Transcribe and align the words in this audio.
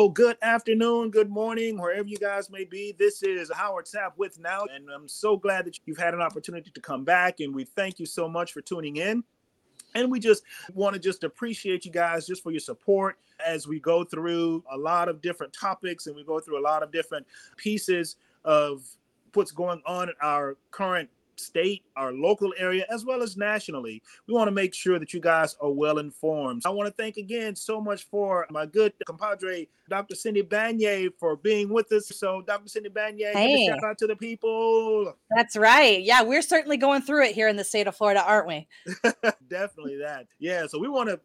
So, 0.00 0.08
good 0.08 0.38
afternoon, 0.40 1.10
good 1.10 1.28
morning, 1.28 1.78
wherever 1.78 2.08
you 2.08 2.16
guys 2.16 2.48
may 2.48 2.64
be. 2.64 2.96
This 2.98 3.22
is 3.22 3.50
Howard 3.54 3.84
Sapp 3.84 4.12
with 4.16 4.38
Now, 4.38 4.64
and 4.74 4.88
I'm 4.88 5.06
so 5.06 5.36
glad 5.36 5.66
that 5.66 5.78
you've 5.84 5.98
had 5.98 6.14
an 6.14 6.22
opportunity 6.22 6.70
to 6.70 6.80
come 6.80 7.04
back. 7.04 7.40
And 7.40 7.54
we 7.54 7.64
thank 7.64 8.00
you 8.00 8.06
so 8.06 8.26
much 8.26 8.54
for 8.54 8.62
tuning 8.62 8.96
in. 8.96 9.22
And 9.94 10.10
we 10.10 10.18
just 10.18 10.42
want 10.72 10.94
to 10.94 10.98
just 10.98 11.22
appreciate 11.22 11.84
you 11.84 11.90
guys 11.90 12.26
just 12.26 12.42
for 12.42 12.50
your 12.50 12.60
support 12.60 13.18
as 13.46 13.68
we 13.68 13.78
go 13.78 14.02
through 14.02 14.64
a 14.72 14.78
lot 14.78 15.10
of 15.10 15.20
different 15.20 15.52
topics 15.52 16.06
and 16.06 16.16
we 16.16 16.24
go 16.24 16.40
through 16.40 16.58
a 16.58 16.64
lot 16.64 16.82
of 16.82 16.90
different 16.90 17.26
pieces 17.58 18.16
of 18.46 18.82
what's 19.34 19.50
going 19.50 19.82
on 19.84 20.08
in 20.08 20.14
our 20.22 20.56
current 20.70 21.10
state, 21.40 21.82
our 21.96 22.12
local 22.12 22.52
area, 22.58 22.86
as 22.90 23.04
well 23.04 23.22
as 23.22 23.36
nationally. 23.36 24.02
We 24.26 24.34
want 24.34 24.48
to 24.48 24.52
make 24.52 24.74
sure 24.74 24.98
that 24.98 25.12
you 25.12 25.20
guys 25.20 25.56
are 25.60 25.70
well 25.70 25.98
informed. 25.98 26.62
I 26.64 26.70
want 26.70 26.88
to 26.88 27.02
thank 27.02 27.16
again 27.16 27.56
so 27.56 27.80
much 27.80 28.04
for 28.08 28.46
my 28.50 28.66
good 28.66 28.92
compadre, 29.06 29.68
Dr. 29.88 30.14
Cindy 30.14 30.42
Banyai, 30.42 31.10
for 31.18 31.36
being 31.36 31.72
with 31.72 31.90
us. 31.92 32.08
So, 32.08 32.42
Dr. 32.42 32.68
Cindy 32.68 32.90
Banyai, 32.90 33.32
hey. 33.32 33.66
shout 33.66 33.84
out 33.84 33.98
to 33.98 34.06
the 34.06 34.16
people. 34.16 35.14
That's 35.34 35.56
right. 35.56 36.02
Yeah, 36.02 36.22
we're 36.22 36.42
certainly 36.42 36.76
going 36.76 37.02
through 37.02 37.24
it 37.24 37.34
here 37.34 37.48
in 37.48 37.56
the 37.56 37.64
state 37.64 37.86
of 37.86 37.96
Florida, 37.96 38.22
aren't 38.24 38.48
we? 38.48 38.68
Definitely 39.48 39.98
that. 39.98 40.26
Yeah. 40.38 40.66
So, 40.66 40.78
we 40.78 40.88
want 40.88 41.08
to 41.08 41.20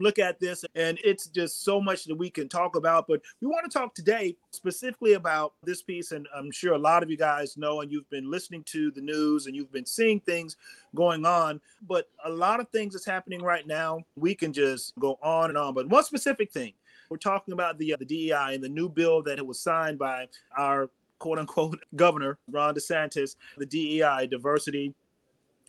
look 0.00 0.18
at 0.18 0.38
this 0.40 0.64
and 0.74 0.98
it's 1.04 1.26
just 1.26 1.64
so 1.64 1.80
much 1.80 2.04
that 2.04 2.14
we 2.14 2.30
can 2.30 2.48
talk 2.48 2.76
about 2.76 3.06
but 3.08 3.20
we 3.40 3.46
want 3.46 3.70
to 3.70 3.78
talk 3.78 3.94
today 3.94 4.36
specifically 4.50 5.14
about 5.14 5.54
this 5.64 5.82
piece 5.82 6.12
and 6.12 6.26
i'm 6.36 6.50
sure 6.50 6.74
a 6.74 6.78
lot 6.78 7.02
of 7.02 7.10
you 7.10 7.16
guys 7.16 7.56
know 7.56 7.80
and 7.80 7.90
you've 7.90 8.08
been 8.10 8.30
listening 8.30 8.62
to 8.64 8.90
the 8.92 9.00
news 9.00 9.46
and 9.46 9.56
you've 9.56 9.72
been 9.72 9.86
seeing 9.86 10.20
things 10.20 10.56
going 10.94 11.26
on 11.26 11.60
but 11.86 12.08
a 12.24 12.30
lot 12.30 12.60
of 12.60 12.68
things 12.70 12.94
that's 12.94 13.06
happening 13.06 13.42
right 13.42 13.66
now 13.66 14.00
we 14.16 14.34
can 14.34 14.52
just 14.52 14.92
go 14.98 15.18
on 15.22 15.50
and 15.50 15.58
on 15.58 15.74
but 15.74 15.88
one 15.88 16.04
specific 16.04 16.52
thing 16.52 16.72
we're 17.10 17.16
talking 17.16 17.52
about 17.52 17.78
the 17.78 17.94
uh, 17.94 17.96
the 17.96 18.04
DEI 18.04 18.54
and 18.54 18.62
the 18.62 18.68
new 18.68 18.88
bill 18.88 19.22
that 19.22 19.38
it 19.38 19.46
was 19.46 19.60
signed 19.60 19.98
by 19.98 20.26
our 20.56 20.90
quote 21.18 21.38
unquote 21.38 21.80
governor 21.96 22.38
Ron 22.50 22.74
DeSantis, 22.74 23.36
the 23.56 23.66
DEI 23.66 24.26
diversity 24.30 24.94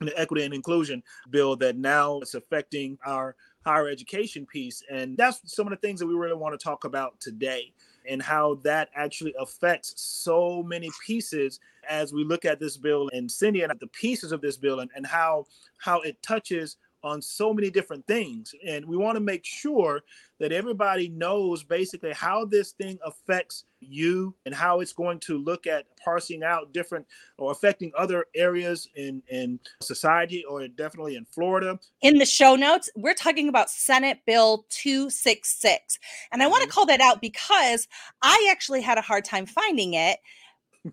and 0.01 0.11
equity 0.15 0.43
and 0.43 0.53
inclusion 0.53 1.03
bill 1.29 1.55
that 1.57 1.77
now 1.77 2.19
is 2.21 2.35
affecting 2.35 2.97
our 3.05 3.35
higher 3.65 3.87
education 3.87 4.45
piece. 4.45 4.83
And 4.91 5.17
that's 5.17 5.41
some 5.45 5.67
of 5.67 5.71
the 5.71 5.77
things 5.77 5.99
that 5.99 6.07
we 6.07 6.13
really 6.13 6.35
want 6.35 6.57
to 6.57 6.63
talk 6.63 6.85
about 6.85 7.19
today 7.19 7.71
and 8.07 8.21
how 8.21 8.55
that 8.63 8.89
actually 8.95 9.33
affects 9.39 9.93
so 9.97 10.63
many 10.63 10.89
pieces 11.05 11.59
as 11.87 12.13
we 12.13 12.23
look 12.23 12.45
at 12.45 12.59
this 12.59 12.77
bill 12.77 13.09
and 13.13 13.29
Cindy 13.29 13.61
and 13.61 13.79
the 13.79 13.87
pieces 13.87 14.31
of 14.31 14.41
this 14.41 14.57
bill 14.57 14.79
and, 14.79 14.89
and 14.95 15.05
how 15.05 15.45
how 15.77 16.01
it 16.01 16.21
touches 16.21 16.77
on 17.03 17.21
so 17.21 17.53
many 17.53 17.69
different 17.69 18.05
things. 18.07 18.53
And 18.65 18.85
we 18.85 18.97
want 18.97 19.15
to 19.15 19.21
make 19.21 19.45
sure 19.45 20.01
that 20.39 20.51
everybody 20.51 21.09
knows 21.09 21.63
basically 21.63 22.13
how 22.13 22.45
this 22.45 22.71
thing 22.71 22.97
affects 23.05 23.65
you 23.81 24.35
and 24.45 24.53
how 24.53 24.79
it's 24.79 24.93
going 24.93 25.19
to 25.19 25.37
look 25.37 25.67
at 25.67 25.85
parsing 26.03 26.43
out 26.43 26.73
different 26.73 27.05
or 27.37 27.51
affecting 27.51 27.91
other 27.97 28.25
areas 28.35 28.87
in, 28.95 29.21
in 29.29 29.59
society 29.81 30.43
or 30.45 30.67
definitely 30.67 31.15
in 31.15 31.25
Florida. 31.25 31.79
In 32.01 32.17
the 32.17 32.25
show 32.25 32.55
notes, 32.55 32.89
we're 32.95 33.13
talking 33.13 33.49
about 33.49 33.69
Senate 33.69 34.19
Bill 34.25 34.65
266. 34.69 35.99
And 36.31 36.41
I 36.41 36.47
want 36.47 36.61
to 36.61 36.67
mm-hmm. 36.67 36.73
call 36.73 36.85
that 36.87 37.01
out 37.01 37.21
because 37.21 37.87
I 38.21 38.47
actually 38.51 38.81
had 38.81 38.97
a 38.97 39.01
hard 39.01 39.25
time 39.25 39.45
finding 39.45 39.93
it 39.93 40.19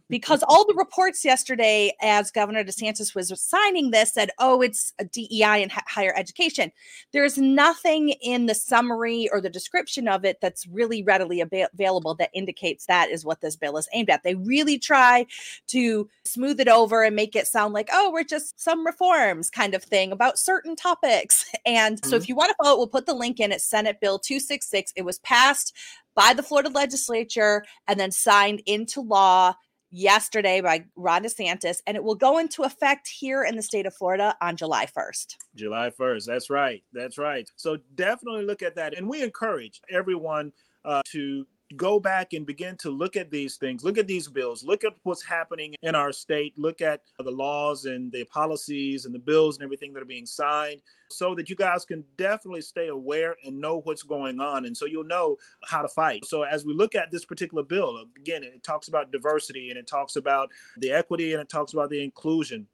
because 0.09 0.43
all 0.49 0.67
the 0.67 0.75
reports 0.75 1.25
yesterday, 1.25 1.95
as 2.01 2.31
Governor 2.31 2.65
DeSantis 2.65 3.15
was 3.15 3.33
signing 3.41 3.91
this, 3.91 4.13
said, 4.13 4.31
oh, 4.39 4.61
it's 4.61 4.93
a 4.99 5.05
DEI 5.05 5.63
and 5.63 5.71
higher 5.73 6.13
education. 6.17 6.73
There's 7.13 7.39
nothing 7.39 8.11
in 8.21 8.47
the 8.47 8.55
summary 8.55 9.29
or 9.33 9.41
the 9.41 9.51
description 9.51 10.09
of 10.09 10.25
it 10.25 10.41
that's 10.41 10.67
really 10.67 11.03
readily 11.03 11.41
ab- 11.41 11.69
available 11.73 12.15
that 12.17 12.31
indicates 12.35 12.87
that 12.87 13.11
is 13.11 13.25
what 13.25 13.41
this 13.41 13.57
bill 13.57 13.77
is 13.77 13.89
aimed 13.93 14.11
at. 14.11 14.23
They 14.23 14.35
really 14.35 14.79
try 14.79 15.27
to 15.69 16.09
smooth 16.25 16.61
it 16.61 16.69
over 16.69 17.05
and 17.05 17.15
make 17.15 17.37
it 17.37 17.47
sound 17.47 17.73
like, 17.73 17.89
oh, 17.93 18.11
we're 18.11 18.25
just 18.25 18.61
some 18.61 18.85
reforms 18.85 19.51
kind 19.51 19.75
of 19.75 19.83
thing 19.83 20.13
about 20.13 20.39
certain 20.39 20.77
topics. 20.77 21.51
And 21.65 21.97
mm-hmm. 22.01 22.11
so 22.11 22.17
if 22.17 22.29
you 22.29 22.35
want 22.35 22.51
to 22.51 22.57
follow 22.63 22.75
it, 22.75 22.79
we'll 22.79 22.87
put 22.89 23.07
the 23.07 23.15
link 23.15 23.41
in 23.41 23.53
at 23.53 23.61
Senate 23.61 24.01
Bill 24.01 24.19
266. 24.19 24.93
It 24.97 25.05
was 25.05 25.19
passed 25.21 25.75
by 26.15 26.33
the 26.33 26.43
Florida 26.43 26.71
legislature 26.71 27.65
and 27.87 28.01
then 28.01 28.11
signed 28.11 28.63
into 28.67 29.01
law 29.01 29.55
yesterday 29.91 30.61
by 30.61 30.85
Ron 30.97 31.25
DeSantis, 31.25 31.79
and 31.87 31.97
it 31.97 32.03
will 32.03 32.15
go 32.15 32.39
into 32.39 32.63
effect 32.63 33.09
here 33.09 33.45
in 33.45 33.57
the 33.57 33.63
state 33.63 33.87
of 33.87 33.95
Florida 33.95 34.37
on 34.41 34.57
July 34.57 34.87
1st. 34.87 35.37
July 35.55 35.91
1st. 35.91 36.27
That's 36.27 36.51
right. 36.51 36.83
That's 36.93 37.19
right. 37.19 37.51
So 37.57 37.79
definitely 37.95 38.45
look 38.45 38.63
at 38.63 38.75
that. 38.77 38.97
And 38.97 39.09
we 39.09 39.23
encourage 39.23 39.81
everyone 39.91 40.53
uh, 40.85 41.03
to 41.07 41.47
go 41.75 41.99
back 41.99 42.33
and 42.33 42.47
begin 42.47 42.77
to 42.77 42.91
look 42.91 43.17
at 43.17 43.31
these 43.31 43.57
things, 43.57 43.83
look 43.83 43.99
at 43.99 44.07
these 44.07 44.29
bills, 44.29 44.63
look 44.63 44.85
at 44.85 44.95
what's 45.03 45.25
happening 45.25 45.75
in 45.83 45.95
our 45.95 46.13
state, 46.13 46.57
look 46.57 46.81
at 46.81 47.01
the 47.19 47.31
laws 47.31 47.87
and 47.87 48.13
the 48.13 48.25
policies 48.25 49.05
and 49.05 49.15
the 49.15 49.19
bills 49.19 49.57
and 49.57 49.65
everything 49.65 49.93
that 49.93 50.03
are 50.03 50.07
being 50.07 50.27
signed 50.27 50.81
so 51.11 51.35
that 51.35 51.49
you 51.49 51.57
guys 51.57 51.85
can 51.85 52.05
definitely 52.17 52.61
stay 52.61 52.89
aware 52.89 53.37
and 53.45 53.61
know 53.61 53.81
what's 53.81 54.03
going 54.03 54.41
on. 54.41 54.67
And 54.67 54.77
so 54.77 54.87
you'll 54.87 55.05
know 55.05 55.37
how 55.65 55.83
to 55.83 55.89
fight. 55.89 56.25
So 56.25 56.43
as 56.43 56.65
we 56.65 56.73
look 56.73 56.95
at 56.95 57.11
this 57.11 57.25
particular 57.25 57.63
bill, 57.63 58.05
again, 58.17 58.43
it 58.45 58.63
talks 58.63 58.89
about 58.89 59.13
diversity 59.13 59.71
and 59.71 59.79
it 59.79 59.87
talks 59.87 60.17
about 60.17 60.51
the 60.79 60.93
equity 60.93 61.33
and 61.33 61.43
it 61.43 61.49
talks 61.49 61.73
about 61.73 61.91
the 61.91 62.03
inclusion. 62.03 62.67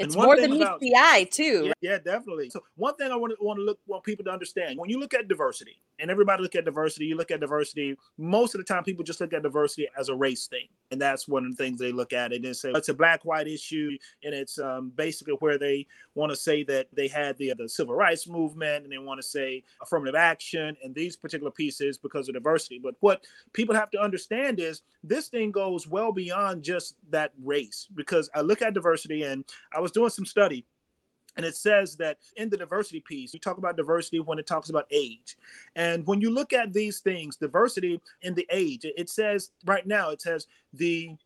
It's 0.00 0.16
more 0.16 0.36
than 0.36 0.52
meets 0.52 0.70
the 0.80 0.94
eye, 0.96 1.28
too. 1.30 1.66
Yeah, 1.66 1.72
yeah, 1.80 1.98
definitely. 1.98 2.50
So 2.50 2.62
one 2.76 2.94
thing 2.96 3.12
I 3.12 3.16
want 3.16 3.38
to 3.38 3.44
want 3.44 3.58
to 3.58 3.62
look 3.62 3.78
want 3.86 4.02
people 4.02 4.24
to 4.24 4.30
understand 4.30 4.78
when 4.78 4.90
you 4.90 4.98
look 4.98 5.14
at 5.14 5.28
diversity, 5.28 5.80
and 5.98 6.10
everybody 6.10 6.42
look 6.42 6.54
at 6.54 6.64
diversity, 6.64 7.04
you 7.06 7.16
look 7.16 7.30
at 7.30 7.40
diversity. 7.40 7.96
Most 8.16 8.54
of 8.54 8.58
the 8.58 8.64
time, 8.64 8.82
people 8.82 9.04
just 9.04 9.20
look 9.20 9.32
at 9.32 9.42
diversity 9.42 9.88
as 9.98 10.08
a 10.08 10.14
race 10.14 10.46
thing, 10.46 10.68
and 10.90 11.00
that's 11.00 11.28
one 11.28 11.44
of 11.44 11.56
the 11.56 11.62
things 11.62 11.78
they 11.78 11.92
look 11.92 12.12
at 12.12 12.32
it 12.32 12.44
and 12.44 12.56
say 12.56 12.72
it's 12.74 12.88
a 12.88 12.94
black 12.94 13.24
white 13.24 13.46
issue, 13.46 13.96
and 14.24 14.34
it's 14.34 14.58
um, 14.58 14.90
basically 14.96 15.34
where 15.34 15.58
they 15.58 15.86
want 16.14 16.30
to 16.30 16.36
say 16.36 16.64
that 16.64 16.88
they 16.92 17.06
had 17.06 17.36
the 17.38 17.52
the 17.58 17.68
civil 17.68 17.94
rights 17.94 18.26
movement, 18.26 18.84
and 18.84 18.92
they 18.92 18.98
want 18.98 19.20
to 19.20 19.26
say 19.26 19.62
affirmative 19.82 20.14
action 20.14 20.76
and 20.82 20.94
these 20.94 21.16
particular 21.16 21.50
pieces 21.50 21.98
because 21.98 22.28
of 22.28 22.34
diversity. 22.34 22.80
But 22.82 22.94
what 23.00 23.24
people 23.52 23.74
have 23.74 23.90
to 23.90 24.00
understand 24.00 24.60
is 24.60 24.82
this 25.04 25.28
thing 25.28 25.50
goes 25.50 25.86
well 25.86 26.12
beyond 26.12 26.62
just 26.62 26.96
that 27.10 27.32
race, 27.44 27.86
because 27.94 28.30
I 28.34 28.40
look 28.40 28.62
at 28.62 28.74
diversity, 28.74 29.24
and 29.24 29.44
I 29.74 29.80
was 29.80 29.89
doing 29.92 30.10
some 30.10 30.26
study 30.26 30.64
and 31.36 31.46
it 31.46 31.56
says 31.56 31.96
that 31.96 32.18
in 32.36 32.50
the 32.50 32.56
diversity 32.56 33.00
piece, 33.00 33.32
you 33.32 33.40
talk 33.40 33.58
about 33.58 33.76
diversity 33.76 34.20
when 34.20 34.38
it 34.38 34.46
talks 34.46 34.70
about 34.70 34.86
age. 34.90 35.36
And 35.76 36.06
when 36.06 36.20
you 36.20 36.30
look 36.30 36.52
at 36.52 36.72
these 36.72 37.00
things, 37.00 37.36
diversity 37.36 38.00
in 38.22 38.34
the 38.34 38.46
age, 38.50 38.84
it 38.84 39.08
says 39.08 39.50
right 39.64 39.86
now, 39.86 40.10
it 40.10 40.22
says 40.22 40.46
the 40.72 41.16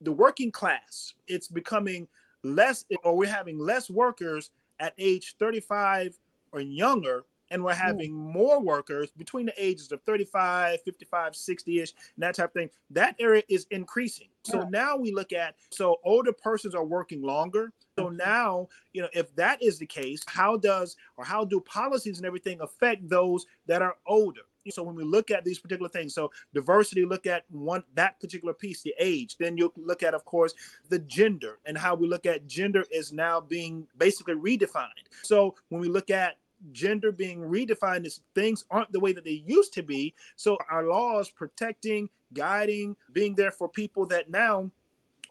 the 0.00 0.12
working 0.12 0.52
class, 0.52 1.14
it's 1.28 1.48
becoming 1.48 2.06
less 2.42 2.84
or 3.04 3.16
we're 3.16 3.28
having 3.28 3.58
less 3.58 3.88
workers 3.88 4.50
at 4.80 4.92
age 4.98 5.34
35 5.38 6.18
or 6.52 6.60
younger 6.60 7.24
and 7.50 7.62
we're 7.62 7.74
hmm. 7.74 7.80
having 7.80 8.10
Ooh. 8.10 8.32
more 8.32 8.60
workers 8.60 9.10
between 9.16 9.46
the 9.46 9.54
ages 9.56 9.90
of 9.92 10.02
35 10.02 10.80
55 10.82 11.32
60ish 11.32 11.78
and 11.78 12.22
that 12.22 12.34
type 12.34 12.46
of 12.46 12.52
thing 12.52 12.68
that 12.90 13.14
area 13.18 13.42
is 13.48 13.66
increasing 13.70 14.28
so 14.42 14.58
yeah. 14.58 14.68
now 14.68 14.96
we 14.96 15.12
look 15.12 15.32
at 15.32 15.54
so 15.70 16.00
older 16.04 16.32
persons 16.32 16.74
are 16.74 16.84
working 16.84 17.22
longer 17.22 17.72
so 17.98 18.08
now 18.08 18.68
you 18.92 19.02
know 19.02 19.08
if 19.12 19.34
that 19.36 19.62
is 19.62 19.78
the 19.78 19.86
case 19.86 20.22
how 20.26 20.56
does 20.56 20.96
or 21.16 21.24
how 21.24 21.44
do 21.44 21.60
policies 21.60 22.18
and 22.18 22.26
everything 22.26 22.60
affect 22.60 23.08
those 23.08 23.46
that 23.66 23.82
are 23.82 23.96
older? 24.06 24.42
So 24.70 24.82
when 24.82 24.94
we 24.94 25.04
look 25.04 25.30
at 25.30 25.44
these 25.44 25.58
particular 25.58 25.90
things 25.90 26.14
so 26.14 26.30
diversity 26.54 27.04
look 27.04 27.26
at 27.26 27.44
one 27.50 27.84
that 27.94 28.18
particular 28.18 28.54
piece 28.54 28.82
the 28.82 28.94
age. 28.98 29.36
Then 29.38 29.56
you 29.56 29.72
look 29.76 30.02
at 30.02 30.14
of 30.14 30.24
course 30.24 30.54
the 30.88 31.00
gender 31.00 31.58
and 31.66 31.76
how 31.76 31.94
we 31.94 32.08
look 32.08 32.26
at 32.26 32.46
gender 32.46 32.84
is 32.90 33.12
now 33.12 33.40
being 33.40 33.86
basically 33.98 34.34
redefined. 34.34 35.06
So 35.22 35.54
when 35.68 35.80
we 35.80 35.88
look 35.88 36.10
at 36.10 36.38
gender 36.72 37.12
being 37.12 37.40
redefined 37.40 38.06
as 38.06 38.20
things 38.34 38.64
aren't 38.70 38.90
the 38.92 39.00
way 39.00 39.12
that 39.12 39.24
they 39.24 39.42
used 39.46 39.74
to 39.74 39.82
be. 39.82 40.14
So 40.36 40.56
our 40.70 40.84
laws 40.84 41.28
protecting, 41.30 42.08
guiding, 42.32 42.96
being 43.12 43.34
there 43.34 43.50
for 43.50 43.68
people 43.68 44.06
that 44.06 44.30
now 44.30 44.70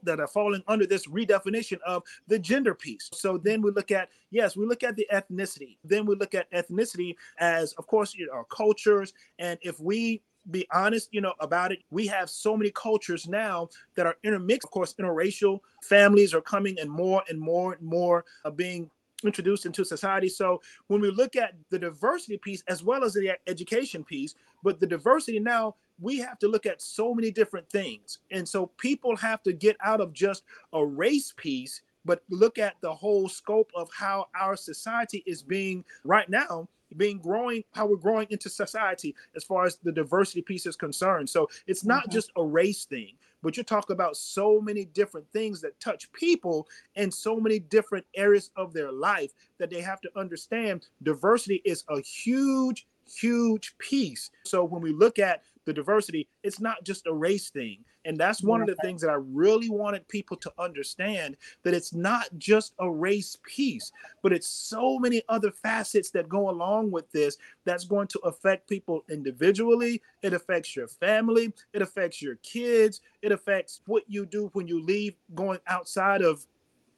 that 0.03 0.19
are 0.19 0.27
falling 0.27 0.63
under 0.67 0.85
this 0.85 1.07
redefinition 1.07 1.79
of 1.85 2.03
the 2.27 2.39
gender 2.39 2.75
piece. 2.75 3.09
So 3.13 3.37
then 3.37 3.61
we 3.61 3.71
look 3.71 3.91
at 3.91 4.09
yes, 4.31 4.55
we 4.55 4.65
look 4.65 4.83
at 4.83 4.95
the 4.95 5.07
ethnicity. 5.13 5.77
Then 5.83 6.05
we 6.05 6.15
look 6.15 6.33
at 6.35 6.51
ethnicity 6.51 7.15
as, 7.39 7.73
of 7.73 7.87
course, 7.87 8.13
you 8.13 8.27
know, 8.27 8.33
our 8.33 8.45
cultures. 8.45 9.13
And 9.39 9.59
if 9.61 9.79
we 9.79 10.21
be 10.51 10.67
honest, 10.73 11.09
you 11.11 11.21
know, 11.21 11.33
about 11.39 11.71
it, 11.71 11.79
we 11.89 12.05
have 12.07 12.29
so 12.29 12.57
many 12.57 12.69
cultures 12.71 13.27
now 13.27 13.69
that 13.95 14.05
are 14.05 14.17
intermixed. 14.23 14.65
Of 14.65 14.71
course, 14.71 14.93
interracial 14.95 15.59
families 15.83 16.33
are 16.33 16.41
coming, 16.41 16.77
and 16.79 16.89
more 16.89 17.23
and 17.29 17.39
more 17.39 17.73
and 17.73 17.81
more 17.81 18.25
are 18.43 18.51
being 18.51 18.89
introduced 19.23 19.65
into 19.65 19.85
society. 19.85 20.27
So 20.27 20.61
when 20.87 20.99
we 20.99 21.09
look 21.09 21.37
at 21.37 21.53
the 21.69 21.79
diversity 21.79 22.37
piece 22.37 22.61
as 22.67 22.83
well 22.83 23.05
as 23.05 23.13
the 23.13 23.37
education 23.47 24.03
piece, 24.03 24.35
but 24.63 24.81
the 24.81 24.87
diversity 24.87 25.39
now 25.39 25.75
we 26.03 26.17
have 26.17 26.37
to 26.39 26.47
look 26.47 26.65
at 26.65 26.81
so 26.81 27.13
many 27.13 27.31
different 27.31 27.69
things. 27.69 28.19
And 28.31 28.47
so 28.47 28.67
people 28.77 29.15
have 29.15 29.41
to 29.43 29.53
get 29.53 29.77
out 29.81 30.01
of 30.01 30.13
just 30.13 30.43
a 30.73 30.85
race 30.85 31.33
piece, 31.35 31.81
but 32.05 32.21
look 32.29 32.59
at 32.59 32.75
the 32.81 32.93
whole 32.93 33.29
scope 33.29 33.71
of 33.73 33.89
how 33.91 34.27
our 34.39 34.55
society 34.57 35.23
is 35.25 35.41
being 35.41 35.85
right 36.03 36.29
now 36.29 36.67
being 36.97 37.19
growing, 37.19 37.63
how 37.73 37.85
we're 37.85 37.95
growing 37.95 38.27
into 38.29 38.49
society 38.49 39.15
as 39.35 39.43
far 39.43 39.65
as 39.65 39.77
the 39.83 39.91
diversity 39.91 40.41
piece 40.41 40.65
is 40.65 40.75
concerned. 40.75 41.29
So 41.29 41.49
it's 41.67 41.83
not 41.83 42.03
mm-hmm. 42.03 42.11
just 42.11 42.31
a 42.35 42.43
race 42.43 42.85
thing, 42.85 43.13
but 43.41 43.57
you 43.57 43.63
talk 43.63 43.89
about 43.89 44.15
so 44.15 44.59
many 44.61 44.85
different 44.85 45.27
things 45.31 45.61
that 45.61 45.79
touch 45.79 46.11
people 46.11 46.67
in 46.95 47.11
so 47.11 47.39
many 47.39 47.59
different 47.59 48.05
areas 48.15 48.51
of 48.55 48.73
their 48.73 48.91
life 48.91 49.31
that 49.57 49.69
they 49.69 49.81
have 49.81 50.01
to 50.01 50.11
understand 50.15 50.87
diversity 51.01 51.61
is 51.65 51.83
a 51.89 52.01
huge, 52.01 52.87
huge 53.05 53.77
piece. 53.77 54.29
So 54.45 54.63
when 54.63 54.81
we 54.81 54.93
look 54.93 55.19
at 55.19 55.41
the 55.65 55.73
diversity, 55.73 56.27
it's 56.43 56.59
not 56.59 56.83
just 56.83 57.07
a 57.07 57.13
race 57.13 57.49
thing. 57.49 57.83
And 58.05 58.17
that's 58.17 58.43
one 58.43 58.61
of 58.61 58.67
the 58.67 58.75
things 58.77 59.01
that 59.01 59.09
I 59.09 59.17
really 59.17 59.69
wanted 59.69 60.07
people 60.09 60.35
to 60.37 60.51
understand 60.59 61.37
that 61.63 61.73
it's 61.73 61.93
not 61.93 62.27
just 62.37 62.73
a 62.79 62.89
race 62.89 63.37
piece, 63.43 63.91
but 64.21 64.33
it's 64.33 64.47
so 64.47 64.99
many 64.99 65.21
other 65.29 65.51
facets 65.51 66.09
that 66.11 66.27
go 66.27 66.49
along 66.49 66.91
with 66.91 67.09
this 67.11 67.37
that's 67.63 67.85
going 67.85 68.07
to 68.07 68.19
affect 68.19 68.67
people 68.67 69.05
individually. 69.09 70.01
It 70.21 70.33
affects 70.33 70.75
your 70.75 70.87
family, 70.87 71.53
it 71.71 71.81
affects 71.81 72.21
your 72.21 72.35
kids, 72.37 72.99
it 73.21 73.31
affects 73.31 73.79
what 73.85 74.03
you 74.07 74.25
do 74.25 74.49
when 74.53 74.67
you 74.67 74.81
leave 74.83 75.15
going 75.33 75.59
outside 75.67 76.21
of 76.21 76.45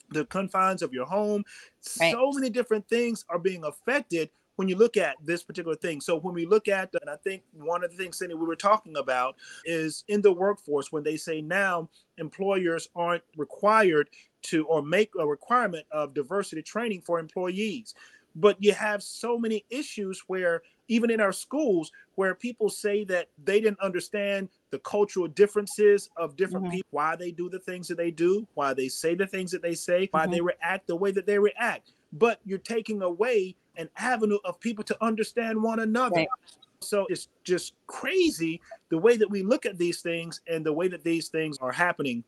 the 0.09 0.25
confines 0.25 0.81
of 0.81 0.93
your 0.93 1.05
home. 1.05 1.43
Right. 1.99 2.11
So 2.11 2.31
many 2.31 2.49
different 2.49 2.87
things 2.87 3.25
are 3.29 3.39
being 3.39 3.63
affected 3.63 4.29
when 4.55 4.67
you 4.67 4.75
look 4.75 4.97
at 4.97 5.15
this 5.23 5.43
particular 5.43 5.75
thing. 5.75 6.01
So 6.01 6.17
when 6.17 6.33
we 6.33 6.45
look 6.45 6.67
at, 6.67 6.93
and 7.01 7.09
I 7.09 7.15
think 7.17 7.43
one 7.53 7.83
of 7.83 7.91
the 7.91 7.97
things, 7.97 8.17
Cindy, 8.17 8.35
we 8.35 8.45
were 8.45 8.55
talking 8.55 8.97
about 8.97 9.35
is 9.65 10.03
in 10.07 10.21
the 10.21 10.31
workforce 10.31 10.91
when 10.91 11.03
they 11.03 11.17
say 11.17 11.41
now 11.41 11.89
employers 12.17 12.89
aren't 12.95 13.23
required 13.37 14.09
to 14.43 14.65
or 14.67 14.81
make 14.81 15.11
a 15.19 15.25
requirement 15.25 15.85
of 15.91 16.13
diversity 16.13 16.61
training 16.61 17.01
for 17.01 17.19
employees. 17.19 17.93
But 18.35 18.61
you 18.61 18.73
have 18.73 19.01
so 19.01 19.37
many 19.37 19.65
issues 19.69 20.23
where 20.27 20.61
even 20.87 21.09
in 21.09 21.21
our 21.21 21.31
schools 21.31 21.91
where 22.15 22.35
people 22.35 22.69
say 22.69 23.03
that 23.05 23.29
they 23.43 23.59
didn't 23.59 23.79
understand 23.79 24.49
the 24.71 24.79
cultural 24.79 25.27
differences 25.27 26.09
of 26.17 26.35
different 26.35 26.65
mm-hmm. 26.65 26.75
people, 26.75 26.87
why 26.91 27.15
they 27.15 27.31
do 27.31 27.49
the 27.49 27.59
things 27.59 27.87
that 27.87 27.97
they 27.97 28.11
do, 28.11 28.47
why 28.53 28.73
they 28.73 28.87
say 28.87 29.15
the 29.15 29.25
things 29.25 29.51
that 29.51 29.61
they 29.61 29.73
say, 29.73 30.07
why 30.11 30.23
mm-hmm. 30.23 30.31
they 30.31 30.41
react 30.41 30.87
the 30.87 30.95
way 30.95 31.11
that 31.11 31.25
they 31.25 31.39
react. 31.39 31.91
But 32.15 32.39
you're 32.45 32.57
taking 32.57 33.01
away 33.01 33.55
an 33.77 33.89
avenue 33.97 34.39
of 34.45 34.59
people 34.59 34.83
to 34.85 35.03
understand 35.03 35.61
one 35.61 35.79
another. 35.79 36.15
Right. 36.15 36.27
So 36.81 37.05
it's 37.09 37.29
just 37.43 37.73
crazy 37.87 38.61
the 38.89 38.97
way 38.97 39.17
that 39.17 39.29
we 39.29 39.43
look 39.43 39.65
at 39.65 39.77
these 39.77 40.01
things 40.01 40.41
and 40.47 40.65
the 40.65 40.73
way 40.73 40.87
that 40.87 41.03
these 41.03 41.29
things 41.29 41.57
are 41.59 41.71
happening 41.71 42.23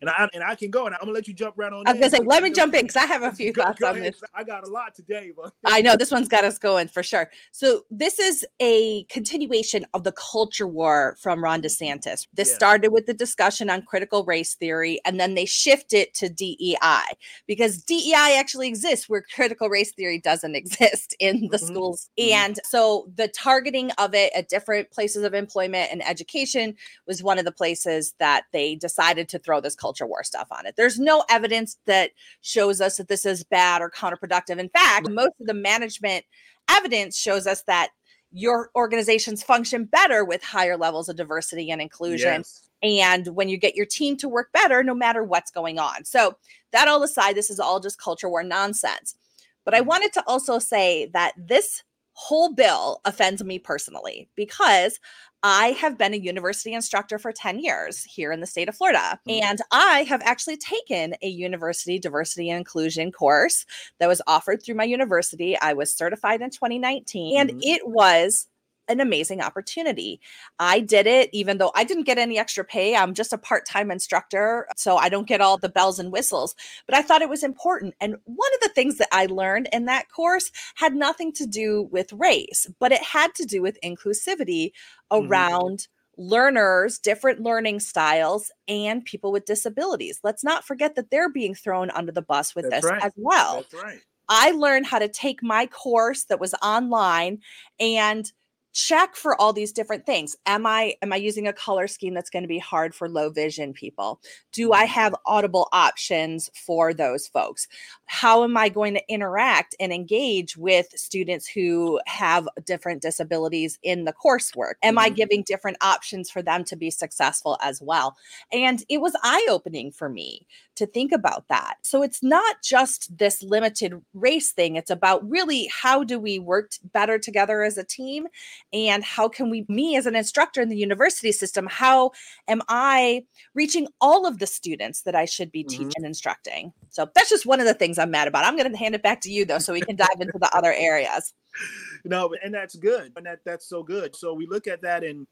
and 0.00 0.08
I 0.08 0.28
and 0.32 0.42
I 0.42 0.54
can 0.54 0.70
go, 0.70 0.86
and 0.86 0.94
I'm 0.94 1.00
gonna 1.00 1.12
let 1.12 1.28
you 1.28 1.34
jump 1.34 1.54
right 1.58 1.72
on. 1.72 1.86
I 1.86 1.92
was 1.92 2.00
gonna 2.00 2.10
say, 2.10 2.24
let 2.24 2.42
me 2.42 2.50
jump 2.50 2.74
in 2.74 2.82
because 2.82 2.96
I 2.96 3.06
have 3.06 3.22
a 3.22 3.32
few 3.32 3.52
go, 3.52 3.62
thoughts 3.62 3.80
go 3.80 3.88
on 3.88 4.00
this. 4.00 4.20
I 4.34 4.44
got 4.44 4.66
a 4.66 4.70
lot 4.70 4.94
today, 4.94 5.32
but 5.36 5.52
I 5.64 5.82
know 5.82 5.96
this 5.96 6.10
one's 6.10 6.28
got 6.28 6.44
us 6.44 6.58
going 6.58 6.88
for 6.88 7.02
sure. 7.02 7.30
So 7.52 7.84
this 7.90 8.18
is 8.18 8.46
a 8.60 9.04
continuation 9.04 9.84
of 9.92 10.04
the 10.04 10.12
culture 10.12 10.66
war 10.66 11.16
from 11.20 11.44
Ron 11.44 11.60
DeSantis. 11.60 12.26
This 12.32 12.48
yeah. 12.48 12.54
started 12.54 12.92
with 12.92 13.06
the 13.06 13.14
discussion 13.14 13.68
on 13.68 13.82
critical 13.82 14.24
race 14.24 14.54
theory, 14.54 15.00
and 15.04 15.20
then 15.20 15.34
they 15.34 15.44
shifted 15.44 16.14
to 16.14 16.28
DEI 16.30 17.02
because 17.46 17.82
DEI 17.82 18.36
actually 18.38 18.68
exists 18.68 19.08
where 19.08 19.22
critical 19.34 19.68
race 19.68 19.92
theory 19.92 20.18
doesn't 20.18 20.54
exist 20.60 21.14
in 21.20 21.48
the 21.48 21.58
mm-hmm. 21.58 21.66
schools, 21.66 22.10
mm-hmm. 22.18 22.32
and 22.32 22.58
so 22.64 23.10
the 23.16 23.28
targeting 23.28 23.90
of 23.98 24.14
it 24.14 24.32
at 24.34 24.48
different 24.48 24.90
places 24.90 25.24
of 25.24 25.34
employment 25.34 25.90
and 25.92 26.06
education 26.06 26.74
was 27.06 27.22
one 27.22 27.38
of 27.38 27.44
the 27.44 27.52
places 27.52 28.14
that 28.18 28.44
they 28.52 28.74
decided 28.74 29.28
to 29.28 29.38
throw 29.38 29.60
this 29.60 29.74
culture 29.74 29.89
culture 29.90 30.06
war 30.06 30.22
stuff 30.22 30.46
on 30.52 30.66
it. 30.66 30.74
There's 30.76 31.00
no 31.00 31.24
evidence 31.28 31.76
that 31.86 32.12
shows 32.42 32.80
us 32.80 32.96
that 32.98 33.08
this 33.08 33.26
is 33.26 33.42
bad 33.42 33.82
or 33.82 33.90
counterproductive. 33.90 34.58
In 34.58 34.68
fact, 34.68 35.10
most 35.10 35.32
of 35.40 35.46
the 35.46 35.54
management 35.54 36.24
evidence 36.70 37.18
shows 37.18 37.46
us 37.46 37.62
that 37.62 37.90
your 38.30 38.70
organizations 38.76 39.42
function 39.42 39.84
better 39.84 40.24
with 40.24 40.44
higher 40.44 40.76
levels 40.76 41.08
of 41.08 41.16
diversity 41.16 41.72
and 41.72 41.82
inclusion. 41.82 42.44
Yes. 42.44 42.68
And 42.82 43.26
when 43.34 43.48
you 43.48 43.56
get 43.58 43.74
your 43.74 43.86
team 43.86 44.16
to 44.18 44.28
work 44.28 44.52
better, 44.52 44.84
no 44.84 44.94
matter 44.94 45.24
what's 45.24 45.50
going 45.50 45.80
on. 45.80 46.04
So, 46.04 46.36
that 46.72 46.86
all 46.86 47.02
aside, 47.02 47.34
this 47.34 47.50
is 47.50 47.58
all 47.58 47.80
just 47.80 48.00
culture 48.00 48.28
war 48.28 48.44
nonsense. 48.44 49.16
But 49.64 49.74
I 49.74 49.80
mm. 49.80 49.86
wanted 49.86 50.12
to 50.12 50.24
also 50.28 50.60
say 50.60 51.10
that 51.12 51.32
this 51.36 51.82
whole 52.12 52.54
bill 52.54 53.00
offends 53.04 53.42
me 53.42 53.58
personally 53.58 54.28
because 54.34 54.98
I 55.42 55.68
have 55.72 55.96
been 55.96 56.12
a 56.12 56.18
university 56.18 56.74
instructor 56.74 57.18
for 57.18 57.32
10 57.32 57.60
years 57.60 58.04
here 58.04 58.30
in 58.30 58.40
the 58.40 58.46
state 58.46 58.68
of 58.68 58.76
Florida. 58.76 59.18
Mm-hmm. 59.26 59.42
And 59.42 59.60
I 59.72 60.02
have 60.02 60.20
actually 60.22 60.58
taken 60.58 61.14
a 61.22 61.28
university 61.28 61.98
diversity 61.98 62.50
and 62.50 62.58
inclusion 62.58 63.10
course 63.10 63.64
that 63.98 64.08
was 64.08 64.20
offered 64.26 64.62
through 64.62 64.74
my 64.74 64.84
university. 64.84 65.58
I 65.58 65.72
was 65.72 65.96
certified 65.96 66.42
in 66.42 66.50
2019, 66.50 67.34
mm-hmm. 67.34 67.40
and 67.40 67.64
it 67.64 67.88
was 67.88 68.48
an 68.90 69.00
amazing 69.00 69.40
opportunity. 69.40 70.20
I 70.58 70.80
did 70.80 71.06
it 71.06 71.30
even 71.32 71.58
though 71.58 71.70
I 71.74 71.84
didn't 71.84 72.04
get 72.04 72.18
any 72.18 72.38
extra 72.38 72.64
pay. 72.64 72.96
I'm 72.96 73.14
just 73.14 73.32
a 73.32 73.38
part 73.38 73.66
time 73.66 73.90
instructor, 73.90 74.66
so 74.76 74.96
I 74.96 75.08
don't 75.08 75.28
get 75.28 75.40
all 75.40 75.56
the 75.56 75.68
bells 75.68 75.98
and 75.98 76.12
whistles, 76.12 76.54
but 76.86 76.96
I 76.96 77.02
thought 77.02 77.22
it 77.22 77.28
was 77.28 77.44
important. 77.44 77.94
And 78.00 78.16
one 78.24 78.50
of 78.54 78.60
the 78.60 78.74
things 78.74 78.98
that 78.98 79.08
I 79.12 79.26
learned 79.26 79.68
in 79.72 79.86
that 79.86 80.10
course 80.10 80.50
had 80.74 80.94
nothing 80.94 81.32
to 81.34 81.46
do 81.46 81.88
with 81.90 82.12
race, 82.12 82.66
but 82.78 82.92
it 82.92 83.02
had 83.02 83.34
to 83.36 83.46
do 83.46 83.62
with 83.62 83.78
inclusivity 83.82 84.72
mm-hmm. 85.10 85.26
around. 85.26 85.78
Mm-hmm 85.78 85.92
learners, 86.16 86.98
different 86.98 87.40
learning 87.40 87.80
styles, 87.80 88.50
and 88.68 89.02
people 89.06 89.32
with 89.32 89.46
disabilities. 89.46 90.20
Let's 90.22 90.44
not 90.44 90.66
forget 90.66 90.94
that 90.96 91.10
they're 91.10 91.30
being 91.30 91.54
thrown 91.54 91.90
under 91.90 92.12
the 92.12 92.20
bus 92.20 92.54
with 92.54 92.68
That's 92.68 92.84
this 92.84 92.90
right. 92.90 93.02
as 93.02 93.12
well. 93.16 93.64
That's 93.70 93.82
right. 93.82 94.00
I 94.30 94.52
learned 94.52 94.86
how 94.86 95.00
to 95.00 95.08
take 95.08 95.42
my 95.42 95.66
course 95.66 96.24
that 96.24 96.38
was 96.38 96.54
online 96.62 97.40
and 97.80 98.30
check 98.72 99.16
for 99.16 99.40
all 99.40 99.52
these 99.52 99.72
different 99.72 100.06
things. 100.06 100.36
Am 100.46 100.66
i 100.66 100.94
am 101.02 101.12
i 101.12 101.16
using 101.16 101.46
a 101.46 101.52
color 101.52 101.86
scheme 101.86 102.14
that's 102.14 102.30
going 102.30 102.42
to 102.42 102.48
be 102.48 102.58
hard 102.58 102.94
for 102.94 103.08
low 103.08 103.30
vision 103.30 103.72
people? 103.72 104.20
Do 104.52 104.72
i 104.72 104.84
mm-hmm. 104.84 104.92
have 104.92 105.14
audible 105.26 105.68
options 105.72 106.50
for 106.54 106.94
those 106.94 107.26
folks? 107.26 107.66
How 108.06 108.44
am 108.44 108.56
i 108.56 108.68
going 108.68 108.94
to 108.94 109.12
interact 109.12 109.74
and 109.80 109.92
engage 109.92 110.56
with 110.56 110.86
students 110.94 111.46
who 111.46 112.00
have 112.06 112.48
different 112.64 113.02
disabilities 113.02 113.78
in 113.82 114.04
the 114.04 114.12
coursework? 114.12 114.74
Am 114.82 114.98
i 114.98 115.06
mm-hmm. 115.06 115.14
giving 115.14 115.42
different 115.42 115.76
options 115.80 116.30
for 116.30 116.42
them 116.42 116.64
to 116.64 116.76
be 116.76 116.90
successful 116.90 117.58
as 117.62 117.82
well? 117.82 118.16
And 118.52 118.84
it 118.88 119.00
was 119.00 119.16
eye 119.22 119.46
opening 119.50 119.90
for 119.90 120.08
me 120.08 120.46
to 120.80 120.86
think 120.86 121.12
about 121.12 121.46
that. 121.48 121.76
So 121.82 122.02
it's 122.02 122.22
not 122.22 122.62
just 122.62 123.16
this 123.18 123.42
limited 123.42 124.00
race 124.14 124.52
thing. 124.52 124.76
It's 124.76 124.90
about 124.90 125.28
really 125.28 125.70
how 125.70 126.04
do 126.04 126.18
we 126.18 126.38
work 126.38 126.72
better 126.94 127.18
together 127.18 127.62
as 127.62 127.76
a 127.76 127.84
team 127.84 128.26
and 128.72 129.02
how 129.04 129.28
can 129.28 129.50
we 129.50 129.64
me 129.68 129.96
as 129.96 130.06
an 130.06 130.14
instructor 130.14 130.60
in 130.60 130.68
the 130.68 130.76
university 130.76 131.32
system 131.32 131.66
how 131.70 132.10
am 132.48 132.60
i 132.68 133.22
reaching 133.54 133.86
all 134.00 134.26
of 134.26 134.38
the 134.38 134.46
students 134.46 135.02
that 135.02 135.14
i 135.14 135.24
should 135.24 135.50
be 135.50 135.64
mm-hmm. 135.64 135.84
teaching 135.84 135.92
and 135.96 136.06
instructing? 136.06 136.72
So 136.90 137.08
that's 137.14 137.30
just 137.30 137.46
one 137.46 137.60
of 137.60 137.66
the 137.66 137.74
things 137.74 137.98
i'm 137.98 138.10
mad 138.10 138.28
about. 138.28 138.44
I'm 138.44 138.56
going 138.56 138.70
to 138.70 138.76
hand 138.76 138.94
it 138.94 139.02
back 139.02 139.20
to 139.22 139.30
you 139.30 139.44
though 139.44 139.58
so 139.58 139.72
we 139.72 139.80
can 139.80 139.96
dive 139.96 140.20
into 140.20 140.38
the 140.38 140.54
other 140.56 140.72
areas. 140.72 141.34
No 142.02 142.32
and 142.42 142.54
that's 142.54 142.76
good 142.76 143.12
and 143.16 143.26
that 143.26 143.40
that's 143.44 143.68
so 143.68 143.82
good. 143.82 144.16
So 144.16 144.32
we 144.32 144.46
look 144.46 144.66
at 144.66 144.80
that 144.82 145.04
and 145.04 145.26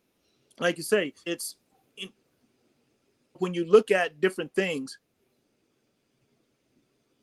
like 0.60 0.76
you 0.76 0.82
say 0.82 1.14
it's 1.24 1.56
in, 1.96 2.10
when 3.34 3.54
you 3.54 3.64
look 3.64 3.90
at 3.90 4.20
different 4.20 4.52
things 4.54 4.98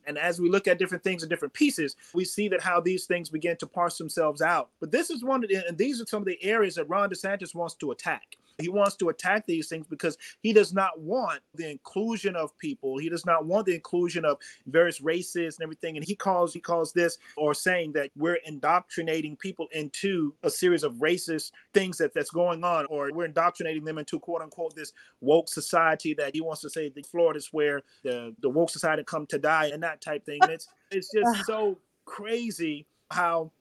and 0.05 0.17
as 0.17 0.39
we 0.39 0.49
look 0.49 0.67
at 0.67 0.79
different 0.79 1.03
things 1.03 1.23
and 1.23 1.29
different 1.29 1.53
pieces, 1.53 1.95
we 2.13 2.25
see 2.25 2.47
that 2.49 2.61
how 2.61 2.79
these 2.79 3.05
things 3.05 3.29
begin 3.29 3.57
to 3.57 3.67
parse 3.67 3.97
themselves 3.97 4.41
out. 4.41 4.69
But 4.79 4.91
this 4.91 5.09
is 5.09 5.23
one 5.23 5.43
of 5.43 5.49
the, 5.49 5.67
and 5.67 5.77
these 5.77 6.01
are 6.01 6.05
some 6.05 6.21
of 6.21 6.27
the 6.27 6.41
areas 6.43 6.75
that 6.75 6.89
Ron 6.89 7.09
DeSantis 7.09 7.55
wants 7.55 7.75
to 7.75 7.91
attack. 7.91 8.37
He 8.57 8.69
wants 8.69 8.95
to 8.97 9.09
attack 9.09 9.45
these 9.45 9.67
things 9.67 9.85
because 9.87 10.17
he 10.41 10.53
does 10.53 10.73
not 10.73 10.99
want 10.99 11.41
the 11.53 11.69
inclusion 11.69 12.35
of 12.35 12.57
people. 12.57 12.97
He 12.97 13.09
does 13.09 13.25
not 13.25 13.45
want 13.45 13.65
the 13.65 13.75
inclusion 13.75 14.23
of 14.23 14.37
various 14.67 15.01
races 15.01 15.57
and 15.57 15.63
everything. 15.63 15.97
And 15.97 16.05
he 16.05 16.15
calls 16.15 16.53
he 16.53 16.59
calls 16.59 16.93
this 16.93 17.17
or 17.35 17.53
saying 17.53 17.93
that 17.93 18.11
we're 18.15 18.39
indoctrinating 18.45 19.35
people 19.35 19.67
into 19.73 20.33
a 20.43 20.49
series 20.49 20.83
of 20.83 20.93
racist 20.95 21.51
things 21.73 21.97
that 21.97 22.13
that's 22.13 22.31
going 22.31 22.63
on, 22.63 22.85
or 22.87 23.09
we're 23.13 23.25
indoctrinating 23.25 23.83
them 23.83 23.97
into 23.97 24.19
quote 24.19 24.41
unquote 24.41 24.75
this 24.75 24.93
woke 25.21 25.49
society 25.49 26.13
that 26.13 26.33
he 26.33 26.41
wants 26.41 26.61
to 26.61 26.69
say 26.69 26.89
that 26.89 27.05
Florida 27.05 27.37
is 27.37 27.49
where 27.51 27.81
the, 28.03 28.33
the 28.41 28.49
woke 28.49 28.69
society 28.69 29.03
come 29.03 29.25
to 29.27 29.37
die 29.37 29.67
and 29.67 29.83
that 29.83 30.01
type 30.01 30.25
thing. 30.25 30.39
And 30.41 30.51
it's 30.51 30.67
it's 30.91 31.11
just 31.13 31.45
so 31.45 31.77
crazy 32.05 32.85
how 33.11 33.51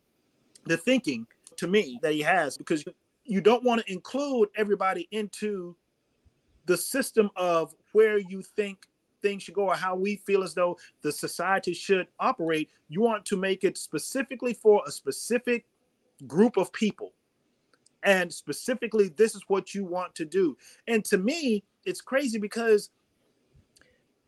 the 0.66 0.76
thinking 0.76 1.26
to 1.56 1.66
me 1.66 1.98
that 2.02 2.12
he 2.12 2.20
has 2.20 2.56
because 2.56 2.84
you 3.24 3.40
don't 3.40 3.64
want 3.64 3.84
to 3.84 3.92
include 3.92 4.48
everybody 4.56 5.08
into 5.10 5.76
the 6.66 6.76
system 6.76 7.30
of 7.36 7.74
where 7.92 8.18
you 8.18 8.42
think 8.42 8.86
things 9.22 9.42
should 9.42 9.54
go 9.54 9.68
or 9.68 9.74
how 9.74 9.94
we 9.94 10.16
feel 10.16 10.42
as 10.42 10.54
though 10.54 10.76
the 11.02 11.10
society 11.10 11.72
should 11.72 12.06
operate. 12.20 12.68
You 12.88 13.00
want 13.00 13.24
to 13.26 13.36
make 13.36 13.64
it 13.64 13.78
specifically 13.78 14.52
for 14.52 14.82
a 14.86 14.90
specific 14.90 15.64
group 16.26 16.56
of 16.56 16.72
people. 16.72 17.12
And 18.02 18.32
specifically, 18.32 19.08
this 19.16 19.34
is 19.34 19.42
what 19.48 19.74
you 19.74 19.84
want 19.84 20.14
to 20.16 20.26
do. 20.26 20.56
And 20.86 21.02
to 21.06 21.16
me, 21.16 21.64
it's 21.86 22.02
crazy 22.02 22.38
because 22.38 22.90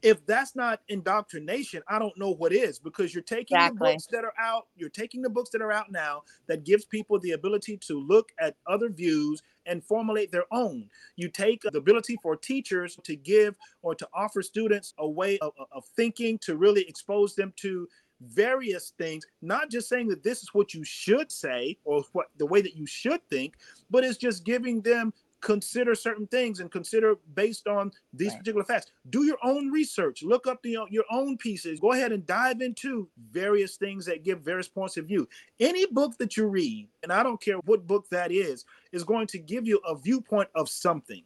if 0.03 0.25
that's 0.27 0.55
not 0.55 0.81
indoctrination, 0.89 1.83
I 1.89 1.99
don't 1.99 2.17
know 2.19 2.31
what 2.31 2.53
is 2.53 2.79
because 2.79 3.15
you're 3.15 3.23
taking 3.23 3.57
exactly. 3.57 3.79
the 3.79 3.95
books 3.95 4.07
that 4.13 4.25
are 4.25 4.35
out, 4.39 4.67
you're 4.77 4.89
taking 4.89 5.23
the 5.23 5.31
books 5.31 5.51
that 5.51 5.63
are 5.63 5.73
out 5.73 5.91
now 5.91 6.23
that 6.49 6.65
gives 6.65 6.85
people 6.85 7.19
the 7.19 7.33
ability 7.33 7.79
to 7.89 8.01
look 8.01 8.31
at 8.39 8.57
other 8.67 8.91
views 8.91 9.43
and 9.65 9.83
formulate 9.83 10.31
their 10.31 10.45
own. 10.53 10.89
You 11.17 11.29
take 11.29 11.63
the 11.63 11.79
ability 11.79 12.19
for 12.23 12.37
teachers 12.37 12.99
to 13.03 13.17
give 13.17 13.57
or 13.83 13.95
to 13.95 14.09
offer 14.15 14.43
students 14.43 14.95
a 14.99 15.09
way 15.09 15.39
of, 15.39 15.53
of 15.73 15.85
thinking 15.97 16.39
to 16.39 16.57
really 16.57 16.87
expose 16.89 17.35
them 17.35 17.53
to 17.57 17.89
various 18.21 18.93
things, 18.99 19.27
not 19.43 19.71
just 19.71 19.89
saying 19.89 20.09
that 20.09 20.23
this 20.23 20.43
is 20.43 20.55
what 20.55 20.73
you 20.73 20.85
should 20.85 21.31
say 21.31 21.77
or 21.85 22.03
what 22.13 22.27
the 22.39 22.47
way 22.47 22.61
that 22.61 22.77
you 22.77 22.87
should 22.87 23.21
think, 23.29 23.55
but 23.91 24.05
it's 24.05 24.17
just 24.17 24.45
giving 24.45 24.81
them 24.83 25.13
consider 25.47 25.95
certain 25.95 26.27
things 26.27 26.59
and 26.59 26.73
consider 26.73 27.15
based 27.35 27.69
on 27.69 27.93
these 28.13 28.31
right. 28.31 28.39
particular 28.39 28.65
facts. 28.65 28.91
Do 29.11 29.25
your 29.25 29.39
own 29.45 29.71
research, 29.71 30.25
look 30.25 30.49
up 30.49 30.61
the, 30.65 30.77
your 30.91 31.05
own 31.09 31.39
pieces, 31.39 31.79
go 31.79 31.93
ahead 31.93 32.11
and 32.11 32.27
dive 32.27 32.63
into 32.63 33.09
various 33.31 33.77
things 33.77 34.05
that 34.07 34.25
give 34.25 34.41
various 34.41 34.67
points 34.67 34.97
of 34.97 35.07
view. 35.07 35.29
Any 35.61 35.87
book 35.87 36.19
that 36.19 36.37
you 36.37 36.49
read, 36.49 36.89
and 37.05 37.13
I 37.13 37.23
don't 37.23 37.41
care 37.41 37.59
what 37.59 37.87
book 37.87 38.09
that 38.11 38.33
is, 38.33 38.65
is 38.91 39.05
going 39.05 39.29
to 39.29 39.39
give 39.39 39.69
you 39.69 39.81
a 39.87 39.97
viewpoint 39.97 40.49
of 40.57 40.69
something. 40.69 41.23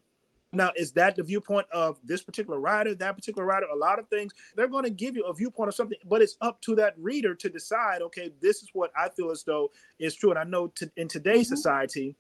Now, 0.53 0.71
is 0.77 0.93
that 0.93 1.17
the 1.17 1.23
viewpoint 1.23 1.67
of 1.73 1.99
this 2.05 2.23
particular 2.23 2.61
writer, 2.61 2.95
that 2.95 3.17
particular 3.17 3.47
writer? 3.47 3.67
A 3.73 3.77
lot 3.77 3.99
of 3.99 4.07
things 4.09 4.35
they're 4.55 4.69
going 4.69 4.85
to 4.85 4.91
give 4.91 5.17
you 5.17 5.25
a 5.25 5.33
viewpoint 5.33 5.69
of 5.69 5.75
something, 5.75 5.97
but 6.05 6.21
it's 6.21 6.37
up 6.43 6.61
to 6.63 6.75
that 6.75 6.93
reader 6.99 7.35
to 7.37 7.49
decide. 7.49 8.03
Okay, 8.03 8.33
this 8.43 8.63
is 8.63 8.69
what 8.75 8.91
I 8.95 9.09
feel 9.09 9.31
as 9.31 9.45
though 9.45 9.71
is 9.99 10.15
true, 10.15 10.29
and 10.29 10.39
I 10.39 10.45
know 10.45 10.67
to, 10.75 10.91
in 10.97 11.09
today's 11.09 11.47
mm-hmm. 11.47 11.57
society, 11.57 12.17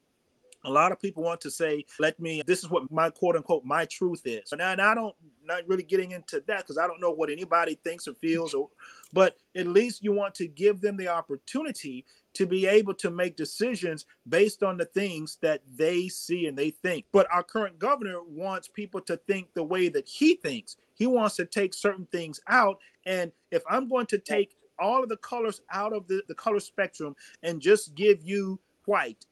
a 0.64 0.70
lot 0.70 0.92
of 0.92 1.00
people 1.00 1.22
want 1.22 1.40
to 1.42 1.50
say, 1.50 1.84
let 1.98 2.18
me, 2.20 2.42
this 2.46 2.62
is 2.62 2.70
what 2.70 2.90
my 2.90 3.10
quote 3.10 3.36
unquote, 3.36 3.64
my 3.64 3.84
truth 3.86 4.22
is. 4.24 4.52
And 4.52 4.62
I, 4.62 4.72
and 4.72 4.80
I 4.80 4.94
don't, 4.94 5.14
not 5.44 5.66
really 5.66 5.82
getting 5.82 6.12
into 6.12 6.42
that 6.46 6.58
because 6.58 6.78
I 6.78 6.86
don't 6.86 7.00
know 7.00 7.10
what 7.10 7.30
anybody 7.30 7.78
thinks 7.82 8.06
or 8.06 8.14
feels, 8.14 8.54
or, 8.54 8.68
but 9.12 9.36
at 9.56 9.66
least 9.66 10.04
you 10.04 10.12
want 10.12 10.34
to 10.36 10.46
give 10.46 10.80
them 10.80 10.96
the 10.96 11.08
opportunity 11.08 12.04
to 12.34 12.46
be 12.46 12.66
able 12.66 12.94
to 12.94 13.10
make 13.10 13.36
decisions 13.36 14.06
based 14.28 14.62
on 14.62 14.76
the 14.76 14.84
things 14.84 15.38
that 15.40 15.62
they 15.76 16.08
see 16.08 16.46
and 16.46 16.56
they 16.56 16.70
think. 16.70 17.06
But 17.12 17.26
our 17.32 17.42
current 17.42 17.78
governor 17.78 18.22
wants 18.22 18.68
people 18.68 19.00
to 19.02 19.16
think 19.16 19.52
the 19.54 19.64
way 19.64 19.88
that 19.88 20.06
he 20.06 20.36
thinks. 20.36 20.76
He 20.94 21.06
wants 21.06 21.36
to 21.36 21.46
take 21.46 21.74
certain 21.74 22.06
things 22.12 22.40
out. 22.46 22.78
And 23.06 23.32
if 23.50 23.62
I'm 23.68 23.88
going 23.88 24.06
to 24.06 24.18
take 24.18 24.56
all 24.78 25.02
of 25.02 25.08
the 25.08 25.16
colors 25.16 25.60
out 25.72 25.92
of 25.92 26.06
the, 26.06 26.22
the 26.28 26.34
color 26.34 26.60
spectrum 26.60 27.16
and 27.42 27.60
just 27.60 27.94
give 27.94 28.22
you 28.22 28.60
white 28.86 29.26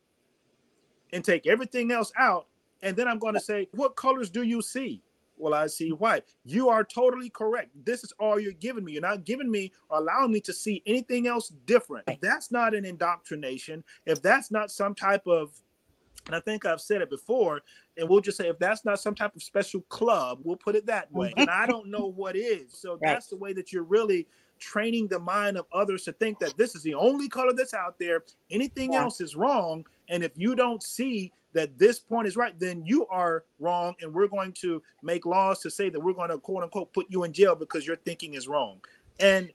and 1.12 1.25
take 1.25 1.47
everything 1.47 1.91
else 1.91 2.12
out. 2.19 2.47
And 2.83 2.97
then 2.97 3.09
I'm 3.09 3.19
going 3.19 3.35
to 3.35 3.41
say, 3.41 3.69
what 3.73 3.97
colors 3.97 4.31
do 4.31 4.43
you 4.43 4.62
see? 4.62 5.03
Well, 5.37 5.55
I 5.55 5.69
see 5.69 5.91
white. 5.91 6.25
You 6.45 6.69
are 6.69 6.83
totally 6.83 7.31
correct. 7.31 7.71
This 7.85 8.03
is 8.03 8.12
all 8.19 8.41
you're 8.41 8.53
giving 8.53 8.85
me. 8.85 8.93
You're 8.93 9.03
not 9.03 9.25
giving 9.25 9.50
me 9.50 9.73
or 9.88 9.99
allowing 9.99 10.33
me 10.33 10.41
to 10.41 10.53
see 10.53 10.83
anything 10.85 11.27
else 11.27 11.53
different. 11.67 12.05
If 12.09 12.21
that's 12.21 12.50
not 12.50 12.75
an 12.75 12.85
indoctrination, 12.85 13.85
if 14.05 14.21
that's 14.21 14.50
not 14.50 14.71
some 14.71 14.95
type 14.95 15.27
of, 15.27 15.53
and 16.27 16.35
I 16.35 16.41
think 16.41 16.67
I've 16.67 16.81
said 16.81 17.03
it 17.03 17.11
before, 17.11 17.62
and 17.97 18.09
we'll 18.09 18.21
just 18.21 18.37
say 18.37 18.49
if 18.49 18.59
that's 18.59 18.85
not 18.85 19.00
some 19.00 19.15
type 19.15 19.35
of 19.37 19.43
special 19.43 19.81
club, 19.83 20.41
we'll 20.43 20.57
put 20.57 20.75
it 20.75 20.87
that 20.87 21.11
way. 21.12 21.29
Mm-hmm. 21.29 21.41
and 21.41 21.50
I 21.50 21.67
don't 21.67 21.88
know 21.88 22.07
what 22.07 22.37
is. 22.37 22.73
So 22.73 22.93
right. 22.93 23.00
that's 23.03 23.29
the 23.29 23.37
way 23.37 23.53
that 23.53 23.73
you're 23.73 23.85
really 23.85 24.27
training 24.59 25.09
the 25.09 25.19
mind 25.19 25.57
of 25.57 25.67
others 25.73 26.05
to 26.05 26.12
think 26.12 26.38
that 26.41 26.57
this 26.57 26.75
is 26.75 26.83
the 26.83 26.95
only 26.95 27.29
color 27.29 27.53
that's 27.53 27.75
out 27.75 27.99
there. 27.99 28.25
Anything 28.50 28.93
yeah. 28.93 29.03
else 29.03 29.21
is 29.21 29.37
wrong. 29.37 29.87
And 30.09 30.23
if 30.23 30.33
you 30.37 30.55
don't 30.55 30.83
see 30.83 31.33
that 31.53 31.79
this 31.79 31.99
point 31.99 32.29
is 32.29 32.37
right, 32.37 32.59
then 32.59 32.85
you 32.85 33.07
are 33.07 33.45
wrong. 33.59 33.95
And 34.00 34.12
we're 34.12 34.29
going 34.29 34.53
to 34.61 34.83
make 35.03 35.27
laws 35.27 35.61
to 35.61 35.71
say 35.71 35.88
that 35.91 36.00
we're 36.00 36.12
going 36.12 36.31
to 36.31 36.38
quote 36.38 36.62
unquote 36.62 36.93
put 36.93 37.07
you 37.09 37.25
in 37.25 37.33
jail 37.33 37.55
because 37.55 37.87
your 37.87 37.97
thinking 37.97 38.35
is 38.35 38.49
wrong. 38.49 38.81
And 39.21 39.50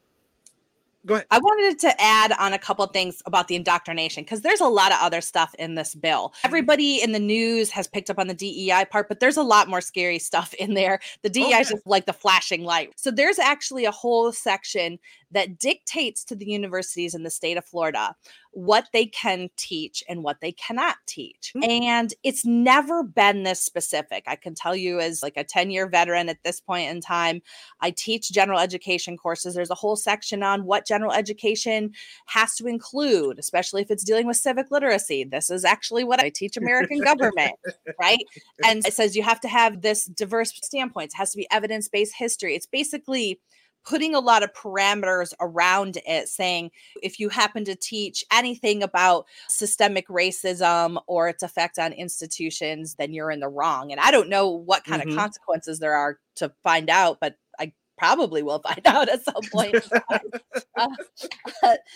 go 1.06 1.16
ahead. 1.16 1.28
I 1.32 1.40
wanted 1.40 1.80
to 1.80 2.02
add 2.02 2.32
on 2.34 2.54
a 2.54 2.60
couple 2.60 2.86
things 2.88 3.22
about 3.26 3.48
the 3.48 3.56
indoctrination 3.56 4.24
because 4.24 4.42
there's 4.42 4.62
a 4.62 4.68
lot 4.68 4.92
of 4.92 4.98
other 5.02 5.22
stuff 5.22 5.54
in 5.60 5.76
this 5.76 5.96
bill. 5.96 6.30
Mm-hmm. 6.30 6.48
Everybody 6.48 7.02
in 7.02 7.12
the 7.12 7.20
news 7.20 7.70
has 7.72 7.88
picked 7.88 8.10
up 8.10 8.20
on 8.20 8.28
the 8.28 8.34
DEI 8.34 8.86
part, 8.90 9.08
but 9.08 9.20
there's 9.20 9.38
a 9.38 9.44
lot 9.44 9.68
more 9.68 9.82
scary 9.82 10.20
stuff 10.24 10.54
in 10.56 10.74
there. 10.74 11.00
The 11.22 11.30
DEI 11.30 11.54
oh, 11.56 11.60
is 11.60 11.70
just 11.70 11.88
like 11.88 12.06
the 12.06 12.14
flashing 12.14 12.64
light. 12.64 12.94
So 12.96 13.12
there's 13.12 13.40
actually 13.40 13.86
a 13.86 13.92
whole 13.92 14.32
section 14.32 15.00
that 15.34 15.60
dictates 15.60 16.24
to 16.26 16.36
the 16.36 16.46
universities 16.46 17.14
in 17.14 17.24
the 17.24 17.30
state 17.30 17.58
of 17.58 17.66
Florida 17.66 18.16
what 18.52 18.88
they 18.94 19.08
can 19.08 19.50
teach 19.58 20.04
and 20.08 20.24
what 20.24 20.40
they 20.40 20.52
cannot 20.52 20.96
teach. 21.08 21.52
Mm-hmm. 21.56 21.72
And 21.72 22.14
it's 22.24 22.46
never 22.46 23.04
been 23.04 23.44
this 23.44 23.60
specific. 23.60 24.24
I 24.28 24.36
can 24.36 24.54
tell 24.54 24.76
you, 24.76 25.00
as 25.00 25.24
like 25.24 25.38
a 25.38 25.44
10 25.44 25.72
year 25.72 25.90
veteran 25.90 26.30
at 26.30 26.44
this 26.44 26.60
point 26.60 26.90
in 26.90 27.02
time, 27.02 27.42
I 27.82 27.92
teach 27.92 28.32
general 28.32 28.60
education 28.60 29.18
courses. 29.18 29.56
There's 29.56 29.72
a 29.72 29.76
whole 29.76 29.96
section 29.96 30.44
on 30.44 30.66
what 30.66 30.86
general 30.86 31.12
education 31.12 31.94
has 32.28 32.56
to 32.56 32.68
include, 32.68 33.40
especially 33.40 33.82
if 33.82 33.90
it's 33.90 34.04
dealing 34.04 34.28
with 34.28 34.38
civic 34.38 34.70
literacy. 34.70 35.24
This 35.24 35.50
is 35.50 35.66
actually 35.66 36.04
what 36.04 36.24
I 36.24 36.30
teach 36.30 36.56
American 36.56 37.00
government, 37.04 37.54
right? 38.00 38.24
And 38.64 38.86
it 38.86 38.94
says 38.94 39.16
you 39.16 39.24
have 39.24 39.42
to 39.42 39.48
have 39.48 39.82
this 39.82 40.06
diverse 40.06 40.54
standpoints, 40.64 41.16
it 41.16 41.18
has 41.18 41.32
to 41.32 41.38
be 41.38 41.48
evidence 41.52 41.88
based 41.88 42.14
history. 42.16 42.56
It's 42.56 42.68
basically 42.68 43.40
putting 43.86 44.16
a 44.16 44.20
lot 44.20 44.44
of 44.44 44.54
parameters 44.54 45.34
around 45.40 45.98
it, 46.06 46.30
saying 46.30 46.72
if 47.02 47.20
you 47.20 47.30
happen 47.30 47.66
to 47.66 47.76
teach 47.76 48.24
anything 48.32 48.84
about 48.84 49.26
systemic 49.48 50.08
racism 50.08 51.02
or 51.08 51.30
its 51.30 51.44
effect 51.44 51.78
on 51.80 51.94
institutions, 51.94 52.96
then 52.96 53.14
you're 53.14 53.32
in 53.32 53.40
the 53.40 53.50
wrong. 53.50 53.92
And 53.92 54.00
I 54.00 54.12
don't 54.12 54.30
know 54.30 54.50
what 54.50 54.84
kind 54.86 55.02
mm-hmm. 55.02 55.12
of 55.12 55.18
consequences 55.18 55.80
there 55.80 55.96
are 55.96 56.20
to 56.36 56.52
find 56.64 56.90
out, 56.90 57.18
but 57.20 57.36
probably 58.04 58.44
will 58.44 58.60
find 58.60 58.82
out 58.86 59.08
at 59.08 59.24
some 59.24 59.42
point. 59.52 59.76
uh, 60.78 60.88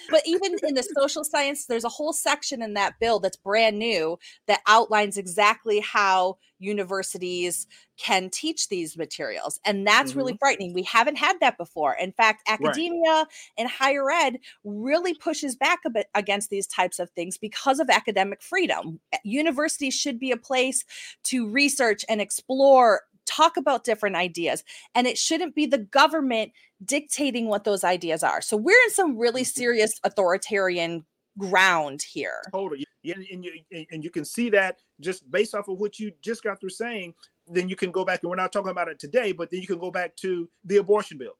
but 0.09 0.21
even 0.25 0.55
in 0.63 0.73
the 0.73 0.87
social 0.95 1.23
science, 1.23 1.65
there's 1.65 1.83
a 1.83 1.89
whole 1.89 2.13
section 2.13 2.61
in 2.61 2.75
that 2.75 2.93
bill 2.99 3.19
that's 3.19 3.35
brand 3.35 3.77
new 3.77 4.17
that 4.47 4.61
outlines 4.67 5.17
exactly 5.17 5.81
how 5.81 6.37
universities 6.59 7.67
can 7.97 8.29
teach 8.29 8.69
these 8.69 8.97
materials. 8.97 9.59
And 9.65 9.85
that's 9.85 10.11
mm-hmm. 10.11 10.19
really 10.19 10.37
frightening. 10.39 10.73
We 10.73 10.83
haven't 10.83 11.17
had 11.17 11.39
that 11.41 11.57
before. 11.57 11.95
In 11.99 12.13
fact, 12.13 12.47
academia 12.47 13.11
right. 13.11 13.25
and 13.57 13.69
higher 13.69 14.09
ed 14.09 14.39
really 14.63 15.13
pushes 15.13 15.55
back 15.55 15.79
a 15.85 15.89
bit 15.89 16.07
against 16.15 16.49
these 16.49 16.67
types 16.67 16.99
of 16.99 17.09
things 17.11 17.37
because 17.37 17.79
of 17.79 17.89
academic 17.89 18.41
freedom. 18.41 18.99
Universities 19.23 19.93
should 19.93 20.19
be 20.19 20.31
a 20.31 20.37
place 20.37 20.85
to 21.25 21.49
research 21.49 22.05
and 22.07 22.21
explore 22.21 23.01
talk 23.27 23.57
about 23.57 23.83
different 23.83 24.15
ideas 24.15 24.63
and 24.95 25.05
it 25.05 25.17
shouldn't 25.17 25.53
be 25.53 25.65
the 25.65 25.77
government 25.77 26.51
dictating 26.83 27.47
what 27.47 27.63
those 27.63 27.83
ideas 27.83 28.23
are. 28.23 28.41
So 28.41 28.57
we're 28.57 28.81
in 28.85 28.91
some 28.91 29.17
really 29.17 29.41
mm-hmm. 29.41 29.59
serious 29.59 29.99
authoritarian 30.03 31.05
ground 31.37 32.01
here. 32.01 32.41
Totally 32.51 32.87
yeah, 33.07 33.15
and 33.31 33.45
you 33.45 33.51
and 33.91 34.03
you 34.03 34.09
can 34.09 34.25
see 34.25 34.49
that 34.49 34.79
just 34.99 35.29
based 35.31 35.55
off 35.55 35.69
of 35.69 35.79
what 35.79 35.97
you 35.97 36.11
just 36.21 36.43
got 36.43 36.59
through 36.59 36.71
saying 36.71 37.13
then 37.47 37.69
you 37.69 37.77
can 37.77 37.91
go 37.91 38.03
back 38.03 38.21
and 38.21 38.29
we're 38.29 38.35
not 38.35 38.51
talking 38.51 38.71
about 38.71 38.89
it 38.89 38.99
today 38.99 39.31
but 39.31 39.49
then 39.49 39.61
you 39.61 39.67
can 39.67 39.79
go 39.79 39.89
back 39.89 40.15
to 40.17 40.49
the 40.65 40.77
abortion 40.77 41.17
bill. 41.17 41.37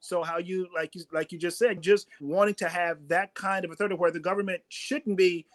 So 0.00 0.22
how 0.22 0.36
you 0.36 0.68
like 0.74 0.94
you 0.94 1.04
like 1.10 1.32
you 1.32 1.38
just 1.38 1.58
said 1.58 1.80
just 1.80 2.08
wanting 2.20 2.54
to 2.56 2.68
have 2.68 2.98
that 3.08 3.34
kind 3.34 3.64
of 3.64 3.70
authority 3.70 3.96
where 3.96 4.10
the 4.10 4.20
government 4.20 4.60
shouldn't 4.68 5.16
be 5.16 5.46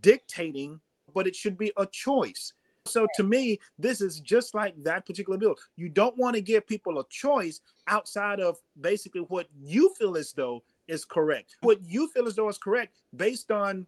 dictating 0.00 0.80
but 1.14 1.28
it 1.28 1.36
should 1.36 1.56
be 1.56 1.72
a 1.76 1.86
choice 1.86 2.52
so 2.88 3.06
to 3.16 3.22
me, 3.22 3.58
this 3.78 4.00
is 4.00 4.20
just 4.20 4.54
like 4.54 4.74
that 4.82 5.06
particular 5.06 5.38
bill. 5.38 5.56
You 5.76 5.88
don't 5.88 6.16
want 6.16 6.34
to 6.36 6.42
give 6.42 6.66
people 6.66 6.98
a 7.00 7.04
choice 7.08 7.60
outside 7.86 8.40
of 8.40 8.58
basically 8.80 9.22
what 9.22 9.48
you 9.60 9.94
feel 9.98 10.16
as 10.16 10.32
though 10.32 10.62
is 10.88 11.04
correct. 11.04 11.56
What 11.60 11.82
you 11.82 12.08
feel 12.08 12.26
as 12.26 12.34
though 12.34 12.48
is 12.48 12.58
correct 12.58 12.94
based 13.16 13.50
on 13.50 13.86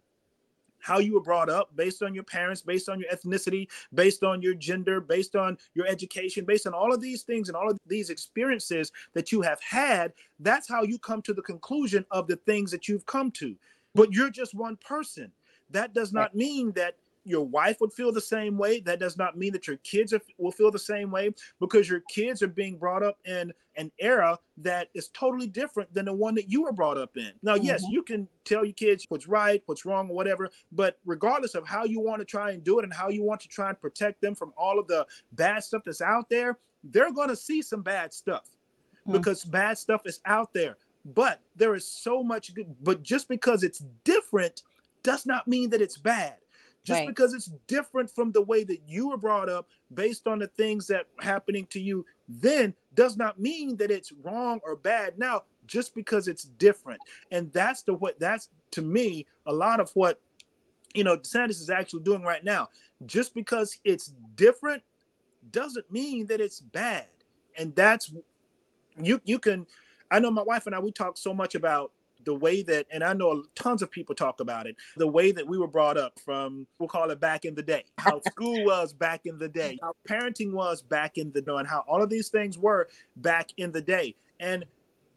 how 0.81 0.99
you 0.99 1.13
were 1.13 1.21
brought 1.21 1.49
up, 1.49 1.75
based 1.75 2.03
on 2.03 2.13
your 2.13 2.23
parents, 2.23 2.61
based 2.61 2.89
on 2.89 2.99
your 2.99 3.09
ethnicity, 3.09 3.67
based 3.93 4.23
on 4.23 4.41
your 4.41 4.55
gender, 4.55 4.99
based 4.99 5.35
on 5.35 5.57
your 5.75 5.85
education, 5.87 6.43
based 6.43 6.67
on 6.67 6.73
all 6.73 6.93
of 6.93 6.99
these 6.99 7.21
things 7.21 7.47
and 7.47 7.55
all 7.55 7.69
of 7.69 7.77
these 7.85 8.09
experiences 8.09 8.91
that 9.13 9.31
you 9.31 9.41
have 9.41 9.61
had, 9.61 10.11
that's 10.39 10.67
how 10.67 10.83
you 10.83 10.97
come 10.97 11.21
to 11.21 11.33
the 11.33 11.41
conclusion 11.41 12.05
of 12.11 12.27
the 12.27 12.35
things 12.35 12.71
that 12.71 12.87
you've 12.87 13.05
come 13.05 13.31
to. 13.31 13.55
But 13.93 14.11
you're 14.11 14.31
just 14.31 14.55
one 14.55 14.77
person. 14.77 15.31
That 15.69 15.93
does 15.93 16.11
not 16.11 16.35
mean 16.35 16.71
that 16.73 16.95
your 17.23 17.45
wife 17.45 17.77
would 17.81 17.93
feel 17.93 18.11
the 18.11 18.21
same 18.21 18.57
way. 18.57 18.79
That 18.79 18.99
does 18.99 19.17
not 19.17 19.37
mean 19.37 19.53
that 19.53 19.67
your 19.67 19.77
kids 19.77 20.13
are, 20.13 20.21
will 20.37 20.51
feel 20.51 20.71
the 20.71 20.79
same 20.79 21.11
way 21.11 21.33
because 21.59 21.89
your 21.89 22.01
kids 22.09 22.41
are 22.41 22.47
being 22.47 22.77
brought 22.77 23.03
up 23.03 23.17
in 23.25 23.53
an 23.77 23.91
era 23.99 24.37
that 24.57 24.89
is 24.93 25.09
totally 25.09 25.47
different 25.47 25.93
than 25.93 26.05
the 26.05 26.13
one 26.13 26.35
that 26.35 26.49
you 26.49 26.63
were 26.63 26.71
brought 26.71 26.97
up 26.97 27.15
in. 27.17 27.31
Now, 27.41 27.55
mm-hmm. 27.55 27.65
yes, 27.65 27.83
you 27.89 28.03
can 28.03 28.27
tell 28.43 28.65
your 28.65 28.73
kids 28.73 29.05
what's 29.09 29.27
right, 29.27 29.61
what's 29.65 29.85
wrong, 29.85 30.09
or 30.09 30.15
whatever, 30.15 30.49
but 30.71 30.97
regardless 31.05 31.55
of 31.55 31.67
how 31.67 31.85
you 31.85 31.99
want 31.99 32.19
to 32.19 32.25
try 32.25 32.51
and 32.51 32.63
do 32.63 32.79
it 32.79 32.83
and 32.83 32.93
how 32.93 33.09
you 33.09 33.23
want 33.23 33.41
to 33.41 33.47
try 33.47 33.69
and 33.69 33.79
protect 33.79 34.21
them 34.21 34.35
from 34.35 34.53
all 34.57 34.79
of 34.79 34.87
the 34.87 35.05
bad 35.33 35.63
stuff 35.63 35.83
that's 35.85 36.01
out 36.01 36.29
there, 36.29 36.57
they're 36.83 37.13
going 37.13 37.29
to 37.29 37.35
see 37.35 37.61
some 37.61 37.81
bad 37.81 38.13
stuff 38.13 38.49
mm-hmm. 39.01 39.13
because 39.13 39.45
bad 39.45 39.77
stuff 39.77 40.01
is 40.05 40.19
out 40.25 40.53
there. 40.53 40.77
But 41.03 41.41
there 41.55 41.73
is 41.73 41.87
so 41.87 42.23
much 42.23 42.53
good, 42.53 42.75
but 42.83 43.01
just 43.01 43.27
because 43.27 43.63
it's 43.63 43.83
different 44.03 44.61
does 45.03 45.25
not 45.25 45.47
mean 45.47 45.71
that 45.71 45.81
it's 45.81 45.97
bad 45.97 46.35
Just 46.83 47.01
Right. 47.01 47.07
because 47.07 47.33
it's 47.33 47.51
different 47.67 48.09
from 48.09 48.31
the 48.31 48.41
way 48.41 48.63
that 48.63 48.81
you 48.87 49.09
were 49.09 49.17
brought 49.17 49.49
up 49.49 49.69
based 49.93 50.27
on 50.27 50.39
the 50.39 50.47
things 50.47 50.87
that 50.87 51.07
happening 51.19 51.67
to 51.67 51.79
you 51.79 52.05
then 52.27 52.73
does 52.95 53.17
not 53.17 53.39
mean 53.39 53.77
that 53.77 53.91
it's 53.91 54.11
wrong 54.23 54.59
or 54.63 54.75
bad 54.75 55.19
now 55.19 55.43
just 55.67 55.93
because 55.93 56.27
it's 56.27 56.43
different. 56.43 56.99
And 57.31 57.51
that's 57.53 57.83
the 57.83 57.93
what 57.93 58.19
that's 58.19 58.49
to 58.71 58.81
me 58.81 59.27
a 59.45 59.53
lot 59.53 59.79
of 59.79 59.91
what 59.91 60.19
you 60.95 61.03
know 61.03 61.17
DeSantis 61.17 61.61
is 61.61 61.69
actually 61.69 62.03
doing 62.03 62.23
right 62.23 62.43
now. 62.43 62.69
Just 63.05 63.33
because 63.35 63.77
it's 63.83 64.13
different 64.35 64.81
doesn't 65.51 65.91
mean 65.91 66.25
that 66.27 66.41
it's 66.41 66.61
bad. 66.61 67.07
And 67.57 67.75
that's 67.75 68.11
you 69.01 69.21
you 69.23 69.37
can 69.37 69.67
I 70.09 70.19
know 70.19 70.31
my 70.31 70.43
wife 70.43 70.65
and 70.65 70.75
I 70.75 70.79
we 70.79 70.91
talk 70.91 71.17
so 71.17 71.33
much 71.33 71.53
about 71.55 71.91
the 72.25 72.33
way 72.33 72.61
that 72.63 72.85
and 72.91 73.03
I 73.03 73.13
know 73.13 73.43
tons 73.55 73.81
of 73.81 73.91
people 73.91 74.15
talk 74.15 74.39
about 74.39 74.67
it, 74.67 74.75
the 74.97 75.07
way 75.07 75.31
that 75.31 75.47
we 75.47 75.57
were 75.57 75.67
brought 75.67 75.97
up 75.97 76.19
from 76.19 76.67
we'll 76.79 76.89
call 76.89 77.09
it 77.11 77.19
back 77.19 77.45
in 77.45 77.55
the 77.55 77.63
day, 77.63 77.85
how 77.97 78.21
school 78.29 78.65
was 78.65 78.93
back 78.93 79.25
in 79.25 79.37
the 79.37 79.49
day, 79.49 79.79
how 79.81 79.93
parenting 80.07 80.51
was 80.51 80.81
back 80.81 81.17
in 81.17 81.31
the 81.31 81.41
day, 81.41 81.53
and 81.55 81.67
how 81.67 81.83
all 81.87 82.01
of 82.01 82.09
these 82.09 82.29
things 82.29 82.57
were 82.57 82.87
back 83.17 83.49
in 83.57 83.71
the 83.71 83.81
day. 83.81 84.15
And 84.39 84.65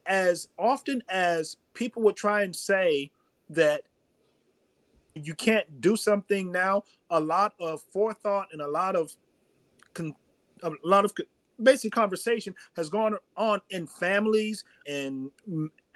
as 0.07 0.49
often 0.59 1.03
as 1.09 1.57
people 1.73 2.03
would 2.03 2.17
try 2.17 2.43
and 2.43 2.55
say 2.55 3.11
that 3.51 3.83
you 5.15 5.35
can't 5.35 5.81
do 5.81 5.97
something 5.97 6.51
now, 6.51 6.83
a 7.11 7.21
lot 7.21 7.55
of 7.61 7.83
forethought 7.93 8.49
and 8.53 8.61
a 8.61 8.69
lot 8.69 8.97
of 8.97 9.15
con- 9.95 10.17
a 10.63 10.71
lot 10.83 11.05
of 11.05 11.13
basic 11.63 11.93
conversation 11.93 12.55
has 12.77 12.89
gone 12.89 13.17
on 13.37 13.61
in 13.71 13.87
families 13.87 14.65
and 14.89 15.31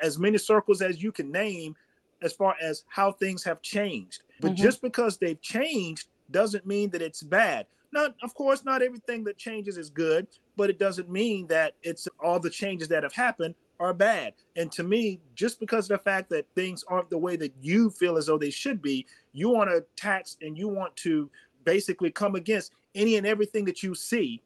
as 0.00 0.19
many 0.19 0.38
circles 0.38 0.83
as 0.83 1.02
you 1.02 1.12
can 1.12 1.31
name 1.31 1.75
as 2.23 2.33
far 2.33 2.57
as 2.61 2.85
how 2.88 3.12
things 3.12 3.45
have 3.45 3.62
changed. 3.62 4.23
But 4.40 4.52
Mhm. 4.52 4.57
just 4.57 4.83
because 4.83 5.19
they've 5.19 5.40
changed 5.40 6.09
doesn't 6.31 6.67
mean 6.67 6.90
that 6.90 7.02
it's 7.02 7.23
bad. 7.23 7.67
Not, 7.93 8.14
of 8.23 8.35
course, 8.35 8.64
not 8.64 8.83
everything 8.83 9.25
that 9.25 9.38
changes 9.38 9.78
is 9.78 9.88
good, 9.88 10.26
but 10.57 10.69
it 10.69 10.78
doesn't 10.78 11.09
mean 11.09 11.47
that 11.47 11.75
it's 11.83 12.07
all 12.21 12.38
the 12.38 12.50
changes 12.50 12.88
that 12.88 13.02
have 13.02 13.14
happened 13.14 13.55
are 13.81 13.95
bad. 13.95 14.35
And 14.57 14.71
to 14.73 14.83
me, 14.83 15.21
just 15.35 15.61
because 15.61 15.88
of 15.88 15.97
the 15.99 16.05
fact 16.05 16.28
that 16.31 16.47
things 16.55 16.85
aren't 16.88 17.09
the 17.11 17.19
way 17.19 17.37
that 17.37 17.55
you 17.62 17.90
feel 17.90 18.17
as 18.17 18.26
though 18.26 18.37
they 18.37 18.50
should 18.50 18.83
be, 18.83 19.07
you 19.33 19.49
want 19.49 19.71
to 19.71 19.87
tax 19.97 20.37
and 20.43 20.59
you 20.59 20.69
want 20.69 20.95
to 20.97 21.31
basically 21.64 22.11
come 22.11 22.35
against 22.35 22.73
any 22.95 23.17
and 23.17 23.26
everything 23.26 23.64
that 23.64 23.83
you 23.83 23.95
see 23.95 24.43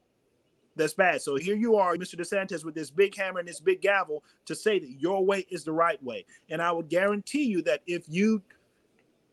that's 0.75 0.93
bad. 0.93 1.21
So 1.21 1.35
here 1.35 1.55
you 1.55 1.75
are, 1.75 1.95
Mr. 1.95 2.15
DeSantis, 2.15 2.65
with 2.65 2.75
this 2.75 2.89
big 2.89 3.15
hammer 3.15 3.39
and 3.39 3.47
this 3.47 3.59
big 3.59 3.81
gavel 3.81 4.23
to 4.45 4.55
say 4.55 4.79
that 4.79 4.89
your 4.89 5.25
way 5.25 5.45
is 5.49 5.63
the 5.63 5.73
right 5.73 6.01
way. 6.03 6.25
And 6.49 6.61
I 6.61 6.71
would 6.71 6.89
guarantee 6.89 7.43
you 7.43 7.61
that 7.63 7.81
if 7.87 8.05
you, 8.07 8.41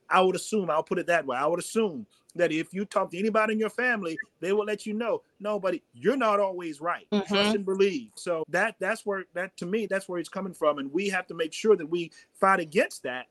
I 0.08 0.20
would 0.20 0.36
assume, 0.36 0.70
I'll 0.70 0.82
put 0.82 0.98
it 0.98 1.06
that 1.06 1.26
way, 1.26 1.36
I 1.36 1.46
would 1.46 1.60
assume 1.60 2.06
that 2.36 2.52
if 2.52 2.72
you 2.72 2.84
talk 2.84 3.10
to 3.10 3.18
anybody 3.18 3.54
in 3.54 3.58
your 3.58 3.70
family, 3.70 4.16
they 4.40 4.52
will 4.52 4.64
let 4.64 4.86
you 4.86 4.92
know, 4.92 5.22
no, 5.40 5.58
buddy, 5.58 5.82
you're 5.94 6.16
not 6.16 6.38
always 6.38 6.80
right. 6.80 7.06
Mhm. 7.10 7.26
Trust 7.26 7.54
and 7.56 7.64
believe. 7.64 8.10
So 8.14 8.44
that 8.48 8.76
that's 8.78 9.04
where 9.04 9.24
that 9.34 9.56
to 9.56 9.66
me, 9.66 9.86
that's 9.86 10.08
where 10.08 10.20
it's 10.20 10.28
coming 10.28 10.54
from. 10.54 10.78
And 10.78 10.92
we 10.92 11.08
have 11.08 11.26
to 11.26 11.34
make 11.34 11.52
sure 11.52 11.76
that 11.76 11.86
we 11.86 12.12
fight 12.34 12.60
against 12.60 13.02
that. 13.02 13.26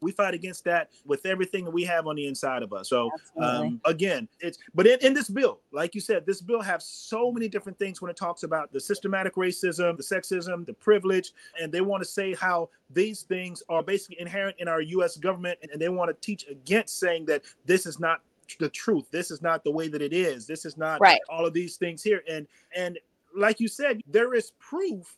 We 0.00 0.12
fight 0.12 0.34
against 0.34 0.64
that 0.64 0.90
with 1.04 1.26
everything 1.26 1.64
that 1.64 1.70
we 1.70 1.84
have 1.84 2.06
on 2.06 2.16
the 2.16 2.26
inside 2.26 2.62
of 2.62 2.72
us. 2.72 2.88
So 2.88 3.10
um, 3.40 3.80
again, 3.84 4.28
it's 4.40 4.58
but 4.74 4.86
in, 4.86 4.98
in 5.00 5.14
this 5.14 5.28
bill, 5.28 5.60
like 5.72 5.94
you 5.94 6.00
said, 6.00 6.24
this 6.26 6.40
bill 6.40 6.62
has 6.62 6.86
so 6.86 7.30
many 7.30 7.48
different 7.48 7.78
things 7.78 8.00
when 8.00 8.10
it 8.10 8.16
talks 8.16 8.42
about 8.42 8.72
the 8.72 8.80
systematic 8.80 9.34
racism, 9.34 9.96
the 9.96 10.02
sexism, 10.02 10.64
the 10.64 10.72
privilege, 10.74 11.32
and 11.60 11.70
they 11.70 11.80
want 11.80 12.02
to 12.02 12.08
say 12.08 12.34
how 12.34 12.68
these 12.90 13.22
things 13.22 13.62
are 13.68 13.82
basically 13.82 14.20
inherent 14.20 14.56
in 14.58 14.68
our 14.68 14.80
U.S. 14.80 15.16
government, 15.16 15.58
and, 15.62 15.70
and 15.70 15.80
they 15.80 15.88
want 15.88 16.08
to 16.10 16.26
teach 16.26 16.46
against 16.48 16.98
saying 16.98 17.26
that 17.26 17.42
this 17.66 17.86
is 17.86 18.00
not 18.00 18.22
the 18.58 18.68
truth. 18.68 19.10
This 19.10 19.30
is 19.30 19.42
not 19.42 19.62
the 19.64 19.70
way 19.70 19.88
that 19.88 20.02
it 20.02 20.12
is. 20.12 20.46
This 20.46 20.64
is 20.64 20.76
not 20.76 21.00
Right. 21.00 21.20
all 21.28 21.46
of 21.46 21.52
these 21.52 21.76
things 21.76 22.02
here. 22.02 22.22
And 22.28 22.46
and 22.74 22.98
like 23.36 23.60
you 23.60 23.68
said, 23.68 24.00
there 24.06 24.34
is 24.34 24.52
proof 24.58 25.16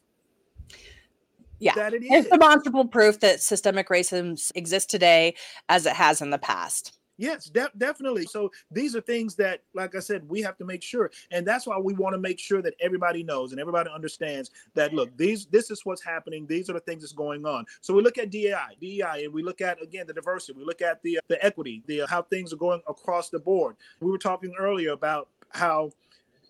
Yeah. 1.63 1.75
that 1.77 1.95
it 1.95 2.03
is. 2.03 2.11
It's 2.11 2.29
demonstrable 2.29 2.87
proof 2.87 3.21
that 3.21 3.41
systemic 3.41 3.89
racism 3.89 4.51
exists 4.55 4.91
today 4.91 5.35
as 5.69 5.87
it 5.87 5.95
has 5.95 6.21
in 6.21 6.31
the 6.31 6.39
past. 6.39 6.93
Yes, 7.19 7.45
de- 7.45 7.71
definitely. 7.79 8.25
So 8.25 8.51
these 8.71 8.97
are 8.97 9.01
things 9.01 9.37
that, 9.37 9.63
like 9.75 9.95
I 9.95 10.01
said, 10.01 10.29
we 10.29 10.41
have 10.43 10.57
to 10.59 10.65
make 10.65 10.83
sure, 10.83 11.11
and 11.31 11.47
that's 11.47 11.67
why 11.67 11.79
we 11.79 11.93
want 11.93 12.15
to 12.15 12.19
make 12.19 12.41
sure 12.41 12.63
that 12.63 12.75
everybody 12.81 13.23
knows 13.23 13.53
and 13.53 13.61
everybody 13.61 13.91
understands 13.95 14.51
that. 14.75 14.93
Look, 14.93 15.17
these 15.17 15.47
this 15.47 15.71
is 15.71 15.83
what's 15.85 16.03
happening. 16.03 16.47
These 16.49 16.69
are 16.69 16.73
the 16.73 16.81
things 16.81 17.03
that's 17.03 17.13
going 17.13 17.47
on. 17.47 17.65
So 17.81 17.95
we 17.95 18.03
look 18.03 18.19
at 18.19 18.31
DEI, 18.31 18.77
DEI, 18.81 19.25
and 19.25 19.33
we 19.33 19.43
look 19.43 19.61
at 19.61 19.81
again 19.81 20.07
the 20.07 20.15
diversity. 20.15 20.59
We 20.59 20.65
look 20.65 20.83
at 20.83 21.01
the 21.03 21.21
the 21.29 21.43
equity, 21.45 21.85
the 21.87 22.07
how 22.09 22.23
things 22.23 22.53
are 22.53 22.57
going 22.57 22.83
across 22.89 23.29
the 23.29 23.39
board. 23.39 23.77
We 24.01 24.11
were 24.11 24.19
talking 24.19 24.53
earlier 24.59 24.91
about 24.91 25.29
how, 25.51 25.93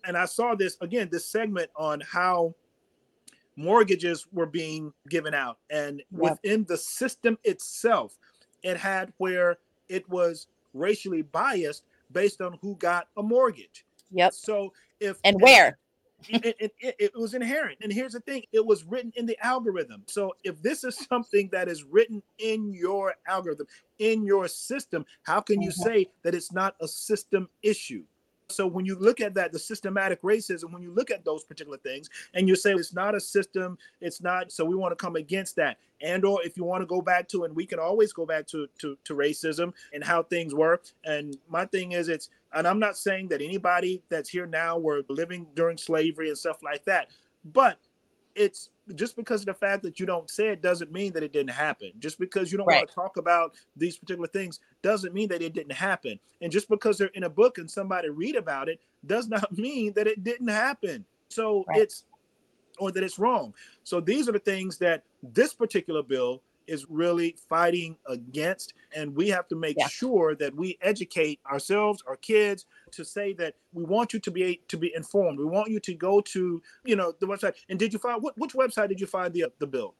and 0.05 0.17
I 0.17 0.25
saw 0.25 0.55
this 0.55 0.77
again, 0.81 1.09
this 1.11 1.27
segment 1.27 1.69
on 1.75 2.01
how 2.01 2.55
mortgages 3.55 4.27
were 4.31 4.45
being 4.45 4.93
given 5.09 5.33
out, 5.33 5.59
and 5.69 6.01
Yep. 6.11 6.39
within 6.39 6.65
the 6.65 6.77
system 6.77 7.37
itself, 7.43 8.17
it 8.63 8.77
had 8.77 9.13
where 9.17 9.57
it 9.89 10.07
was 10.09 10.47
racially 10.73 11.21
biased 11.21 11.83
based 12.11 12.41
on 12.41 12.57
who 12.61 12.75
got 12.77 13.07
a 13.17 13.23
mortgage. 13.23 13.85
Yep. 14.11 14.35
So 14.35 14.73
if 14.99 15.19
And 15.23 15.41
where? 15.41 15.77
it, 16.27 16.55
it, 16.59 16.71
it, 16.79 16.95
it 16.99 17.11
was 17.15 17.33
inherent. 17.33 17.79
And 17.81 17.91
here's 17.91 18.13
the 18.13 18.19
thing: 18.21 18.43
it 18.51 18.65
was 18.65 18.83
written 18.85 19.11
in 19.15 19.25
the 19.25 19.37
algorithm. 19.45 20.03
So 20.07 20.33
if 20.43 20.61
this 20.61 20.83
is 20.83 20.97
something 20.97 21.49
that 21.51 21.67
is 21.67 21.83
written 21.83 22.23
in 22.39 22.73
your 22.73 23.15
algorithm, 23.27 23.67
in 23.99 24.25
your 24.25 24.47
system, 24.47 25.05
how 25.23 25.41
can 25.41 25.61
you 25.61 25.71
Mhm. 25.71 25.73
say 25.83 26.09
that 26.23 26.35
it's 26.35 26.51
not 26.51 26.75
a 26.81 26.87
system 26.87 27.49
issue? 27.61 28.03
So 28.49 28.67
when 28.67 28.85
you 28.85 28.95
look 28.95 29.21
at 29.21 29.33
that, 29.35 29.51
the 29.51 29.59
systematic 29.59 30.21
racism, 30.21 30.71
when 30.71 30.81
you 30.81 30.91
look 30.91 31.11
at 31.11 31.25
those 31.25 31.43
particular 31.43 31.77
things, 31.77 32.09
and 32.33 32.47
you 32.47 32.55
say 32.55 32.73
it's 32.73 32.93
not 32.93 33.15
a 33.15 33.19
system, 33.19 33.77
it's 34.01 34.21
not. 34.21 34.51
So 34.51 34.65
we 34.65 34.75
want 34.75 34.91
to 34.91 34.95
come 34.95 35.15
against 35.15 35.55
that. 35.57 35.77
And 36.01 36.25
or 36.25 36.43
if 36.43 36.57
you 36.57 36.63
want 36.63 36.81
to 36.81 36.85
go 36.85 37.01
back 37.01 37.27
to, 37.29 37.45
and 37.45 37.55
we 37.55 37.65
can 37.65 37.79
always 37.79 38.13
go 38.13 38.25
back 38.25 38.45
to 38.47 38.67
to, 38.79 38.97
to 39.05 39.13
racism 39.15 39.73
and 39.93 40.03
how 40.03 40.23
things 40.23 40.53
were. 40.53 40.81
And 41.05 41.37
my 41.49 41.65
thing 41.65 41.93
is, 41.93 42.09
it's 42.09 42.29
and 42.53 42.67
I'm 42.67 42.79
not 42.79 42.97
saying 42.97 43.29
that 43.29 43.41
anybody 43.41 44.03
that's 44.09 44.29
here 44.29 44.45
now 44.45 44.77
were 44.77 45.03
living 45.09 45.47
during 45.55 45.77
slavery 45.77 46.29
and 46.29 46.37
stuff 46.37 46.61
like 46.63 46.85
that, 46.85 47.07
but 47.45 47.77
it's 48.35 48.69
just 48.95 49.15
because 49.15 49.41
of 49.41 49.45
the 49.45 49.53
fact 49.53 49.83
that 49.83 49.99
you 49.99 50.05
don't 50.05 50.29
say 50.29 50.49
it 50.49 50.61
doesn't 50.61 50.91
mean 50.91 51.13
that 51.13 51.23
it 51.23 51.31
didn't 51.31 51.51
happen. 51.51 51.91
Just 51.99 52.19
because 52.19 52.51
you 52.51 52.57
don't 52.57 52.67
Right. 52.67 52.77
want 52.79 52.89
to 52.89 52.95
talk 52.95 53.17
about 53.17 53.55
these 53.75 53.97
particular 53.97 54.27
things 54.27 54.59
doesn't 54.81 55.13
mean 55.13 55.29
that 55.29 55.41
it 55.41 55.53
didn't 55.53 55.71
happen. 55.73 56.19
And 56.41 56.51
just 56.51 56.67
because 56.69 56.97
they're 56.97 57.07
in 57.09 57.23
a 57.23 57.29
book 57.29 57.57
and 57.57 57.69
somebody 57.69 58.09
read 58.09 58.35
about 58.35 58.67
it 58.69 58.81
does 59.05 59.27
not 59.27 59.51
mean 59.57 59.93
that 59.93 60.07
it 60.07 60.23
didn't 60.23 60.49
happen. 60.49 61.05
So 61.29 61.63
Right. 61.67 61.81
it's 61.81 62.05
or 62.79 62.91
that 62.91 63.03
it's 63.03 63.19
wrong. 63.19 63.53
So 63.83 64.01
these 64.01 64.27
are 64.27 64.31
the 64.31 64.39
things 64.39 64.77
that 64.79 65.03
this 65.21 65.53
particular 65.53 66.01
bill 66.01 66.41
is 66.65 66.85
really 66.89 67.35
fighting 67.49 67.95
against 68.07 68.73
and 68.95 69.13
we 69.15 69.27
have 69.29 69.47
to 69.49 69.55
make 69.55 69.77
Yeah. 69.77 69.87
sure 69.87 70.33
that 70.35 70.55
we 70.55 70.77
educate 70.81 71.39
ourselves 71.45 72.01
our 72.07 72.15
kids 72.15 72.65
to 72.93 73.05
say 73.05 73.33
that 73.33 73.55
we 73.73 73.83
want 73.83 74.13
you 74.13 74.19
to 74.19 74.31
be 74.31 74.61
to 74.67 74.77
be 74.77 74.91
informed 74.95 75.39
we 75.39 75.45
want 75.45 75.69
you 75.69 75.79
to 75.79 75.93
go 75.93 76.21
to 76.21 76.61
you 76.85 76.95
know 76.95 77.13
the 77.19 77.25
website 77.25 77.53
and 77.69 77.79
did 77.79 77.91
you 77.93 77.99
find 77.99 78.21
what 78.21 78.37
which 78.37 78.53
website 78.53 78.89
did 78.89 78.99
you 78.99 79.07
find 79.07 79.33
the 79.33 79.45
the 79.59 79.67
bill 79.67 79.95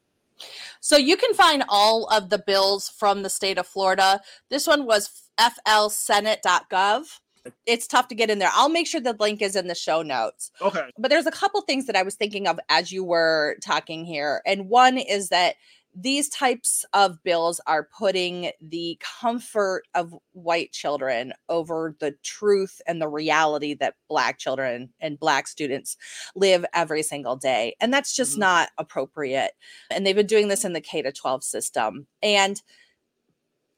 So 0.79 0.97
you 0.97 1.17
can 1.17 1.33
find 1.33 1.63
all 1.69 2.05
of 2.07 2.29
the 2.29 2.39
bills 2.39 2.89
from 2.89 3.23
the 3.23 3.29
state 3.29 3.57
of 3.57 3.67
Florida. 3.67 4.21
This 4.49 4.67
one 4.67 4.85
was 4.85 5.29
flsenate.gov. 5.39 7.19
It's 7.65 7.87
tough 7.87 8.07
to 8.07 8.15
get 8.15 8.29
in 8.29 8.39
there. 8.39 8.51
I'll 8.53 8.69
make 8.69 8.87
sure 8.87 9.01
the 9.01 9.15
link 9.19 9.41
is 9.41 9.55
in 9.55 9.67
the 9.67 9.75
show 9.75 10.01
notes. 10.01 10.51
okay 10.61 10.89
But 10.97 11.09
there's 11.09 11.27
a 11.27 11.31
couple 11.31 11.59
things 11.61 11.87
that 11.87 11.95
I 11.95 12.03
was 12.03 12.15
thinking 12.15 12.47
of 12.47 12.59
as 12.69 12.91
you 12.91 13.03
were 13.03 13.57
talking 13.61 14.05
here. 14.05 14.41
And 14.45 14.69
one 14.69 14.97
is 14.97 15.29
that 15.29 15.55
these 15.95 16.29
types 16.29 16.85
of 16.93 17.21
bills 17.23 17.61
are 17.67 17.87
putting 17.97 18.51
the 18.61 18.99
comfort 19.21 19.83
of 19.93 20.15
white 20.31 20.71
children 20.71 21.33
over 21.49 21.95
the 21.99 22.15
truth 22.23 22.81
and 22.87 23.01
the 23.01 23.07
reality 23.07 23.73
that 23.75 23.95
black 24.09 24.39
children 24.39 24.91
and 24.99 25.19
black 25.19 25.47
students 25.47 25.95
live 26.35 26.65
every 26.73 27.03
single 27.03 27.35
day. 27.35 27.75
And 27.79 27.93
that's 27.93 28.15
just 28.15 28.35
Mhm. 28.35 28.39
not 28.39 28.69
appropriate. 28.77 29.51
And 29.91 30.05
they've 30.05 30.15
been 30.15 30.25
doing 30.25 30.47
this 30.47 30.65
in 30.65 30.73
the 30.73 30.81
K 30.81 31.01
to 31.01 31.11
12 31.11 31.43
system. 31.43 32.07
And 32.21 32.61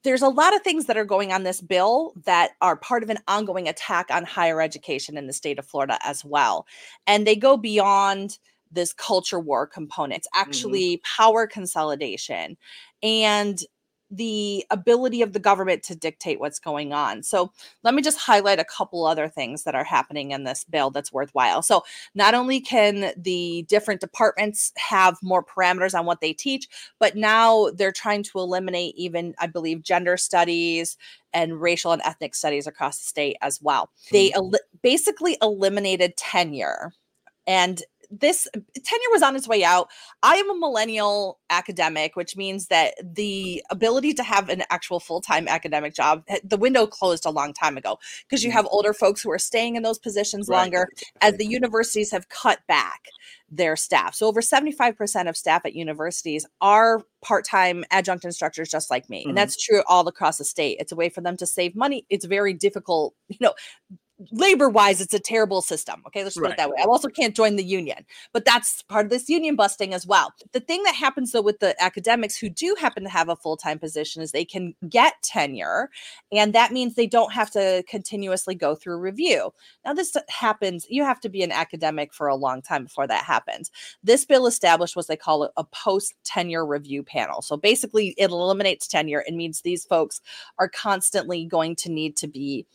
there's 0.04 0.22
a 0.22 0.30
lot 0.30 0.56
of 0.56 0.62
things 0.62 0.86
that 0.86 0.98
are 0.98 1.06
going 1.06 1.34
on 1.34 1.44
this 1.44 1.62
bill 1.62 2.14
that 2.26 2.52
are 2.62 2.78
part 2.78 3.02
of 3.02 3.10
an 3.10 3.18
ongoing 3.28 3.68
attack 3.68 4.12
on 4.12 4.24
higher 4.24 4.62
education 4.62 5.18
in 5.18 5.26
the 5.26 5.34
state 5.34 5.58
of 5.58 5.66
Florida 5.66 5.98
as 6.04 6.24
well. 6.24 6.68
And 7.08 7.26
they 7.26 7.36
go 7.36 7.58
beyond 7.58 8.38
this 8.76 8.94
culture 8.94 9.40
war 9.40 9.66
component. 9.66 10.20
It's 10.20 10.28
mm-hmm. 10.28 10.42
actually 10.42 11.02
power 11.04 11.48
consolidation. 11.48 12.58
And 13.02 13.60
the 14.12 14.66
ability 14.70 15.22
of 15.22 15.34
the 15.34 15.40
government 15.40 15.82
to 15.84 15.96
dictate 15.96 16.40
what's 16.40 16.60
going 16.60 16.94
on. 16.94 17.24
So, 17.24 17.52
let 17.84 17.94
me 17.94 18.02
just 18.02 18.20
highlight 18.20 18.60
a 18.60 18.66
couple 18.66 19.06
other 19.06 19.28
things 19.28 19.64
that 19.64 19.76
are 19.76 19.84
happening 19.84 20.32
in 20.32 20.44
this 20.44 20.64
bill 20.64 20.92
that's 20.92 21.12
worthwhile. 21.12 21.62
So, 21.62 21.84
not 22.14 22.34
only 22.34 22.60
can 22.60 23.14
the 23.18 23.66
different 23.68 24.02
departments 24.02 24.72
have 24.78 25.18
more 25.24 25.44
parameters 25.44 25.98
on 25.98 26.06
what 26.06 26.22
they 26.22 26.34
teach, 26.34 26.68
but 27.00 27.16
now 27.16 27.70
they're 27.72 27.92
trying 27.92 28.24
to 28.24 28.40
eliminate 28.40 28.96
even, 28.96 29.34
I 29.40 29.48
believe, 29.48 29.82
gender 29.82 30.18
studies 30.18 30.98
and 31.34 31.60
racial 31.60 31.92
and 31.92 32.02
ethnic 32.04 32.36
studies 32.36 32.68
across 32.68 33.00
the 33.00 33.06
state 33.06 33.38
as 33.42 33.62
well. 33.62 33.90
They 34.12 34.30
mm-hmm. 34.30 34.54
el- 34.54 34.60
basically 34.82 35.38
eliminated 35.42 36.16
tenure. 36.16 36.94
And 37.48 37.84
this 38.12 38.48
tenure 38.54 39.10
was 39.12 39.22
on 39.22 39.36
its 39.36 39.48
way 39.48 39.64
out. 39.64 39.90
I 40.24 40.36
am 40.36 40.50
a 40.50 40.58
millennial 40.58 41.40
academic, 41.50 42.16
which 42.16 42.36
means 42.36 42.68
that 42.68 42.96
the 43.04 43.64
ability 43.70 44.14
to 44.16 44.24
have 44.24 44.50
an 44.50 44.64
actual 44.70 45.00
full 45.00 45.22
time 45.22 45.48
academic 45.48 45.94
job, 45.94 46.24
the 46.44 46.58
window 46.58 46.88
closed 46.88 47.26
a 47.26 47.30
long 47.32 47.54
time 47.54 47.78
ago 47.78 47.98
because 48.28 48.44
you 48.44 48.52
have 48.52 48.68
older 48.72 48.94
folks 48.94 49.22
who 49.22 49.32
are 49.32 49.40
staying 49.40 49.76
in 49.76 49.84
those 49.84 50.00
positions 50.00 50.48
Right. 50.48 50.58
longer 50.58 50.88
as 51.22 51.36
the 51.36 51.46
universities 51.46 52.12
have 52.12 52.30
cut 52.30 52.60
back 52.68 53.06
their 53.50 53.76
staff. 53.76 54.16
So 54.16 54.28
over 54.28 54.42
75% 54.42 55.30
of 55.30 55.38
staff 55.38 55.66
at 55.66 55.76
universities 55.76 56.46
are 56.62 57.04
part-time 57.22 57.86
adjunct 57.92 58.26
instructors 58.26 58.70
just 58.70 58.90
like 58.90 59.10
me. 59.10 59.24
Mhm. 59.24 59.30
And 59.30 59.38
that's 59.38 59.56
true 59.56 59.84
all 59.88 60.08
across 60.08 60.38
the 60.38 60.46
state. 60.46 60.78
It's 60.80 60.92
a 60.92 60.96
way 60.96 61.10
for 61.10 61.22
them 61.22 61.38
to 61.38 61.46
save 61.46 61.76
money. 61.76 62.06
It's 62.10 62.26
very 62.26 62.54
difficult, 62.54 63.14
you 63.30 63.38
know, 63.40 63.54
labor 64.32 64.70
wise 64.70 65.02
it's 65.02 65.14
a 65.14 65.20
terrible 65.20 65.62
system 65.62 66.02
okay? 66.08 66.24
Let's 66.24 66.36
put 66.36 66.44
Right. 66.44 66.52
it 66.54 66.58
that 66.58 66.70
way. 66.70 66.78
I 66.80 66.86
also 66.86 67.08
can't 67.10 67.36
join 67.36 67.56
the 67.56 67.64
union 67.64 68.06
but 68.34 68.46
that's 68.46 68.82
part 68.84 69.06
of 69.06 69.10
this 69.12 69.30
union 69.30 69.56
busting 69.56 69.94
as 69.94 70.06
well. 70.08 70.34
The 70.52 70.60
thing 70.60 70.84
that 70.84 70.96
happens 70.96 71.32
though 71.32 71.42
with 71.42 71.60
the 71.60 71.82
academics 71.84 72.38
who 72.38 72.50
do 72.50 72.76
happen 72.80 73.04
to 73.04 73.10
have 73.10 73.30
a 73.30 73.36
full-time 73.36 73.80
position 73.80 74.22
is 74.22 74.32
they 74.32 74.46
can 74.46 74.74
get 74.90 75.14
tenure 75.24 75.90
and 76.32 76.54
that 76.54 76.72
means 76.72 76.96
they 76.96 77.08
don't 77.08 77.34
have 77.34 77.52
to 77.52 77.84
continuously 77.88 78.56
go 78.56 78.76
through 78.76 78.98
review. 79.00 79.54
Now 79.86 79.94
this 79.94 80.16
happens 80.30 80.86
you 80.90 81.04
have 81.04 81.20
to 81.22 81.30
be 81.30 81.44
an 81.44 81.52
academic 81.52 82.14
for 82.14 82.28
a 82.28 82.36
long 82.36 82.62
time 82.62 82.84
before 82.86 83.08
that 83.08 83.24
happens. 83.26 83.72
This 84.04 84.26
bill 84.26 84.48
established 84.48 84.96
what 84.96 85.08
they 85.08 85.18
call 85.18 85.44
a- 85.44 85.52
a 85.58 85.64
post 85.64 86.14
tenure 86.24 86.66
review 86.66 87.04
panel. 87.04 87.42
So 87.42 87.58
basically 87.58 88.14
it 88.18 88.30
eliminates 88.32 88.88
tenure. 88.88 89.24
And 89.28 89.38
means 89.38 89.62
these 89.62 89.86
folks 89.86 90.22
are 90.60 90.70
constantly 90.70 91.46
going 91.46 91.76
to 91.78 91.90
need 91.92 92.16
to 92.18 92.28
be 92.28 92.66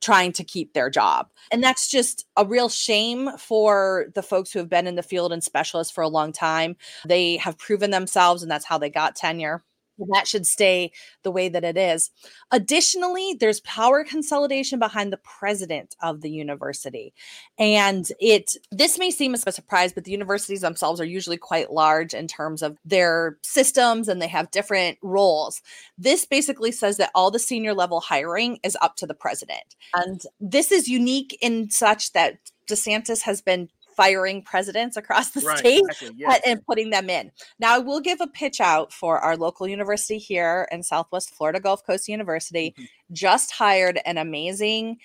trying 0.00 0.32
to 0.32 0.44
keep 0.44 0.72
their 0.72 0.90
job. 0.90 1.28
And 1.50 1.62
that's 1.62 1.88
just 1.88 2.26
a 2.36 2.44
real 2.44 2.68
shame 2.68 3.30
for 3.38 4.06
the 4.14 4.22
folks 4.22 4.52
who 4.52 4.58
have 4.58 4.68
been 4.68 4.86
in 4.86 4.94
the 4.94 5.02
field 5.02 5.32
and 5.32 5.42
specialists 5.42 5.92
for 5.92 6.02
a 6.02 6.08
long 6.08 6.32
time. 6.32 6.76
They 7.06 7.36
have 7.38 7.58
proven 7.58 7.90
themselves, 7.90 8.42
and 8.42 8.50
that's 8.50 8.64
how 8.64 8.78
they 8.78 8.90
got 8.90 9.16
tenure. 9.16 9.64
That 9.98 10.28
should 10.28 10.46
stay 10.46 10.92
the 11.22 11.30
way 11.30 11.48
that 11.48 11.64
it 11.64 11.76
is. 11.76 12.10
Additionally, 12.50 13.36
there's 13.38 13.60
power 13.60 14.04
consolidation 14.04 14.78
behind 14.78 15.12
the 15.12 15.18
president 15.18 15.96
of 16.02 16.20
the 16.20 16.30
university. 16.30 17.12
And 17.58 18.10
it 18.20 18.56
this 18.70 18.98
may 18.98 19.10
seem 19.10 19.34
as 19.34 19.44
a 19.46 19.52
surprise, 19.52 19.92
but 19.92 20.04
the 20.04 20.12
universities 20.12 20.60
themselves 20.60 21.00
are 21.00 21.04
usually 21.04 21.36
quite 21.36 21.72
large 21.72 22.14
in 22.14 22.28
terms 22.28 22.62
of 22.62 22.78
their 22.84 23.38
systems 23.42 24.08
and 24.08 24.22
they 24.22 24.28
have 24.28 24.50
different 24.50 24.98
roles. 25.02 25.62
This 25.96 26.24
basically 26.24 26.72
says 26.72 26.96
that 26.98 27.10
all 27.14 27.30
the 27.30 27.38
senior 27.38 27.74
level 27.74 28.00
hiring 28.00 28.58
is 28.62 28.76
up 28.80 28.96
to 28.96 29.06
the 29.06 29.14
president. 29.14 29.76
And 29.94 30.22
this 30.40 30.70
is 30.70 30.88
unique 30.88 31.36
in 31.40 31.70
such 31.70 32.12
that 32.12 32.38
DeSantis 32.68 33.22
has 33.22 33.40
been 33.40 33.68
firing 33.98 34.42
presidents 34.42 34.96
across 34.96 35.30
the 35.32 35.40
Right. 35.40 35.58
state 35.58 35.82
Exactly. 35.88 36.14
Yes. 36.18 36.40
and 36.46 36.64
putting 36.66 36.90
them 36.90 37.10
in. 37.10 37.32
Now, 37.58 37.74
I 37.74 37.78
will 37.80 38.00
give 38.00 38.20
a 38.20 38.28
pitch 38.28 38.60
out 38.60 38.92
for 38.92 39.18
our 39.18 39.36
local 39.36 39.66
university 39.66 40.18
here 40.18 40.68
in 40.70 40.84
Southwest 40.84 41.34
Florida, 41.34 41.58
Gulf 41.60 41.84
Coast 41.84 42.06
University. 42.08 42.74
Mhm. 42.78 42.88
Just 43.12 43.50
hired 43.50 44.00
an 44.06 44.16
amazing 44.16 44.98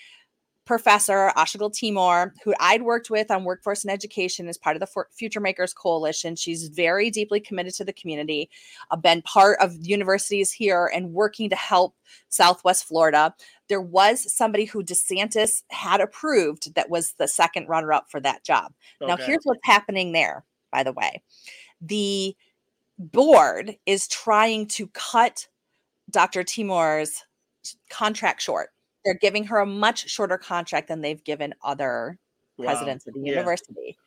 professor, 0.65 1.31
Aysegul 1.35 1.73
Timur, 1.73 2.33
who 2.43 2.53
I'd 2.59 2.83
worked 2.83 3.09
with 3.09 3.29
on 3.29 3.43
workforce 3.43 3.83
and 3.83 3.91
education 3.91 4.47
as 4.47 4.57
part 4.57 4.75
of 4.75 4.79
the 4.79 4.87
For- 4.87 5.09
Future 5.11 5.39
Makers 5.39 5.73
Coalition. 5.73 6.35
She's 6.35 6.69
very 6.69 7.09
deeply 7.09 7.39
committed 7.39 7.73
to 7.75 7.85
the 7.85 7.93
community, 7.93 8.49
uh, 8.91 8.95
been 8.95 9.21
part 9.23 9.59
of 9.59 9.75
universities 9.81 10.51
here 10.51 10.89
and 10.93 11.13
working 11.13 11.49
to 11.49 11.55
help 11.55 11.95
Southwest 12.29 12.85
Florida. 12.85 13.35
There 13.67 13.81
was 13.81 14.31
somebody 14.33 14.65
who 14.65 14.83
DeSantis 14.83 15.63
had 15.69 15.99
approved 16.01 16.75
that 16.75 16.89
was 16.89 17.13
the 17.13 17.27
second 17.27 17.67
runner 17.67 17.91
up 17.91 18.09
for 18.09 18.19
that 18.21 18.43
job. 18.43 18.73
Now, 19.07 19.17
here's 19.25 19.43
what's 19.43 19.59
happening 19.65 20.11
there, 20.13 20.45
by 20.71 20.83
the 20.83 20.93
way. 20.93 21.21
The 21.81 22.35
board 22.97 23.75
is 23.85 24.07
trying 24.07 24.67
to 24.67 24.87
cut 24.87 25.47
Dr. 26.09 26.43
Timur's 26.43 27.23
contract 27.89 28.41
short. 28.41 28.69
They're 29.03 29.13
giving 29.13 29.45
her 29.45 29.59
a 29.59 29.65
much 29.65 30.09
shorter 30.09 30.37
contract 30.37 30.87
than 30.87 31.01
they've 31.01 31.23
given 31.23 31.53
other 31.63 32.17
Wow. 32.57 32.65
presidents 32.65 33.07
of 33.07 33.15
the 33.15 33.21
Yeah. 33.21 33.31
university. 33.31 33.97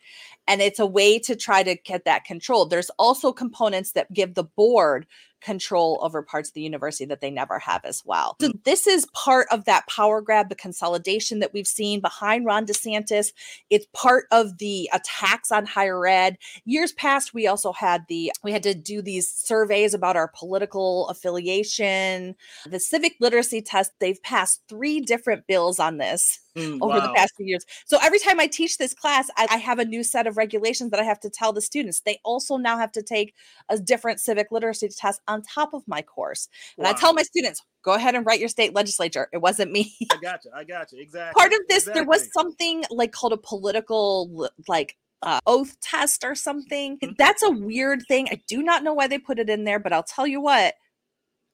And 0.46 0.62
it's 0.62 0.78
a 0.78 0.86
way 0.86 1.18
to 1.18 1.34
try 1.34 1.62
to 1.64 1.74
get 1.74 2.04
that 2.04 2.24
controlled. 2.24 2.70
There's 2.70 2.90
also 2.90 3.32
components 3.32 3.92
that 3.92 4.12
give 4.12 4.34
the 4.34 4.44
board 4.44 5.06
control 5.40 5.98
over 6.02 6.22
parts 6.22 6.50
of 6.50 6.54
the 6.54 6.62
university 6.62 7.04
that 7.04 7.20
they 7.20 7.30
never 7.30 7.58
have 7.58 7.84
as 7.84 8.02
well. 8.04 8.36
So 8.40 8.48
mm. 8.48 8.64
this 8.64 8.86
is 8.86 9.06
part 9.14 9.46
of 9.50 9.64
that 9.64 9.86
power 9.86 10.20
grab, 10.20 10.48
the 10.48 10.54
consolidation 10.54 11.38
that 11.40 11.52
we've 11.52 11.66
seen 11.66 12.00
behind 12.00 12.46
Ron 12.46 12.66
DeSantis. 12.66 13.32
It's 13.70 13.86
part 13.92 14.26
of 14.30 14.58
the 14.58 14.90
attacks 14.92 15.50
on 15.52 15.66
higher 15.66 16.06
ed. 16.06 16.38
Years 16.64 16.92
past, 16.92 17.34
we 17.34 17.46
also 17.46 17.72
had 17.72 18.04
the 18.08 18.32
we 18.42 18.52
had 18.52 18.62
to 18.64 18.74
do 18.74 19.02
these 19.02 19.30
surveys 19.30 19.94
about 19.94 20.16
our 20.16 20.28
political 20.28 21.08
affiliation, 21.08 22.34
the 22.68 22.80
civic 22.80 23.14
literacy 23.20 23.62
test. 23.62 23.92
They've 24.00 24.22
passed 24.22 24.62
three 24.68 25.00
different 25.00 25.46
bills 25.46 25.78
on 25.78 25.98
this 25.98 26.40
Mm, 26.56 26.78
over 26.80 27.00
the 27.02 27.10
past 27.14 27.34
few 27.36 27.44
years. 27.44 27.66
So 27.84 27.98
every 28.02 28.18
time 28.18 28.40
I 28.40 28.46
teach 28.46 28.78
this 28.78 28.94
class, 28.94 29.28
I, 29.36 29.46
I 29.50 29.56
have 29.58 29.78
a 29.78 29.84
new 29.84 30.02
set 30.02 30.26
of 30.26 30.38
regulations 30.38 30.90
that 30.90 30.98
I 30.98 31.02
have 31.04 31.20
to 31.20 31.28
tell 31.28 31.52
the 31.52 31.60
students. 31.60 32.00
They 32.00 32.18
also 32.24 32.56
now 32.56 32.78
have 32.78 32.92
to 32.92 33.02
take 33.02 33.34
a 33.68 33.78
different 33.78 34.20
civic 34.20 34.50
literacy 34.50 34.88
test 34.88 35.20
on 35.28 35.42
top 35.42 35.74
of 35.74 35.86
my 35.86 36.00
course. 36.00 36.48
And 36.78 36.86
I 36.86 36.94
tell 36.94 37.12
my 37.12 37.22
students, 37.24 37.62
go 37.82 37.92
ahead 37.92 38.14
and 38.14 38.24
write 38.24 38.40
your 38.40 38.48
state 38.48 38.74
legislature. 38.74 39.28
It 39.34 39.38
wasn't 39.42 39.70
me. 39.70 39.94
I 40.10 40.16
got 40.16 40.44
you. 40.46 40.50
I 40.54 40.64
got 40.64 40.92
you. 40.92 40.98
Exactly. 41.02 41.38
Part 41.38 41.52
of 41.52 41.60
this, 41.68 41.84
there 41.92 42.04
was 42.04 42.26
something 42.32 42.84
like 42.90 43.12
called 43.12 43.34
a 43.34 43.36
political 43.36 44.48
like 44.66 44.96
uh, 45.22 45.40
oath 45.46 45.78
test 45.80 46.24
or 46.24 46.34
something. 46.34 46.98
Mhm. 46.98 47.16
That's 47.18 47.42
a 47.42 47.50
weird 47.50 48.02
thing. 48.08 48.28
I 48.30 48.40
do 48.48 48.62
not 48.62 48.82
know 48.82 48.94
why 48.94 49.08
they 49.08 49.18
put 49.18 49.38
it 49.38 49.50
in 49.50 49.64
there, 49.64 49.78
but 49.78 49.92
I'll 49.92 50.02
tell 50.02 50.26
you 50.26 50.40
what, 50.40 50.74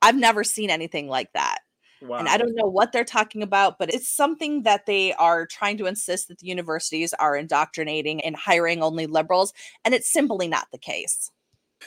I've 0.01 0.17
never 0.17 0.45
seen 0.45 0.71
anything 0.71 1.09
like 1.09 1.33
that. 1.35 1.59
Wow. 2.03 2.19
And 2.19 2.29
I 2.29 2.37
don't 2.37 2.55
know 2.55 2.67
what 2.67 2.91
they're 2.93 3.05
talking 3.05 3.43
about, 3.43 3.79
but 3.79 3.93
it's 3.95 4.09
something 4.09 4.65
that 4.65 4.87
they 4.87 5.12
are 5.15 5.47
trying 5.47 5.79
to 5.79 5.87
insist 5.87 6.29
that 6.29 6.38
the 6.38 6.47
universities 6.47 7.15
are 7.15 7.37
indoctrinating 7.37 8.21
and 8.23 8.35
hiring 8.35 8.83
only 8.83 9.07
liberals. 9.07 9.53
And 9.85 9.95
it's 9.95 10.12
simply 10.12 10.49
not 10.49 10.67
the 10.73 10.79
case. 10.79 11.31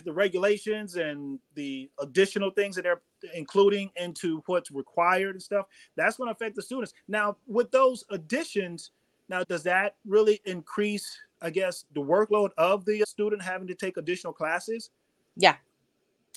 the 0.04 0.14
regulations 0.14 0.96
and 0.96 1.40
the 1.56 1.90
additional 2.00 2.50
things 2.50 2.76
that 2.76 2.84
they're 2.84 3.02
including 3.34 3.90
into 3.96 4.44
what's 4.46 4.70
required 4.70 5.36
and 5.36 5.42
stuff 5.42 5.66
that's 5.96 6.18
going 6.18 6.28
to 6.28 6.34
affect 6.34 6.56
the 6.56 6.62
students 6.62 6.94
now 7.08 7.36
with 7.48 7.72
those 7.72 8.04
additions 8.10 8.92
now 9.30 9.42
does 9.46 9.64
that 9.64 9.96
really 10.06 10.42
increase 10.46 11.18
i 11.42 11.50
guess 11.50 11.86
the 11.96 12.02
workload 12.02 12.50
of 12.58 12.84
the 12.84 13.02
student 13.08 13.42
having 13.42 13.68
to 13.68 13.74
take 13.74 13.96
additional 13.96 14.34
classes 14.34 14.92
Yeah, 15.38 15.56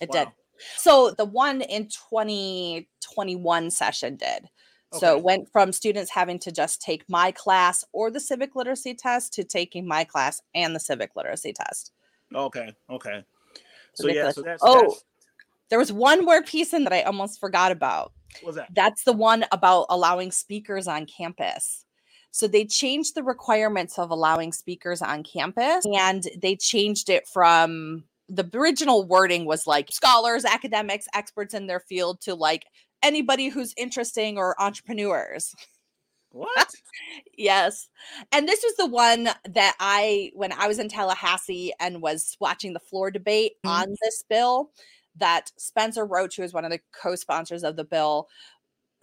it 0.00 0.10
did. 0.10 0.28
So 0.76 1.10
the 1.16 1.24
one 1.24 1.60
in 1.62 1.88
2021 1.88 3.70
session 3.70 4.16
did. 4.16 4.48
So 4.94 5.18
it 5.18 5.22
went 5.22 5.52
from 5.52 5.70
students 5.72 6.10
having 6.10 6.38
to 6.40 6.50
just 6.50 6.80
take 6.80 7.04
my 7.10 7.30
class 7.30 7.84
or 7.92 8.10
the 8.10 8.20
civic 8.20 8.56
literacy 8.56 8.94
test 8.94 9.34
to 9.34 9.44
taking 9.44 9.86
my 9.86 10.02
class 10.04 10.40
and 10.54 10.74
the 10.74 10.80
civic 10.80 11.14
literacy 11.14 11.52
test. 11.52 11.92
okay 12.34 12.72
okay 12.88 13.22
so 13.94 14.08
yeah 14.08 14.30
so 14.30 14.40
that's 14.42 14.62
Oh. 14.64 14.82
that's, 14.88 15.04
There 15.68 15.78
was 15.78 15.92
one 15.92 16.24
more 16.24 16.42
piece 16.42 16.72
in 16.72 16.84
that 16.84 16.92
I 16.94 17.02
almost 17.02 17.38
forgot 17.38 17.70
about. 17.70 18.12
what's 18.40 18.56
that 18.56 18.68
That's 18.74 19.04
the 19.04 19.12
one 19.12 19.44
about 19.52 19.84
allowing 19.90 20.30
speakers 20.32 20.88
on 20.88 21.04
campus. 21.04 21.84
So 22.30 22.46
they 22.48 22.64
changed 22.64 23.14
the 23.14 23.22
requirements 23.22 23.98
of 23.98 24.10
allowing 24.10 24.52
speakers 24.52 25.02
on 25.02 25.22
campus 25.22 25.84
and 25.84 26.24
they 26.40 26.56
changed 26.56 27.10
it 27.10 27.26
from 27.28 28.04
the 28.28 28.48
original 28.54 29.04
wording 29.06 29.44
was 29.46 29.66
like 29.66 29.88
scholars, 29.90 30.44
academics, 30.44 31.06
experts 31.14 31.54
in 31.54 31.66
their 31.66 31.80
field 31.80 32.20
to 32.22 32.34
like 32.34 32.66
anybody 33.02 33.48
who's 33.48 33.72
interesting 33.76 34.36
or 34.38 34.60
entrepreneurs. 34.60 35.54
what 36.30 36.70
Yes. 37.38 37.88
And 38.32 38.46
this 38.48 38.62
was 38.62 38.76
the 38.76 38.86
one 38.86 39.24
that 39.48 39.76
I, 39.80 40.30
when 40.34 40.52
I 40.52 40.66
was 40.66 40.78
in 40.78 40.88
Tallahassee 40.88 41.72
and 41.80 42.02
was 42.02 42.36
watching 42.40 42.72
the 42.74 42.80
floor 42.80 43.10
debate 43.10 43.52
Mhm. 43.64 43.70
on 43.70 43.94
this 44.02 44.24
bill, 44.28 44.72
that 45.16 45.50
Spencer 45.56 46.04
Roach, 46.04 46.36
who 46.36 46.42
is 46.42 46.52
one 46.52 46.64
of 46.64 46.70
the 46.70 46.80
co 46.92 47.14
sponsors 47.14 47.64
of 47.64 47.76
the 47.76 47.84
bill, 47.84 48.28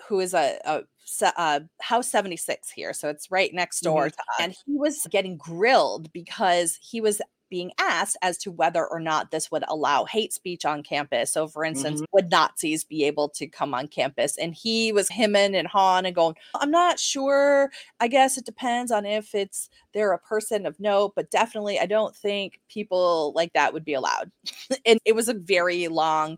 who 0.08 0.20
is 0.20 0.34
a, 0.34 0.60
a, 0.66 0.82
se- 1.06 1.32
uh, 1.38 1.62
House 1.82 2.12
76 2.12 2.70
here. 2.70 2.94
So 2.94 3.10
it's 3.10 3.32
right 3.32 3.52
next 3.54 3.80
door 3.82 4.08
Mhm. 4.08 4.12
to 4.12 4.18
us. 4.20 4.40
And 4.40 4.52
he 4.66 4.74
was 4.78 5.08
getting 5.10 5.36
grilled 5.38 6.12
because 6.14 6.78
he 6.82 7.02
was 7.02 7.22
being 7.50 7.72
asked 7.80 8.18
as 8.22 8.38
to 8.40 8.52
whether 8.52 8.86
or 8.86 9.00
not 9.00 9.32
this 9.32 9.52
would 9.52 9.64
allow 9.68 10.06
hate 10.06 10.34
speech 10.34 10.66
on 10.66 10.84
campus. 10.84 11.32
So, 11.34 11.48
for 11.48 11.64
instance, 11.64 12.02
Mhm. 12.02 12.06
would 12.12 12.32
Nazis 12.32 12.84
be 12.84 13.04
able 13.06 13.30
to 13.30 13.48
come 13.48 13.74
on 13.74 13.88
campus? 13.88 14.38
And 14.38 14.54
he 14.56 14.92
was 14.92 15.10
hemming 15.10 15.56
and 15.56 15.68
hawing 15.68 16.06
and 16.06 16.16
going, 16.16 16.36
I'm 16.56 16.72
not 16.72 17.00
sure. 17.00 17.72
I 18.00 18.08
guess 18.08 18.38
it 18.38 18.46
depends 18.46 18.92
on 18.92 19.06
if 19.06 19.36
it's 19.36 19.70
they're 19.94 20.12
a 20.14 20.20
person 20.20 20.66
of 20.66 20.80
note, 20.80 21.14
but 21.16 21.32
definitely 21.32 21.80
I 21.80 21.86
don't 21.86 22.16
think 22.16 22.60
people 22.68 23.32
like 23.36 23.54
that 23.54 23.74
would 23.74 23.86
be 23.86 23.94
allowed. 23.94 24.32
and 24.86 25.00
it 25.06 25.16
was 25.16 25.30
a 25.30 25.34
very 25.34 25.88
long, 25.88 26.38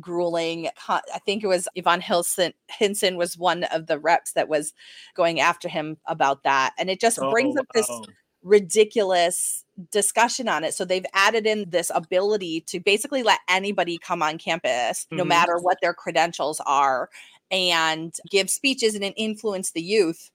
grueling. 0.00 0.68
I 0.88 1.00
think 1.26 1.42
it 1.44 1.48
was 1.48 1.68
Yvonne 1.74 2.00
Hilson 2.00 2.52
Hinson 2.68 3.16
was 3.16 3.36
one 3.38 3.64
of 3.64 3.86
the 3.86 3.98
reps 3.98 4.32
that 4.32 4.48
was 4.48 4.72
going 5.14 5.40
after 5.40 5.68
him 5.68 5.98
about 6.06 6.42
that, 6.44 6.74
and 6.78 6.90
it 6.90 7.00
just 7.00 7.18
brings 7.28 7.56
Oh, 7.56 7.60
up 7.60 7.66
this 7.74 7.88
wow. 7.88 8.04
ridiculous 8.42 9.61
discussion 9.90 10.48
on 10.48 10.64
it. 10.64 10.74
So 10.74 10.84
they've 10.84 11.06
added 11.14 11.46
in 11.46 11.70
this 11.70 11.90
ability 11.94 12.60
to 12.62 12.80
basically 12.80 13.22
let 13.22 13.40
anybody 13.48 13.98
come 13.98 14.22
on 14.22 14.38
campus, 14.38 15.06
no 15.10 15.24
Mhm. 15.24 15.28
matter 15.28 15.58
what 15.58 15.78
their 15.80 15.94
credentials 15.94 16.60
are, 16.66 17.08
and 17.50 18.14
give 18.30 18.50
speeches 18.50 18.94
and 18.94 19.14
influence 19.16 19.70
the 19.72 19.82
youth, 19.82 20.30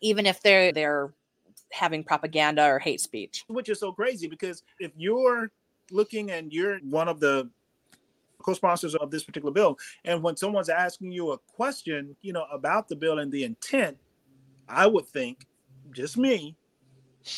even 0.00 0.26
if 0.26 0.40
they're 0.42 0.72
they're 0.72 1.12
having 1.72 2.04
propaganda 2.04 2.64
or 2.64 2.78
hate 2.78 3.00
speech. 3.00 3.44
which 3.48 3.68
is 3.68 3.80
so 3.80 3.92
crazy 3.92 4.28
because 4.28 4.62
if 4.78 4.92
you're 4.96 5.50
looking 5.90 6.30
and 6.30 6.52
you're 6.52 6.78
one 6.78 7.08
of 7.08 7.18
the 7.20 7.50
co-sponsors 8.42 8.94
of 8.94 9.10
this 9.10 9.24
particular 9.24 9.52
bill 9.52 9.76
and 10.04 10.22
when 10.22 10.36
someone's 10.36 10.68
asking 10.68 11.10
you 11.10 11.32
a 11.32 11.38
question 11.38 12.14
you 12.22 12.32
know 12.32 12.44
about 12.52 12.86
the 12.88 12.94
bill 12.94 13.18
and 13.18 13.32
the 13.32 13.42
intent 13.42 13.96
i 14.68 14.86
would 14.86 15.06
think 15.06 15.46
just 15.90 16.16
me 16.16 16.54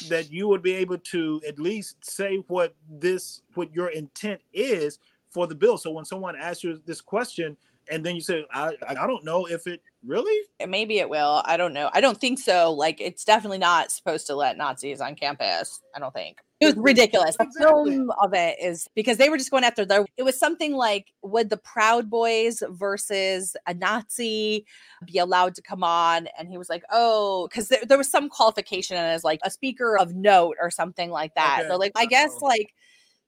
that 0.08 0.30
you 0.30 0.48
would 0.48 0.62
be 0.62 0.74
able 0.74 0.98
to 0.98 1.40
at 1.46 1.58
least 1.58 1.96
say 2.04 2.36
what 2.48 2.74
this 2.90 3.42
what 3.54 3.72
your 3.74 3.88
intent 3.88 4.40
is 4.52 4.98
for 5.30 5.46
the 5.46 5.54
bill 5.54 5.78
so 5.78 5.90
when 5.90 6.04
someone 6.04 6.36
asks 6.36 6.64
you 6.64 6.80
this 6.86 7.00
question 7.00 7.56
and 7.90 8.04
then 8.04 8.14
you 8.14 8.20
say 8.20 8.44
i 8.52 8.74
i 8.88 8.94
don't 9.06 9.24
know 9.24 9.46
if 9.46 9.66
it 9.66 9.80
really 10.04 10.38
Maybe 10.66 10.98
it 10.98 11.08
will. 11.08 11.42
I 11.44 11.56
don't 11.56 11.72
know. 11.72 11.90
I 11.92 12.00
don't 12.00 12.20
think 12.20 12.38
so. 12.38 12.72
Like 12.72 13.00
it's 13.00 13.24
definitely 13.24 13.58
not 13.58 13.92
supposed 13.92 14.26
to 14.26 14.34
let 14.34 14.56
Nazis 14.56 15.00
on 15.00 15.14
campus. 15.14 15.80
I 15.94 16.00
don't 16.00 16.12
think. 16.12 16.38
It 16.60 16.66
was 16.66 16.74
ridiculous. 16.76 17.36
The 17.36 17.46
film 17.56 18.10
of 18.20 18.34
it 18.34 18.56
is 18.60 18.88
because 18.96 19.16
they 19.16 19.28
were 19.30 19.36
just 19.38 19.50
going 19.50 19.62
after 19.62 19.84
the 19.84 20.04
it 20.16 20.24
was 20.24 20.36
something 20.38 20.72
like 20.74 21.12
would 21.22 21.50
the 21.50 21.56
Proud 21.56 22.10
Boys 22.10 22.62
versus 22.70 23.56
a 23.68 23.74
Nazi 23.74 24.66
be 25.04 25.18
allowed 25.18 25.54
to 25.54 25.62
come 25.62 25.84
on? 25.84 26.28
And 26.36 26.48
he 26.48 26.58
was 26.58 26.68
like, 26.68 26.82
Oh, 26.90 27.46
because 27.48 27.68
there, 27.68 27.84
there 27.86 27.98
was 27.98 28.10
some 28.10 28.28
qualification 28.28 28.96
as 28.96 29.22
like 29.22 29.38
a 29.44 29.50
speaker 29.50 29.96
of 29.96 30.14
note 30.14 30.56
or 30.60 30.70
something 30.70 31.10
like 31.10 31.34
that. 31.36 31.58
Okay. 31.60 31.68
They're 31.68 31.78
like, 31.78 31.92
I 31.94 32.06
guess 32.06 32.32
Oh. 32.42 32.46
like 32.46 32.74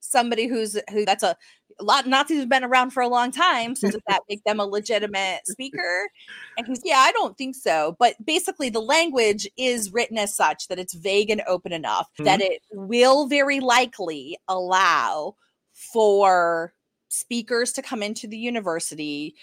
somebody 0.00 0.46
who's 0.46 0.78
who 0.90 1.04
that's 1.04 1.22
a 1.22 1.36
a 1.78 1.84
lot 1.84 2.06
Nazis 2.06 2.40
have 2.40 2.48
been 2.48 2.64
around 2.64 2.90
for 2.90 3.02
a 3.02 3.08
long 3.08 3.30
time. 3.30 3.74
So 3.74 3.90
does 3.90 4.00
that 4.08 4.22
make 4.28 4.44
them 4.44 4.60
a 4.60 4.66
legitimate 4.66 5.40
speaker? 5.46 6.08
And 6.56 6.66
he's, 6.66 6.82
yeah, 6.84 6.98
I 6.98 7.12
don't 7.12 7.36
think 7.38 7.56
so. 7.56 7.96
But 7.98 8.14
basically, 8.24 8.70
the 8.70 8.80
language 8.80 9.48
is 9.56 9.92
written 9.92 10.18
as 10.18 10.34
such 10.34 10.68
that 10.68 10.78
it's 10.78 10.94
vague 10.94 11.30
and 11.30 11.42
open 11.46 11.72
enough 11.72 12.08
that 12.18 12.40
mm-hmm. 12.40 12.52
it 12.52 12.62
will 12.72 13.26
very 13.26 13.60
likely 13.60 14.36
allow 14.48 15.36
for 15.72 16.74
speakers 17.08 17.72
to 17.72 17.82
come 17.82 18.02
into 18.02 18.26
the 18.26 18.38
university 18.38 19.34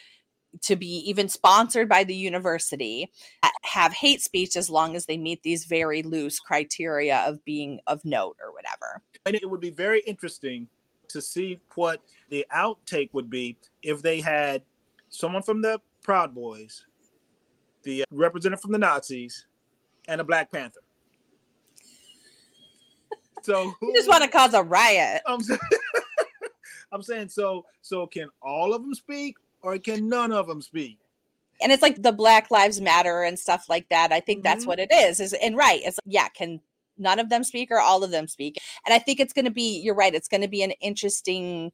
to 0.62 0.76
be 0.76 1.04
even 1.08 1.28
sponsored 1.28 1.90
by 1.90 2.04
the 2.04 2.16
university 2.16 3.12
have 3.64 3.94
hate 3.94 4.22
speech 4.22 4.56
as 4.56 4.70
long 4.70 4.96
as 4.96 5.06
they 5.06 5.18
meet 5.18 5.44
these 5.44 5.66
very 5.66 6.02
loose 6.02 6.40
criteria 6.40 7.18
of 7.28 7.44
being 7.44 7.80
of 7.86 8.04
note 8.06 8.38
or 8.42 8.52
whatever 8.54 9.02
and 9.28 9.36
it 9.36 9.50
would 9.50 9.62
be 9.62 9.70
very 9.70 10.00
interesting 10.02 10.68
to 11.10 11.22
see 11.22 11.60
what 11.76 12.02
the 12.30 12.46
outtake 12.54 13.10
would 13.14 13.30
be 13.30 13.56
if 13.84 14.02
they 14.02 14.20
had 14.20 14.62
someone 15.10 15.42
from 15.42 15.62
the 15.62 15.80
Proud 16.04 16.34
Boys, 16.34 16.86
the 17.84 18.04
representative 18.12 18.62
from 18.62 18.72
the 18.72 18.78
Nazis, 18.78 19.46
and 20.08 20.22
a 20.22 20.24
Black 20.24 20.52
Panther. 20.52 20.80
So 23.44 23.74
you 23.82 23.94
just 23.96 24.10
want 24.10 24.24
to 24.24 24.30
cause 24.30 24.54
a 24.54 24.64
riot 24.64 25.22
I'm 25.26 25.42
saying, 25.42 25.60
I'm 26.92 27.02
saying 27.02 27.30
so. 27.30 27.66
So 27.82 28.08
can 28.08 28.30
all 28.42 28.74
of 28.74 28.82
them 28.82 28.94
speak, 28.94 29.36
or 29.62 29.78
can 29.78 30.08
none 30.10 30.32
of 30.32 30.48
them 30.48 30.62
speak? 30.62 30.98
and 31.60 31.72
it's 31.72 31.82
like 31.82 32.04
the 32.04 32.12
black 32.12 32.52
lives 32.52 32.80
matter 32.80 33.24
and 33.24 33.40
stuff 33.40 33.68
like 33.68 33.90
that 33.90 34.12
i 34.12 34.20
think 34.20 34.44
that's 34.44 34.66
Mhm. 34.66 34.68
what 34.68 34.80
it 34.80 34.92
is 34.92 35.20
is 35.20 35.34
and 35.34 35.58
right 35.58 35.82
it's 35.84 36.00
yeah 36.06 36.28
can 36.30 36.62
none 36.98 37.20
of 37.20 37.30
them 37.30 37.44
speak 37.44 37.70
or 37.72 37.80
all 37.80 38.04
of 38.04 38.12
them 38.12 38.28
speak 38.28 38.58
and 38.86 38.94
i 38.94 39.00
think 39.00 39.20
it's 39.20 39.34
going 39.34 39.46
to 39.46 39.52
be 39.52 39.80
you're 39.80 39.96
right 39.96 40.16
it's 40.16 40.28
going 40.28 40.42
to 40.42 40.48
be 40.48 40.64
an 40.64 40.72
interesting 40.82 41.72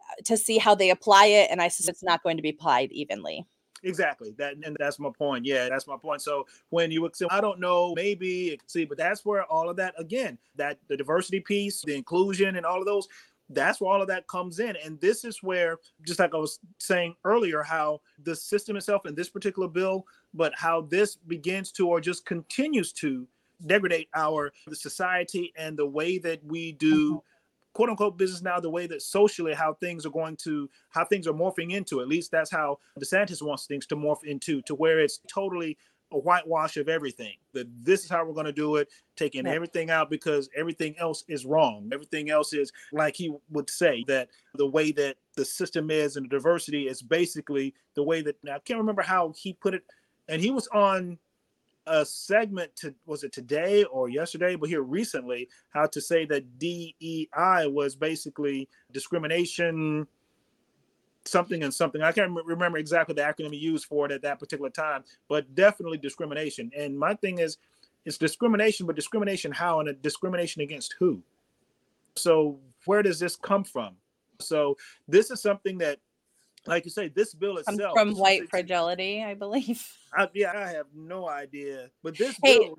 uh, 0.00 0.22
to 0.24 0.36
see 0.36 0.58
how 0.58 0.74
they 0.74 0.90
apply 0.90 1.26
it 1.26 1.50
and 1.50 1.60
i 1.60 1.68
suspect 1.68 1.96
it's 1.96 2.02
not 2.02 2.22
going 2.22 2.36
to 2.36 2.42
be 2.42 2.50
applied 2.50 2.90
evenly 2.92 3.46
Exactly. 3.84 4.34
That 4.38 4.54
and 4.64 4.76
that's 4.80 4.98
my 4.98 5.10
point. 5.16 5.44
Yeah, 5.44 5.68
that's 5.68 5.86
my 5.86 5.96
point. 5.96 6.22
So 6.22 6.46
when 6.70 6.90
you 6.90 7.08
say, 7.12 7.26
I 7.30 7.40
don't 7.40 7.60
know, 7.60 7.92
maybe 7.94 8.58
see, 8.66 8.84
but 8.84 8.98
that's 8.98 9.24
where 9.24 9.44
all 9.44 9.68
of 9.68 9.76
that 9.76 9.94
again, 9.98 10.38
that 10.56 10.78
the 10.88 10.96
diversity 10.96 11.40
piece, 11.40 11.82
the 11.82 11.94
inclusion, 11.94 12.56
and 12.56 12.64
all 12.64 12.78
of 12.78 12.86
those, 12.86 13.08
that's 13.50 13.80
where 13.80 13.92
all 13.92 14.00
of 14.00 14.08
that 14.08 14.26
comes 14.26 14.58
in. 14.58 14.76
And 14.84 14.98
this 15.00 15.24
is 15.24 15.42
where, 15.42 15.78
just 16.06 16.18
like 16.18 16.34
I 16.34 16.38
was 16.38 16.60
saying 16.78 17.14
earlier, 17.24 17.62
how 17.62 18.00
the 18.22 18.34
system 18.34 18.76
itself 18.76 19.06
in 19.06 19.14
this 19.14 19.28
particular 19.28 19.68
bill, 19.68 20.06
but 20.32 20.54
how 20.56 20.82
this 20.82 21.16
begins 21.16 21.70
to 21.72 21.88
or 21.88 22.00
just 22.00 22.24
continues 22.24 22.92
to 22.94 23.26
degrade 23.66 24.06
our 24.14 24.52
the 24.66 24.76
society 24.76 25.52
and 25.56 25.76
the 25.76 25.86
way 25.86 26.18
that 26.18 26.44
we 26.44 26.72
do 26.72 27.10
mm-hmm. 27.10 27.18
quote 27.72 27.90
unquote 27.90 28.18
business 28.18 28.42
now 28.42 28.60
the 28.60 28.70
way 28.70 28.86
that 28.86 29.02
socially 29.02 29.54
how 29.54 29.74
things 29.74 30.04
are 30.06 30.10
going 30.10 30.36
to 30.36 30.68
how 30.90 31.04
things 31.04 31.26
are 31.26 31.32
morphing 31.32 31.72
into. 31.72 32.00
At 32.00 32.08
least 32.08 32.30
that's 32.30 32.50
how 32.50 32.78
desantis 33.00 33.42
wants 33.42 33.66
things 33.66 33.86
to 33.86 33.96
morph 33.96 34.24
into 34.24 34.62
to 34.62 34.74
where 34.74 35.00
it's 35.00 35.20
totally 35.28 35.76
a 36.12 36.18
whitewash 36.18 36.76
of 36.76 36.88
everything 36.88 37.34
that 37.54 37.66
this 37.82 38.04
is 38.04 38.10
how 38.10 38.24
we're 38.24 38.34
going 38.34 38.46
to 38.46 38.52
do 38.52 38.76
it 38.76 38.88
taking 39.16 39.46
Yeah. 39.46 39.52
everything 39.52 39.90
out 39.90 40.10
because 40.10 40.48
everything 40.54 40.94
else 40.98 41.24
is 41.28 41.44
wrong. 41.44 41.90
Everything 41.92 42.30
else 42.30 42.52
is 42.52 42.70
like 42.92 43.16
he 43.16 43.34
would 43.50 43.68
say 43.68 44.04
that 44.06 44.28
the 44.54 44.66
way 44.66 44.92
that 44.92 45.16
the 45.34 45.44
system 45.44 45.90
is 45.90 46.16
and 46.16 46.26
the 46.26 46.30
diversity 46.30 46.86
is 46.86 47.02
basically 47.02 47.74
the 47.94 48.02
way 48.02 48.22
that 48.22 48.36
now 48.44 48.54
i 48.54 48.58
can't 48.60 48.78
remember 48.78 49.02
how 49.02 49.32
he 49.36 49.52
put 49.52 49.74
it 49.74 49.82
and 50.28 50.40
he 50.40 50.50
was 50.50 50.68
on 50.68 51.18
a 51.86 52.04
segment 52.04 52.74
to 52.76 52.94
was 53.06 53.24
it 53.24 53.32
today 53.32 53.84
or 53.84 54.08
yesterday? 54.08 54.56
But 54.56 54.68
here 54.68 54.82
recently 54.82 55.48
how 55.70 55.86
to 55.86 56.00
say 56.00 56.24
that 56.26 56.58
DEI 56.58 57.66
was 57.66 57.96
basically 57.96 58.68
discrimination 58.92 60.06
something 61.26 61.62
and 61.62 61.72
something. 61.72 62.02
I 62.02 62.12
can't 62.12 62.32
remember 62.44 62.78
exactly 62.78 63.14
the 63.14 63.22
acronym 63.22 63.52
he 63.52 63.58
used 63.58 63.86
for 63.86 64.04
it 64.06 64.12
at 64.12 64.22
that 64.22 64.38
particular 64.38 64.70
time 64.70 65.04
but 65.28 65.54
definitely 65.54 65.98
discrimination. 65.98 66.70
And 66.76 66.98
my 66.98 67.14
thing 67.14 67.38
is 67.38 67.58
it's 68.04 68.18
discrimination 68.18 68.86
but 68.86 68.96
discrimination 68.96 69.52
how 69.52 69.80
and 69.80 69.88
a 69.88 69.94
discrimination 69.94 70.62
against 70.62 70.94
who? 70.98 71.22
So 72.16 72.58
where 72.84 73.02
does 73.02 73.18
this 73.18 73.36
come 73.36 73.64
from? 73.64 73.96
So 74.40 74.76
this 75.08 75.30
is 75.30 75.40
something 75.40 75.78
that 75.78 75.98
like 76.66 76.84
you 76.84 76.90
say 76.90 77.08
this 77.08 77.34
bill 77.34 77.58
itself 77.58 77.92
from 77.94 78.08
this 78.08 78.16
is 78.16 78.20
white 78.20 78.48
fragility 78.50 79.22
i 79.22 79.34
believe 79.34 79.86
I, 80.16 80.28
yeah, 80.34 80.52
I 80.54 80.68
have 80.70 80.86
no 80.94 81.28
idea. 81.28 81.90
But 82.02 82.16
this 82.16 82.36
Hey, 82.42 82.58
bill, 82.58 82.78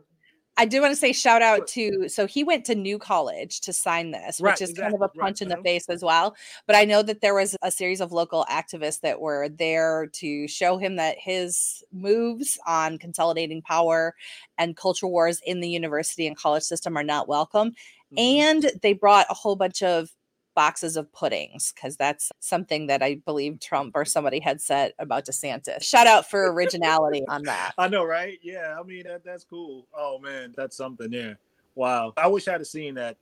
I 0.57 0.65
do 0.65 0.81
want 0.81 0.91
to 0.91 0.95
say 0.95 1.11
shout 1.11 1.41
out 1.41 1.67
to 1.67 2.07
so 2.07 2.25
he 2.25 2.43
went 2.43 2.63
to 2.65 2.75
New 2.75 2.97
College 2.97 3.59
to 3.61 3.73
sign 3.73 4.11
this, 4.11 4.39
Right, 4.39 4.53
which 4.53 4.61
is 4.61 4.73
kind 4.73 4.93
of 4.93 5.01
a 5.01 5.05
exactly, 5.05 5.19
right, 5.19 5.25
punch 5.25 5.41
in 5.41 5.49
the 5.49 5.57
face 5.57 5.89
as 5.89 6.01
well. 6.01 6.35
But 6.65 6.77
I 6.77 6.85
know 6.85 7.01
that 7.03 7.19
there 7.19 7.33
was 7.33 7.57
a 7.61 7.71
series 7.71 7.99
of 7.99 8.13
local 8.13 8.45
activists 8.49 9.01
that 9.01 9.19
were 9.19 9.49
there 9.49 10.07
to 10.13 10.47
show 10.47 10.77
him 10.77 10.95
that 10.95 11.17
his 11.19 11.83
moves 11.91 12.57
on 12.65 12.97
consolidating 12.97 13.61
power 13.61 14.15
and 14.57 14.77
culture 14.77 15.07
wars 15.07 15.41
in 15.45 15.59
the 15.59 15.69
university 15.69 16.25
and 16.25 16.37
college 16.37 16.63
system 16.63 16.97
are 16.97 17.03
not 17.03 17.27
welcome. 17.27 17.73
Mhm. 18.13 18.19
And 18.39 18.71
they 18.81 18.93
brought 18.93 19.27
a 19.29 19.33
whole 19.33 19.57
bunch 19.57 19.83
of 19.83 20.09
boxes 20.55 20.97
of 20.97 21.11
puddings 21.11 21.73
because 21.73 21.97
that's 21.97 22.31
something 22.39 22.87
that 22.87 23.03
I 23.03 23.15
believe 23.25 23.59
Trump 23.59 23.91
or 23.95 24.05
somebody 24.05 24.39
had 24.39 24.61
said 24.61 24.93
about 24.97 25.25
DeSantis. 25.25 25.83
Shout 25.83 26.07
out 26.07 26.29
for 26.29 26.51
originality 26.51 27.23
on 27.27 27.43
that. 27.43 27.73
I 27.77 27.87
know, 27.87 28.03
right? 28.03 28.39
Yeah, 28.41 28.75
I 28.79 28.83
mean 28.83 29.03
that 29.07 29.23
that's 29.23 29.43
cool. 29.43 29.85
Oh 29.95 30.19
man, 30.19 30.53
that's 30.55 30.75
something 30.77 31.11
there. 31.11 31.37
Wow, 31.75 32.13
I 32.17 32.27
wish 32.27 32.47
I'd 32.47 32.53
have 32.61 32.67
seen 32.67 32.95
that. 32.95 33.17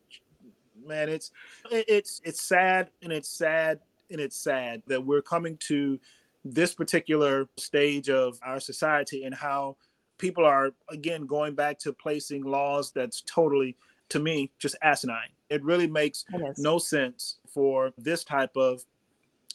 Man, 0.86 1.10
it's 1.10 1.32
it- 1.72 1.86
it's 1.88 2.22
it's 2.24 2.41
sad 2.41 2.89
and 3.02 3.12
it's 3.12 3.30
sad 3.30 3.80
and 4.12 4.22
it's 4.22 4.38
sad 4.38 4.84
that 4.88 5.04
we're 5.04 5.22
coming 5.22 5.58
to 5.58 6.00
this 6.46 6.74
particular 6.74 7.48
stage 7.58 8.10
of 8.10 8.38
our 8.43 8.60
society 8.60 9.24
and 9.24 9.34
how 9.34 9.76
people 10.17 10.46
are 10.46 10.72
again 10.89 11.26
going 11.26 11.56
back 11.56 11.80
to 11.80 11.91
placing 11.93 12.43
laws 12.43 12.91
that's 12.91 13.22
totally 13.22 13.76
to 14.13 14.19
me 14.19 14.52
just 14.60 14.76
asinine. 14.82 15.30
It 15.49 15.63
really 15.63 15.88
makes 15.88 16.26
is. 16.49 16.60
no 16.60 16.78
sense 16.80 17.39
for 17.49 17.91
this 17.97 18.23
type 18.23 18.56
of 18.56 18.86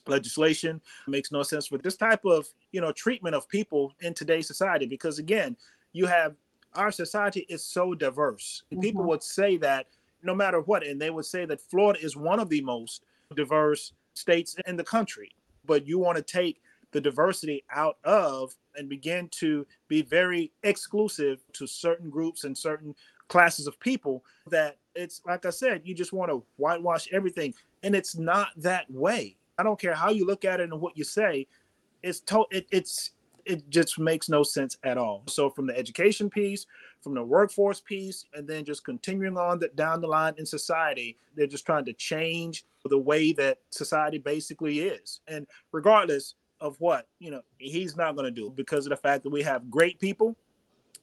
legislation 0.07 0.81
It 1.07 1.11
makes 1.11 1.31
no 1.33 1.43
sense 1.43 1.67
for 1.69 1.79
this 1.79 1.97
type 1.97 2.25
of 2.25 2.49
you 2.73 2.81
know 2.81 2.93
treatment 2.93 3.35
of 3.35 3.49
people 3.49 3.93
in 4.01 4.15
today's 4.15 4.47
society 4.47 4.87
because 4.87 5.19
again 5.19 5.57
you 5.93 6.07
have 6.07 6.37
our 6.75 6.91
society 6.91 7.45
is 7.49 7.63
so 7.65 7.95
diverse 7.95 8.63
people 8.81 9.05
Mhm. 9.05 9.09
would 9.09 9.23
say 9.23 9.57
that 9.59 9.87
no 10.23 10.35
matter 10.35 10.61
what. 10.61 10.85
And 10.85 11.01
they 11.01 11.11
would 11.11 11.27
say 11.27 11.47
that 11.47 11.61
Florida 11.61 12.01
is 12.05 12.17
one 12.17 12.41
of 12.41 12.49
the 12.49 12.61
most 12.63 13.05
diverse 13.37 13.93
states 14.15 14.57
in 14.67 14.77
the 14.77 14.85
country. 14.85 15.31
But 15.65 15.87
you 15.87 15.99
want 16.01 16.17
to 16.17 16.25
take 16.25 16.61
the 16.91 17.01
diversity 17.01 17.65
out 17.71 17.99
of 18.05 18.57
and 18.75 18.89
begin 18.89 19.29
to 19.43 19.65
be 19.89 20.03
very 20.03 20.53
exclusive 20.65 21.45
to 21.53 21.67
certain 21.69 22.11
groups 22.11 22.45
and 22.45 22.59
certain 22.59 22.97
classes 23.29 23.67
of 23.67 23.79
people 23.81 24.25
that 24.49 24.79
it's 24.95 25.21
like 25.27 25.47
I 25.47 25.51
said, 25.51 25.83
you 25.85 25.95
just 25.95 26.13
want 26.13 26.31
to 26.31 26.43
whitewash 26.57 27.09
everything. 27.13 27.55
And 27.83 27.95
it's 27.95 28.17
not 28.17 28.49
that 28.57 28.91
way. 28.91 29.37
I 29.59 29.63
don't 29.63 29.81
care 29.81 29.95
how 29.95 30.11
you 30.11 30.27
look 30.27 30.45
at 30.45 30.61
it 30.61 30.71
and 30.71 30.81
what 30.81 30.97
you 30.97 31.05
say. 31.05 31.47
It's 32.03 32.21
to, 32.21 32.45
it, 32.51 32.67
it's 32.71 33.13
it 33.45 33.69
just 33.71 33.99
makes 33.99 34.29
no 34.29 34.43
sense 34.43 34.77
at 34.85 34.99
all. 34.99 35.23
So 35.27 35.49
from 35.49 35.67
the 35.67 35.77
education 35.77 36.29
piece, 36.29 36.67
from 37.01 37.15
the 37.15 37.23
workforce 37.23 37.81
piece, 37.81 38.27
and 38.35 38.47
then 38.47 38.65
just 38.65 38.85
continuing 38.85 39.39
on 39.39 39.59
that 39.61 39.75
down 39.75 40.03
the 40.03 40.07
line 40.07 40.35
in 40.37 40.45
society, 40.45 41.17
they're 41.35 41.47
just 41.47 41.65
trying 41.65 41.87
to 41.87 41.95
change 41.95 42.65
the 42.85 42.99
way 42.99 43.33
that 43.33 43.59
society 43.71 44.19
basically 44.19 44.81
is. 44.81 45.21
And 45.29 45.47
regardless 45.73 46.35
of 46.61 46.77
what, 46.79 47.09
you 47.21 47.31
know, 47.31 47.43
he's 47.59 47.97
not 47.97 48.17
going 48.17 48.27
to 48.27 48.31
do 48.31 48.53
because 48.55 48.87
of 48.87 48.91
the 48.91 48.97
fact 48.97 49.23
that 49.23 49.31
we 49.31 49.43
have 49.43 49.71
great 49.71 49.99
people 49.99 50.37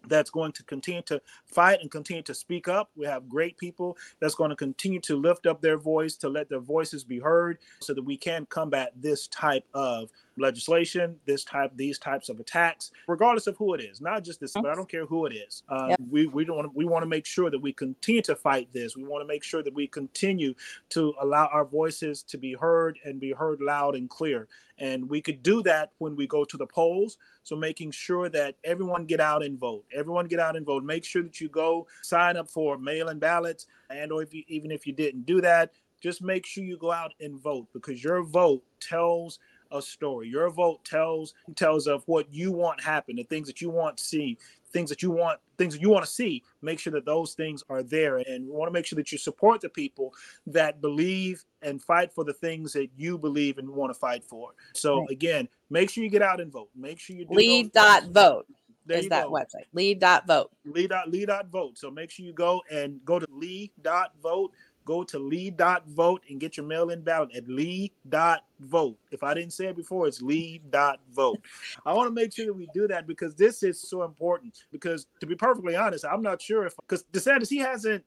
that's 0.08 0.30
going 0.30 0.52
to 0.54 0.64
continue 0.64 1.02
to 1.04 1.22
fight 1.46 1.80
and 1.82 1.92
continue 1.92 2.24
to 2.24 2.34
speak 2.34 2.68
up. 2.68 2.90
We 2.96 3.06
have 3.06 3.30
great 3.30 3.58
people 3.58 3.98
that's 4.20 4.36
going 4.36 4.50
to 4.50 4.56
continue 4.56 5.00
to 5.02 5.16
lift 5.16 5.46
up 5.48 5.62
their 5.62 5.78
voice, 5.78 6.16
to 6.18 6.30
let 6.30 6.50
their 6.50 6.60
voices 6.60 7.04
be 7.04 7.20
heard, 7.20 7.60
so 7.82 7.94
that 7.94 8.04
we 8.04 8.18
can 8.18 8.46
combat 8.48 8.92
this 8.96 9.28
type 9.28 9.66
of 9.74 10.10
legislation, 10.38 11.16
this 11.26 11.44
type, 11.44 11.72
these 11.76 12.00
types 12.00 12.30
of 12.30 12.40
attacks, 12.40 12.92
regardless 13.08 13.48
of 13.48 13.56
who 13.58 13.74
it 13.74 13.82
is. 13.82 14.02
Not 14.02 14.24
just 14.24 14.40
this, 14.40 14.54
but 14.54 14.68
I 14.68 14.76
don't 14.76 14.90
care 14.90 15.06
who 15.06 15.26
it 15.26 15.34
is. 15.34 15.64
Um, 15.70 15.90
yep. 15.90 16.00
We 16.10 16.28
we 16.28 16.46
don't 16.46 16.74
we 16.76 16.86
want 16.86 17.04
to 17.04 17.08
make 17.08 17.26
sure 17.26 17.50
that 17.50 17.60
we 17.60 17.74
continue 17.74 18.22
to 18.24 18.36
fight 18.36 18.68
this. 18.74 18.96
We 18.96 19.04
want 19.04 19.22
to 19.22 19.28
make 19.28 19.44
sure 19.44 19.64
that 19.64 19.74
we 19.74 19.88
continue 19.88 20.54
to 20.90 21.14
allow 21.22 21.48
our 21.48 21.66
voices 21.66 22.24
to 22.24 22.38
be 22.38 22.54
heard 22.54 23.00
and 23.06 23.20
be 23.20 23.32
heard 23.32 23.62
loud 23.62 23.96
and 23.96 24.10
clear. 24.10 24.48
And 24.78 25.10
we 25.10 25.22
could 25.22 25.42
do 25.42 25.64
that 25.64 25.92
when 26.00 26.16
we 26.16 26.28
go 26.28 26.44
to 26.44 26.58
the 26.58 26.66
polls. 26.66 27.18
So 27.44 27.56
making 27.56 27.92
sure 27.92 28.28
that 28.30 28.56
everyone 28.64 29.06
get 29.06 29.22
out 29.22 29.44
and 29.44 29.58
vote. 29.58 29.86
Everyone 29.94 30.28
get 30.28 30.40
out 30.40 30.58
and 30.58 30.66
vote. 30.66 30.84
Make 30.84 31.06
sure 31.06 31.24
that 31.24 31.40
you 31.40 31.48
go 31.48 31.88
sign 32.02 32.36
up 32.36 32.50
for 32.50 32.78
mail-in 32.78 33.20
ballots, 33.20 33.68
and 33.90 34.12
or 34.12 34.22
if 34.22 34.34
you 34.34 34.44
even 34.48 34.72
if 34.72 34.86
you 34.86 34.94
didn't 34.94 35.26
do 35.26 35.42
that, 35.42 35.72
just 36.02 36.22
make 36.22 36.46
sure 36.46 36.64
you 36.64 36.78
go 36.78 36.92
out 36.92 37.14
and 37.20 37.40
vote 37.40 37.68
because 37.74 38.04
your 38.04 38.24
vote 38.24 38.64
tells 38.80 39.40
a 39.76 39.82
story. 39.82 40.28
Your 40.28 40.50
vote 40.50 40.84
tells 40.84 41.34
tells 41.56 41.88
of 41.88 42.04
what 42.06 42.34
you 42.34 42.52
want 42.52 42.82
happen, 42.82 43.16
the 43.16 43.24
things 43.24 43.48
that 43.48 43.62
you 43.62 43.70
want 43.70 43.98
to 43.98 44.04
see, 44.04 44.38
things 44.72 44.90
that 44.90 45.02
you 45.02 45.12
want, 45.12 45.40
things 45.58 45.74
that 45.74 45.82
you 45.82 45.90
want 45.90 46.06
to 46.06 46.12
see. 46.12 46.44
Make 46.62 46.80
sure 46.80 46.94
that 46.94 47.06
those 47.06 47.34
things 47.34 47.64
are 47.70 47.84
there, 47.84 48.18
and 48.18 48.46
we 48.46 48.52
want 48.52 48.68
to 48.68 48.74
make 48.74 48.86
sure 48.86 48.98
that 48.98 49.12
you 49.12 49.18
support 49.18 49.62
the 49.62 49.70
people 49.70 50.14
that 50.48 50.82
believe 50.82 51.44
and 51.62 51.82
fight 51.82 52.14
for 52.14 52.24
the 52.24 52.34
things 52.34 52.74
that 52.74 52.90
you 52.98 53.18
believe 53.18 53.58
and 53.58 53.70
want 53.70 53.94
to 53.94 54.00
fight 54.00 54.24
for. 54.24 54.52
So 54.74 55.02
right. 55.02 55.10
again, 55.10 55.48
make 55.70 55.90
sure 55.90 56.04
you 56.04 56.10
get 56.10 56.22
out 56.22 56.40
and 56.40 56.52
vote. 56.52 56.70
Make 56.76 57.00
sure 57.00 57.16
you 57.16 57.26
lead 57.30 57.72
dot 57.72 58.06
vote. 58.10 58.48
There 58.86 59.00
is 59.00 59.10
that 59.10 59.26
go. 59.26 59.32
website 59.32 59.66
lead 59.74 60.00
dot 60.00 60.28
vote 60.28 60.52
lead 60.64 60.92
dot 60.92 61.10
lead 61.10 61.26
dot 61.28 61.48
vote 61.48 61.78
so 61.78 61.90
make 61.90 62.12
sure 62.12 62.26
you 62.26 62.34
go 62.34 62.62
and 62.72 63.04
go 63.04 63.18
to 63.18 63.26
lead 63.32 63.72
dot 63.82 64.12
vote 64.22 64.52
go 64.86 65.04
to 65.04 65.20
lead.vote 65.20 66.22
and 66.30 66.40
get 66.40 66.58
your 66.58 66.66
mail 66.66 66.92
in 66.92 67.02
ballot 67.02 67.36
at 67.36 67.48
lead.vote. 67.48 68.98
If 69.12 69.24
I 69.24 69.34
didn't 69.34 69.54
say 69.54 69.66
it 69.66 69.76
before, 69.76 70.08
it's 70.08 70.22
lead.vote. 70.22 71.40
I 71.86 71.94
want 71.94 72.08
to 72.08 72.14
make 72.14 72.34
sure 72.34 72.46
that 72.46 72.54
we 72.54 72.70
do 72.74 72.88
that 72.88 73.08
because 73.08 73.36
this 73.36 73.64
is 73.64 73.82
so 73.82 74.04
important. 74.04 74.64
Because 74.72 75.08
to 75.20 75.26
be 75.26 75.36
perfectly 75.36 75.76
honest, 75.76 76.06
I'm 76.06 76.22
not 76.22 76.42
sure 76.42 76.66
if, 76.66 76.76
because 76.78 77.04
DeSantis, 77.12 77.50
he 77.50 77.58
hasn't 77.58 78.04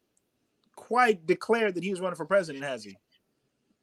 quite 0.77 1.27
declared 1.27 1.75
that 1.75 1.83
he's 1.83 2.01
running 2.01 2.17
for 2.17 2.25
president, 2.25 2.64
has 2.64 2.85
he? 2.85 2.97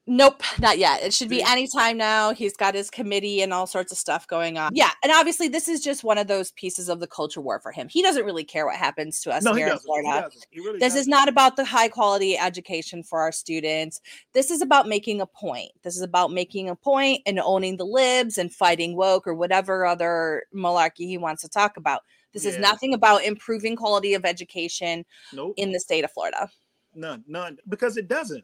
Nope, 0.07 0.43
not 0.59 0.77
yet. 0.77 1.01
It 1.01 1.15
should 1.15 1.29
be 1.29 1.41
anytime 1.41 1.97
now. 1.97 2.31
He's 2.31 2.55
got 2.55 2.75
his 2.75 2.91
committee 2.91 3.41
and 3.41 3.51
all 3.51 3.65
sorts 3.65 3.91
of 3.91 3.97
stuff 3.97 4.27
going 4.27 4.55
on. 4.55 4.71
Yeah, 4.75 4.91
and 5.01 5.11
obviously 5.11 5.47
this 5.47 5.67
is 5.67 5.81
just 5.81 6.03
one 6.03 6.19
of 6.19 6.27
those 6.27 6.51
pieces 6.51 6.89
of 6.89 6.99
the 6.99 7.07
culture 7.07 7.41
war 7.41 7.59
for 7.59 7.71
him. 7.71 7.87
He 7.89 8.03
doesn't 8.03 8.23
really 8.23 8.43
care 8.43 8.67
what 8.67 8.75
happens 8.75 9.19
to 9.21 9.31
us 9.31 9.43
no, 9.43 9.53
here 9.53 9.67
in 9.67 9.79
Florida. 9.79 10.29
He 10.31 10.39
he 10.51 10.59
really 10.59 10.77
this 10.77 10.93
doesn't. 10.93 11.01
is 11.01 11.07
not 11.07 11.27
about 11.27 11.55
the 11.55 11.65
high 11.65 11.87
quality 11.87 12.37
education 12.37 13.01
for 13.01 13.19
our 13.19 13.31
students. 13.31 13.99
This 14.33 14.51
is 14.51 14.61
about 14.61 14.87
making 14.87 15.21
a 15.21 15.25
point. 15.25 15.71
This 15.83 15.95
is 15.95 16.03
about 16.03 16.31
making 16.31 16.69
a 16.69 16.75
point 16.75 17.23
and 17.25 17.39
owning 17.39 17.77
the 17.77 17.85
libs 17.85 18.37
and 18.37 18.53
fighting 18.53 18.95
woke 18.95 19.25
or 19.25 19.33
whatever 19.33 19.87
other 19.87 20.43
malarkey 20.53 21.07
he 21.07 21.17
wants 21.17 21.41
to 21.41 21.49
talk 21.49 21.77
about. 21.77 22.01
This 22.31 22.45
yeah. 22.45 22.51
is 22.51 22.59
nothing 22.59 22.93
about 22.93 23.23
improving 23.23 23.75
quality 23.75 24.13
of 24.13 24.23
education 24.23 25.03
nope. 25.33 25.55
in 25.57 25.71
the 25.71 25.79
state 25.79 26.03
of 26.03 26.11
Florida. 26.11 26.49
None, 26.93 27.23
none, 27.27 27.57
because 27.67 27.97
it 27.97 28.07
doesn't 28.07 28.43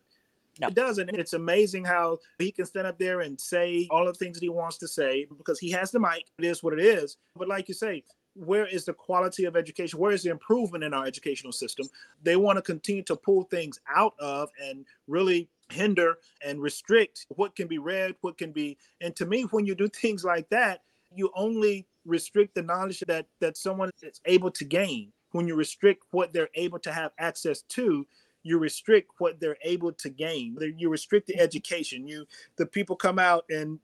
no. 0.62 0.68
It 0.68 0.76
doesn't. 0.76 1.10
It's 1.10 1.34
amazing 1.34 1.86
how 1.86 2.20
he 2.40 2.52
can 2.52 2.66
stand 2.66 2.88
up 2.88 2.98
there 2.98 3.22
and 3.22 3.40
say 3.40 3.88
all 3.90 4.06
the 4.06 4.14
things 4.14 4.38
that 4.38 4.44
he 4.44 4.50
wants 4.50 4.78
to 4.78 4.88
say 4.88 5.28
because 5.38 5.60
he 5.60 5.72
has 5.72 5.92
the 5.92 6.00
mic. 6.00 6.26
It 6.38 6.46
is 6.46 6.64
what 6.64 6.74
it 6.74 6.80
is. 6.80 7.18
But 7.36 7.48
like 7.48 7.68
you 7.68 7.74
say, 7.74 8.04
where 8.36 8.66
is 8.66 8.86
the 8.86 8.94
quality 8.94 9.46
of 9.46 9.58
education? 9.58 10.00
Where 10.00 10.12
is 10.12 10.24
the 10.24 10.30
improvement 10.30 10.84
in 10.84 10.94
our 10.94 11.06
educational 11.06 11.52
system? 11.52 11.88
They 12.24 12.36
want 12.36 12.58
to 12.58 12.62
continue 12.62 13.04
to 13.04 13.16
pull 13.16 13.44
things 13.44 13.80
out 13.94 14.14
of 14.20 14.50
and 14.64 14.86
really 15.08 15.50
hinder 15.72 16.16
and 16.46 16.62
restrict 16.62 17.26
what 17.30 17.56
can 17.56 17.68
be 17.68 17.78
read, 17.78 18.16
what 18.22 18.38
can 18.38 18.52
be. 18.52 18.78
And 19.02 19.16
to 19.18 19.26
me, 19.26 19.44
when 19.44 19.66
you 19.66 19.76
do 19.76 19.88
things 19.88 20.24
like 20.24 20.50
that, 20.50 20.82
you 21.14 21.32
only 21.36 21.88
restrict 22.06 22.56
the 22.56 22.64
knowledge 22.64 23.04
that 23.08 23.26
that 23.42 23.58
someone 23.58 23.92
is 24.02 24.22
able 24.26 24.52
to 24.52 24.66
gain. 24.66 25.12
When 25.34 25.48
you 25.48 25.56
restrict 25.56 26.04
what 26.12 26.34
they're 26.34 26.50
able 26.56 26.80
to 26.80 26.92
have 26.92 27.12
access 27.18 27.62
to, 27.70 28.06
you 28.44 28.58
restrict 28.58 29.12
what 29.20 29.40
they're 29.40 29.58
able 29.64 29.92
to 29.92 30.10
gain. 30.10 30.58
You 30.78 30.90
restrict 30.90 31.28
the 31.28 31.40
education. 31.40 32.08
You 32.08 32.26
the 32.58 32.66
people 32.66 32.96
come 32.96 33.20
out 33.20 33.46
and 33.50 33.80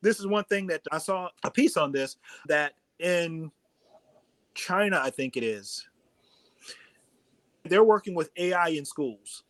this 0.00 0.20
is 0.20 0.26
one 0.26 0.44
thing 0.44 0.66
that 0.68 0.82
I 0.92 0.98
saw 0.98 1.28
a 1.44 1.50
piece 1.50 1.76
on 1.76 1.92
this 1.92 2.16
that 2.46 2.74
in 2.98 3.50
China, 4.54 5.00
I 5.02 5.10
think 5.10 5.36
it 5.36 5.42
is, 5.42 5.86
they're 7.64 7.84
working 7.84 8.14
with 8.14 8.30
AI 8.36 8.68
in 8.68 8.84
schools. 8.84 9.44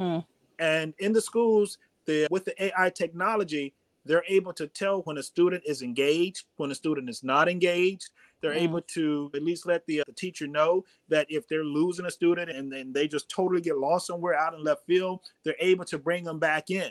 Mm. 0.00 0.24
And 0.58 0.94
in 0.98 1.12
the 1.12 1.20
schools, 1.20 1.78
the 2.06 2.28
with 2.30 2.44
the 2.44 2.62
AI 2.62 2.90
technology, 2.90 3.74
they're 4.04 4.24
able 4.28 4.52
to 4.54 4.66
tell 4.68 5.02
when 5.02 5.18
a 5.18 5.22
student 5.22 5.62
is 5.66 5.82
engaged, 5.82 6.44
when 6.56 6.70
a 6.70 6.74
student 6.74 7.10
is 7.10 7.24
not 7.24 7.48
engaged. 7.48 8.10
They're 8.40 8.52
mm. 8.52 8.62
able 8.62 8.80
to 8.80 9.30
at 9.34 9.42
least 9.42 9.66
let 9.66 9.86
the, 9.86 10.00
uh, 10.00 10.04
the, 10.06 10.12
teacher 10.12 10.46
know 10.46 10.84
that 11.08 11.26
if 11.28 11.48
they're 11.48 11.64
losing 11.64 12.06
a 12.06 12.10
student 12.10 12.50
and 12.50 12.72
then 12.72 12.92
they 12.92 13.08
just 13.08 13.28
totally 13.28 13.60
get 13.60 13.78
lost 13.78 14.06
somewhere 14.06 14.34
out 14.34 14.54
in 14.54 14.62
left 14.62 14.86
field, 14.86 15.20
they're 15.44 15.56
able 15.60 15.84
to 15.86 15.98
bring 15.98 16.24
them 16.24 16.38
back 16.38 16.70
in. 16.70 16.90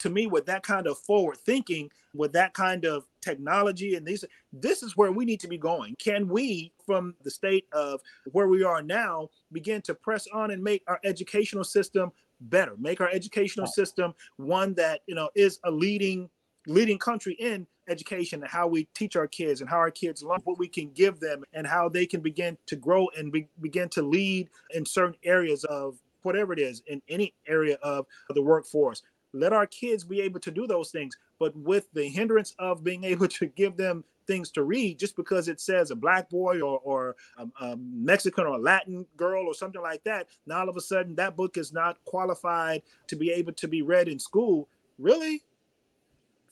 To 0.00 0.10
me, 0.10 0.26
with 0.26 0.44
that 0.46 0.62
kind 0.62 0.86
of 0.86 0.98
forward 0.98 1.38
thinking, 1.38 1.90
with 2.14 2.32
that 2.32 2.52
kind 2.52 2.84
of 2.84 3.06
technology, 3.22 3.94
and 3.94 4.06
these, 4.06 4.24
this 4.52 4.82
is 4.82 4.96
where 4.96 5.10
we 5.10 5.24
need 5.24 5.40
to 5.40 5.48
be 5.48 5.56
going. 5.56 5.94
Can 5.98 6.28
we, 6.28 6.72
from 6.84 7.14
the 7.22 7.30
state 7.30 7.66
of 7.72 8.00
where 8.32 8.48
we 8.48 8.62
are 8.62 8.82
now, 8.82 9.30
begin 9.52 9.80
to 9.82 9.94
press 9.94 10.26
on 10.32 10.50
and 10.50 10.62
make 10.62 10.82
our 10.86 11.00
educational 11.04 11.64
system 11.64 12.12
better, 12.40 12.74
make 12.78 13.00
our 13.00 13.08
educational 13.08 13.66
system 13.66 14.14
one 14.36 14.74
that 14.74 15.00
you 15.06 15.14
know 15.14 15.30
is 15.34 15.58
a 15.64 15.70
leading 15.70 16.28
leading 16.66 16.98
country 16.98 17.34
in 17.34 17.66
education 17.88 18.42
and 18.42 18.50
how 18.50 18.66
we 18.66 18.84
teach 18.94 19.16
our 19.16 19.26
kids 19.26 19.60
and 19.60 19.70
how 19.70 19.76
our 19.76 19.90
kids 19.90 20.22
learn 20.22 20.40
what 20.44 20.58
we 20.58 20.68
can 20.68 20.90
give 20.90 21.20
them 21.20 21.44
and 21.52 21.66
how 21.66 21.88
they 21.88 22.06
can 22.06 22.20
begin 22.20 22.56
to 22.66 22.76
grow 22.76 23.08
and 23.16 23.32
be, 23.32 23.48
begin 23.60 23.88
to 23.90 24.02
lead 24.02 24.48
in 24.70 24.84
certain 24.84 25.16
areas 25.24 25.64
of 25.64 25.96
whatever 26.22 26.52
it 26.52 26.58
is 26.58 26.82
in 26.86 27.00
any 27.08 27.32
area 27.46 27.76
of 27.82 28.06
the 28.30 28.42
workforce. 28.42 29.02
Let 29.32 29.52
our 29.52 29.66
kids 29.66 30.04
be 30.04 30.20
able 30.22 30.40
to 30.40 30.50
do 30.50 30.66
those 30.66 30.90
things 30.90 31.16
but 31.38 31.56
with 31.56 31.86
the 31.92 32.08
hindrance 32.08 32.54
of 32.58 32.84
being 32.84 33.04
able 33.12 33.28
to 33.28 33.46
give 33.46 33.76
them 33.76 34.04
things 34.26 34.50
to 34.50 34.64
read 34.64 34.98
just 34.98 35.14
because 35.14 35.46
it 35.46 35.60
says 35.60 35.92
a 35.92 35.94
black 35.94 36.28
boy 36.28 36.60
or, 36.60 36.80
or 36.80 37.14
a, 37.38 37.64
a 37.64 37.76
mexican 37.76 38.44
or 38.44 38.54
a 38.54 38.58
latin 38.58 39.06
girl 39.16 39.46
or 39.46 39.54
something 39.54 39.80
like 39.80 40.02
that 40.02 40.26
now 40.46 40.58
all 40.58 40.68
of 40.68 40.76
a 40.76 40.80
sudden 40.80 41.14
that 41.14 41.36
book 41.36 41.56
is 41.56 41.72
not 41.72 41.96
qualified 42.04 42.82
to 43.06 43.14
be 43.14 43.30
able 43.30 43.52
to 43.52 43.68
be 43.68 43.82
read 43.82 44.08
in 44.08 44.18
school 44.18 44.68
really 44.98 45.44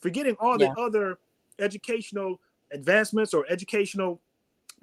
forgetting 0.01 0.37
all 0.39 0.57
the 0.57 0.71
other 0.79 1.19
educational 1.59 2.41
advancements 2.73 3.35
or 3.35 3.47
educational 3.49 4.21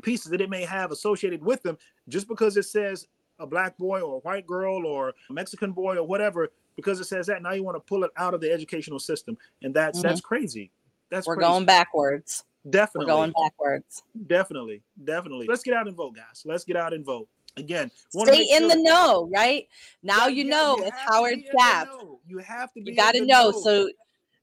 pieces 0.01 0.31
that 0.31 0.41
it 0.41 0.49
may 0.49 0.63
have 0.63 0.91
associated 0.91 1.43
with 1.43 1.61
them 1.63 1.77
just 2.09 2.27
because 2.27 2.57
it 2.57 2.63
says 2.63 3.07
a 3.39 3.45
black 3.45 3.77
boy 3.77 4.01
or 4.01 4.17
a 4.17 4.19
white 4.19 4.45
girl 4.45 4.85
or 4.85 5.13
a 5.29 5.33
Mexican 5.33 5.71
boy 5.71 5.97
or 5.97 6.03
whatever 6.03 6.49
because 6.75 6.99
it 6.99 7.05
says 7.05 7.27
that 7.27 7.41
now 7.41 7.51
you 7.51 7.63
want 7.63 7.75
to 7.75 7.81
pull 7.81 8.03
it 8.03 8.11
out 8.17 8.33
of 8.33 8.41
the 8.41 8.51
educational 8.51 8.99
system. 8.99 9.37
And 9.61 9.73
that's 9.73 9.99
mm-hmm. 9.99 10.07
that's 10.07 10.21
crazy. 10.21 10.71
That's 11.09 11.27
we're 11.27 11.35
crazy. 11.35 11.49
going 11.49 11.65
backwards. 11.65 12.43
Definitely. 12.69 13.05
we're 13.05 13.15
going 13.15 13.33
backwards. 13.41 14.03
Definitely. 14.27 14.81
Definitely. 15.03 15.47
Let's 15.47 15.63
get 15.63 15.73
out 15.73 15.87
and 15.87 15.95
vote 15.95 16.15
guys. 16.15 16.43
Let's 16.45 16.63
get 16.63 16.77
out 16.77 16.93
and 16.93 17.05
vote. 17.05 17.27
Again 17.57 17.91
stay 18.11 18.47
in 18.49 18.59
sure 18.59 18.69
the 18.69 18.75
know 18.77 19.29
right? 19.29 19.67
Now 20.03 20.27
yeah, 20.27 20.35
you 20.35 20.45
know 20.45 20.77
yeah, 20.79 20.87
it's 20.87 20.97
howard 20.99 21.39
Sapp 21.53 21.87
you 22.25 22.37
have 22.37 22.71
to 22.71 22.81
you 22.81 22.95
got 22.95 23.11
to 23.11 23.25
know, 23.25 23.49
know. 23.49 23.51
So 23.51 23.89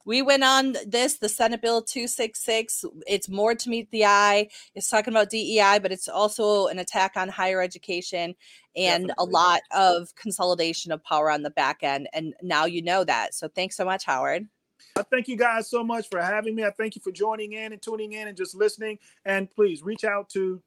we 0.09 0.23
went 0.23 0.43
on 0.43 0.75
this, 0.87 1.19
the 1.19 1.29
Senate 1.29 1.61
Bill 1.61 1.83
266. 1.83 2.87
It's 3.07 3.29
more 3.29 3.55
to 3.55 3.69
meet 3.69 3.91
the 3.91 4.07
eye. 4.07 4.49
It's 4.75 4.89
talking 4.89 5.13
about 5.13 5.29
DEI, 5.29 5.81
but 5.83 5.93
it's 5.93 6.09
also 6.09 6.69
an 6.69 6.79
attack 6.79 7.13
on 7.17 7.29
higher 7.29 7.61
education 7.61 8.35
and 8.75 9.09
Definitely. 9.09 9.15
a 9.19 9.25
lot 9.31 9.61
of 9.71 10.15
consolidation 10.15 10.93
of 10.93 11.05
power 11.05 11.31
on 11.31 11.43
the 11.43 11.51
back 11.51 11.83
end. 11.83 12.09
And 12.15 12.33
now 12.43 12.65
you 12.65 12.81
know 12.81 13.05
that. 13.05 13.35
So 13.35 13.49
thanks 13.49 13.77
so 13.77 13.85
much, 13.85 14.07
Howard. 14.07 14.49
I 14.97 15.03
thank 15.03 15.29
you 15.29 15.37
guys 15.37 15.69
so 15.69 15.85
much 15.85 16.09
for 16.09 16.23
having 16.23 16.55
me. 16.55 16.65
I 16.65 16.71
thank 16.71 16.97
you 16.97 17.03
for 17.03 17.13
joining 17.13 17.53
in 17.53 17.75
and 17.75 17.83
tuning 17.83 18.15
in 18.15 18.29
and 18.29 18.37
just 18.37 18.55
listening. 18.55 18.99
And 19.27 19.51
please 19.51 19.83
reach 19.83 20.05
out 20.05 20.31
to 20.31 20.63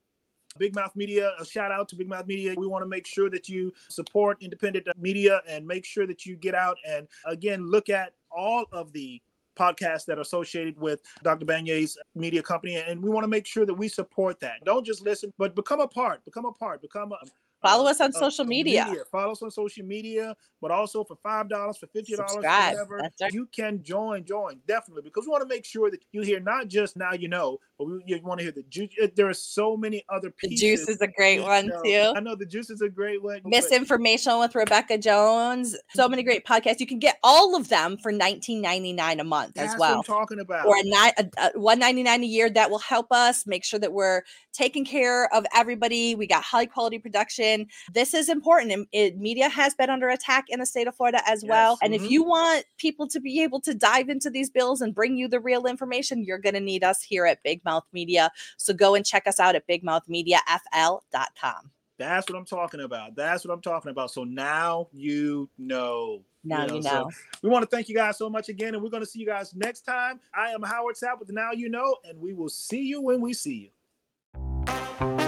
Big 0.59 0.75
Mouth 0.75 0.95
Media, 0.95 1.31
a 1.39 1.45
shout 1.45 1.71
out 1.71 1.89
to 1.89 1.95
Big 1.95 2.07
Mouth 2.07 2.27
Media. 2.27 2.53
We 2.55 2.67
want 2.67 2.83
to 2.83 2.89
make 2.89 3.07
sure 3.07 3.29
that 3.31 3.49
you 3.49 3.73
support 3.89 4.37
independent 4.41 4.85
media 4.99 5.41
and 5.47 5.65
make 5.65 5.85
sure 5.85 6.05
that 6.05 6.27
you 6.27 6.35
get 6.35 6.53
out 6.53 6.77
and 6.87 7.07
again 7.25 7.65
look 7.65 7.89
at 7.89 8.13
all 8.31 8.65
of 8.71 8.91
the 8.93 9.21
podcasts 9.57 10.05
that 10.05 10.17
are 10.17 10.21
associated 10.21 10.79
with 10.79 11.01
Dr. 11.23 11.45
Banyai's 11.45 11.97
media 12.15 12.41
company. 12.41 12.75
And 12.75 13.01
we 13.01 13.09
want 13.09 13.23
to 13.23 13.29
make 13.29 13.45
sure 13.45 13.65
that 13.65 13.73
we 13.73 13.87
support 13.87 14.39
that. 14.39 14.63
Don't 14.65 14.85
just 14.85 15.03
listen, 15.03 15.33
but 15.37 15.55
become 15.55 15.79
a 15.79 15.87
part, 15.87 16.23
become 16.25 16.45
a 16.45 16.51
part, 16.51 16.81
become 16.81 17.11
a 17.11 17.17
Follow 17.61 17.87
us 17.87 18.01
on 18.01 18.11
social 18.11 18.43
media. 18.43 18.85
media. 18.85 19.03
Follow 19.11 19.33
us 19.33 19.41
on 19.43 19.51
social 19.51 19.85
media, 19.85 20.35
but 20.61 20.71
also 20.71 21.03
for 21.03 21.15
five 21.21 21.47
dollars, 21.47 21.77
for 21.77 21.85
fifty 21.87 22.15
dollars, 22.15 22.35
whatever, 22.35 22.97
right. 22.97 23.33
you 23.33 23.47
can 23.55 23.83
join. 23.83 24.25
Join 24.25 24.59
definitely 24.67 25.03
because 25.03 25.25
we 25.25 25.31
want 25.31 25.43
to 25.43 25.47
make 25.47 25.63
sure 25.63 25.91
that 25.91 26.03
you 26.11 26.21
hear 26.21 26.39
not 26.39 26.67
just 26.67 26.97
now 26.97 27.13
you 27.13 27.27
know, 27.27 27.59
but 27.81 27.87
we, 27.87 28.03
you 28.05 28.21
want 28.23 28.39
to 28.39 28.43
hear 28.43 28.51
the 28.51 28.63
juice. 28.69 28.89
There 29.15 29.27
are 29.27 29.33
so 29.33 29.75
many 29.75 30.03
other 30.09 30.29
pieces. 30.29 30.59
The 30.59 30.67
juice 30.67 30.89
is 30.89 31.01
a 31.01 31.07
great 31.07 31.41
one 31.41 31.67
know. 31.67 31.81
too. 31.83 32.13
I 32.15 32.19
know 32.19 32.35
the 32.35 32.45
juice 32.45 32.69
is 32.69 32.81
a 32.81 32.89
great 32.89 33.23
one. 33.23 33.41
Misinformation 33.45 34.37
with 34.39 34.53
Rebecca 34.53 34.97
Jones. 34.97 35.75
So 35.95 36.07
many 36.07 36.23
great 36.23 36.45
podcasts. 36.45 36.79
You 36.79 36.87
can 36.87 36.99
get 36.99 37.17
all 37.23 37.55
of 37.55 37.69
them 37.69 37.97
for 37.97 38.11
nineteen 38.11 38.61
ninety 38.61 38.93
nine 38.93 39.19
a 39.19 39.23
month 39.23 39.55
That's 39.55 39.73
as 39.73 39.79
well. 39.79 39.97
What 39.97 40.09
I'm 40.09 40.15
talking 40.15 40.39
about 40.39 40.65
or 40.67 40.75
a, 40.77 41.51
one 41.59 41.79
ninety 41.79 42.03
nine 42.03 42.23
a 42.23 42.27
year. 42.27 42.49
That 42.49 42.69
will 42.69 42.79
help 42.79 43.11
us 43.11 43.47
make 43.47 43.63
sure 43.63 43.79
that 43.79 43.93
we're 43.93 44.21
taking 44.53 44.85
care 44.85 45.33
of 45.33 45.45
everybody. 45.55 46.13
We 46.13 46.27
got 46.27 46.43
high 46.43 46.65
quality 46.65 46.99
production. 46.99 47.67
This 47.93 48.13
is 48.13 48.29
important. 48.29 48.71
And 48.73 48.87
it, 48.91 49.17
media 49.17 49.49
has 49.49 49.73
been 49.73 49.89
under 49.89 50.09
attack 50.09 50.45
in 50.49 50.59
the 50.59 50.65
state 50.65 50.87
of 50.87 50.95
Florida 50.95 51.21
as 51.25 51.41
yes. 51.41 51.49
well. 51.49 51.79
And 51.81 51.93
mm-hmm. 51.93 52.05
if 52.05 52.11
you 52.11 52.23
want 52.23 52.65
people 52.77 53.07
to 53.07 53.19
be 53.19 53.41
able 53.41 53.61
to 53.61 53.73
dive 53.73 54.09
into 54.09 54.29
these 54.29 54.49
bills 54.49 54.81
and 54.81 54.93
bring 54.93 55.17
you 55.17 55.27
the 55.27 55.39
real 55.39 55.65
information, 55.65 56.23
you're 56.23 56.37
going 56.37 56.53
to 56.53 56.59
need 56.59 56.83
us 56.83 57.01
here 57.01 57.25
at 57.25 57.41
Big 57.43 57.63
Mouth 57.71 57.85
Media. 57.93 58.31
So 58.57 58.73
go 58.73 58.95
and 58.95 59.05
check 59.05 59.27
us 59.27 59.39
out 59.39 59.55
at 59.55 59.67
bigmouthmediafl.com. 59.67 61.71
That's 61.97 62.29
what 62.29 62.37
I'm 62.37 62.45
talking 62.45 62.81
about. 62.81 63.15
That's 63.15 63.45
what 63.45 63.53
I'm 63.53 63.61
talking 63.61 63.91
about. 63.91 64.11
So 64.11 64.23
now 64.23 64.87
you 64.91 65.49
know. 65.57 66.23
Now 66.43 66.63
you 66.63 66.67
know. 66.67 66.75
You 66.75 66.81
know. 66.81 67.09
So 67.11 67.39
we 67.43 67.49
want 67.49 67.63
to 67.63 67.75
thank 67.75 67.89
you 67.89 67.95
guys 67.95 68.17
so 68.17 68.29
much 68.29 68.49
again, 68.49 68.73
and 68.73 68.83
we're 68.83 68.89
going 68.89 69.03
to 69.03 69.09
see 69.09 69.19
you 69.19 69.27
guys 69.27 69.53
next 69.53 69.81
time. 69.81 70.19
I 70.33 70.49
am 70.49 70.63
Howard 70.63 70.95
Sapp 70.95 71.19
with 71.19 71.29
Now 71.29 71.51
You 71.51 71.69
Know, 71.69 71.97
and 72.03 72.19
we 72.19 72.33
will 72.33 72.49
see 72.49 72.81
you 72.81 73.01
when 73.01 73.21
we 73.21 73.33
see 73.33 73.71
you. 74.67 75.20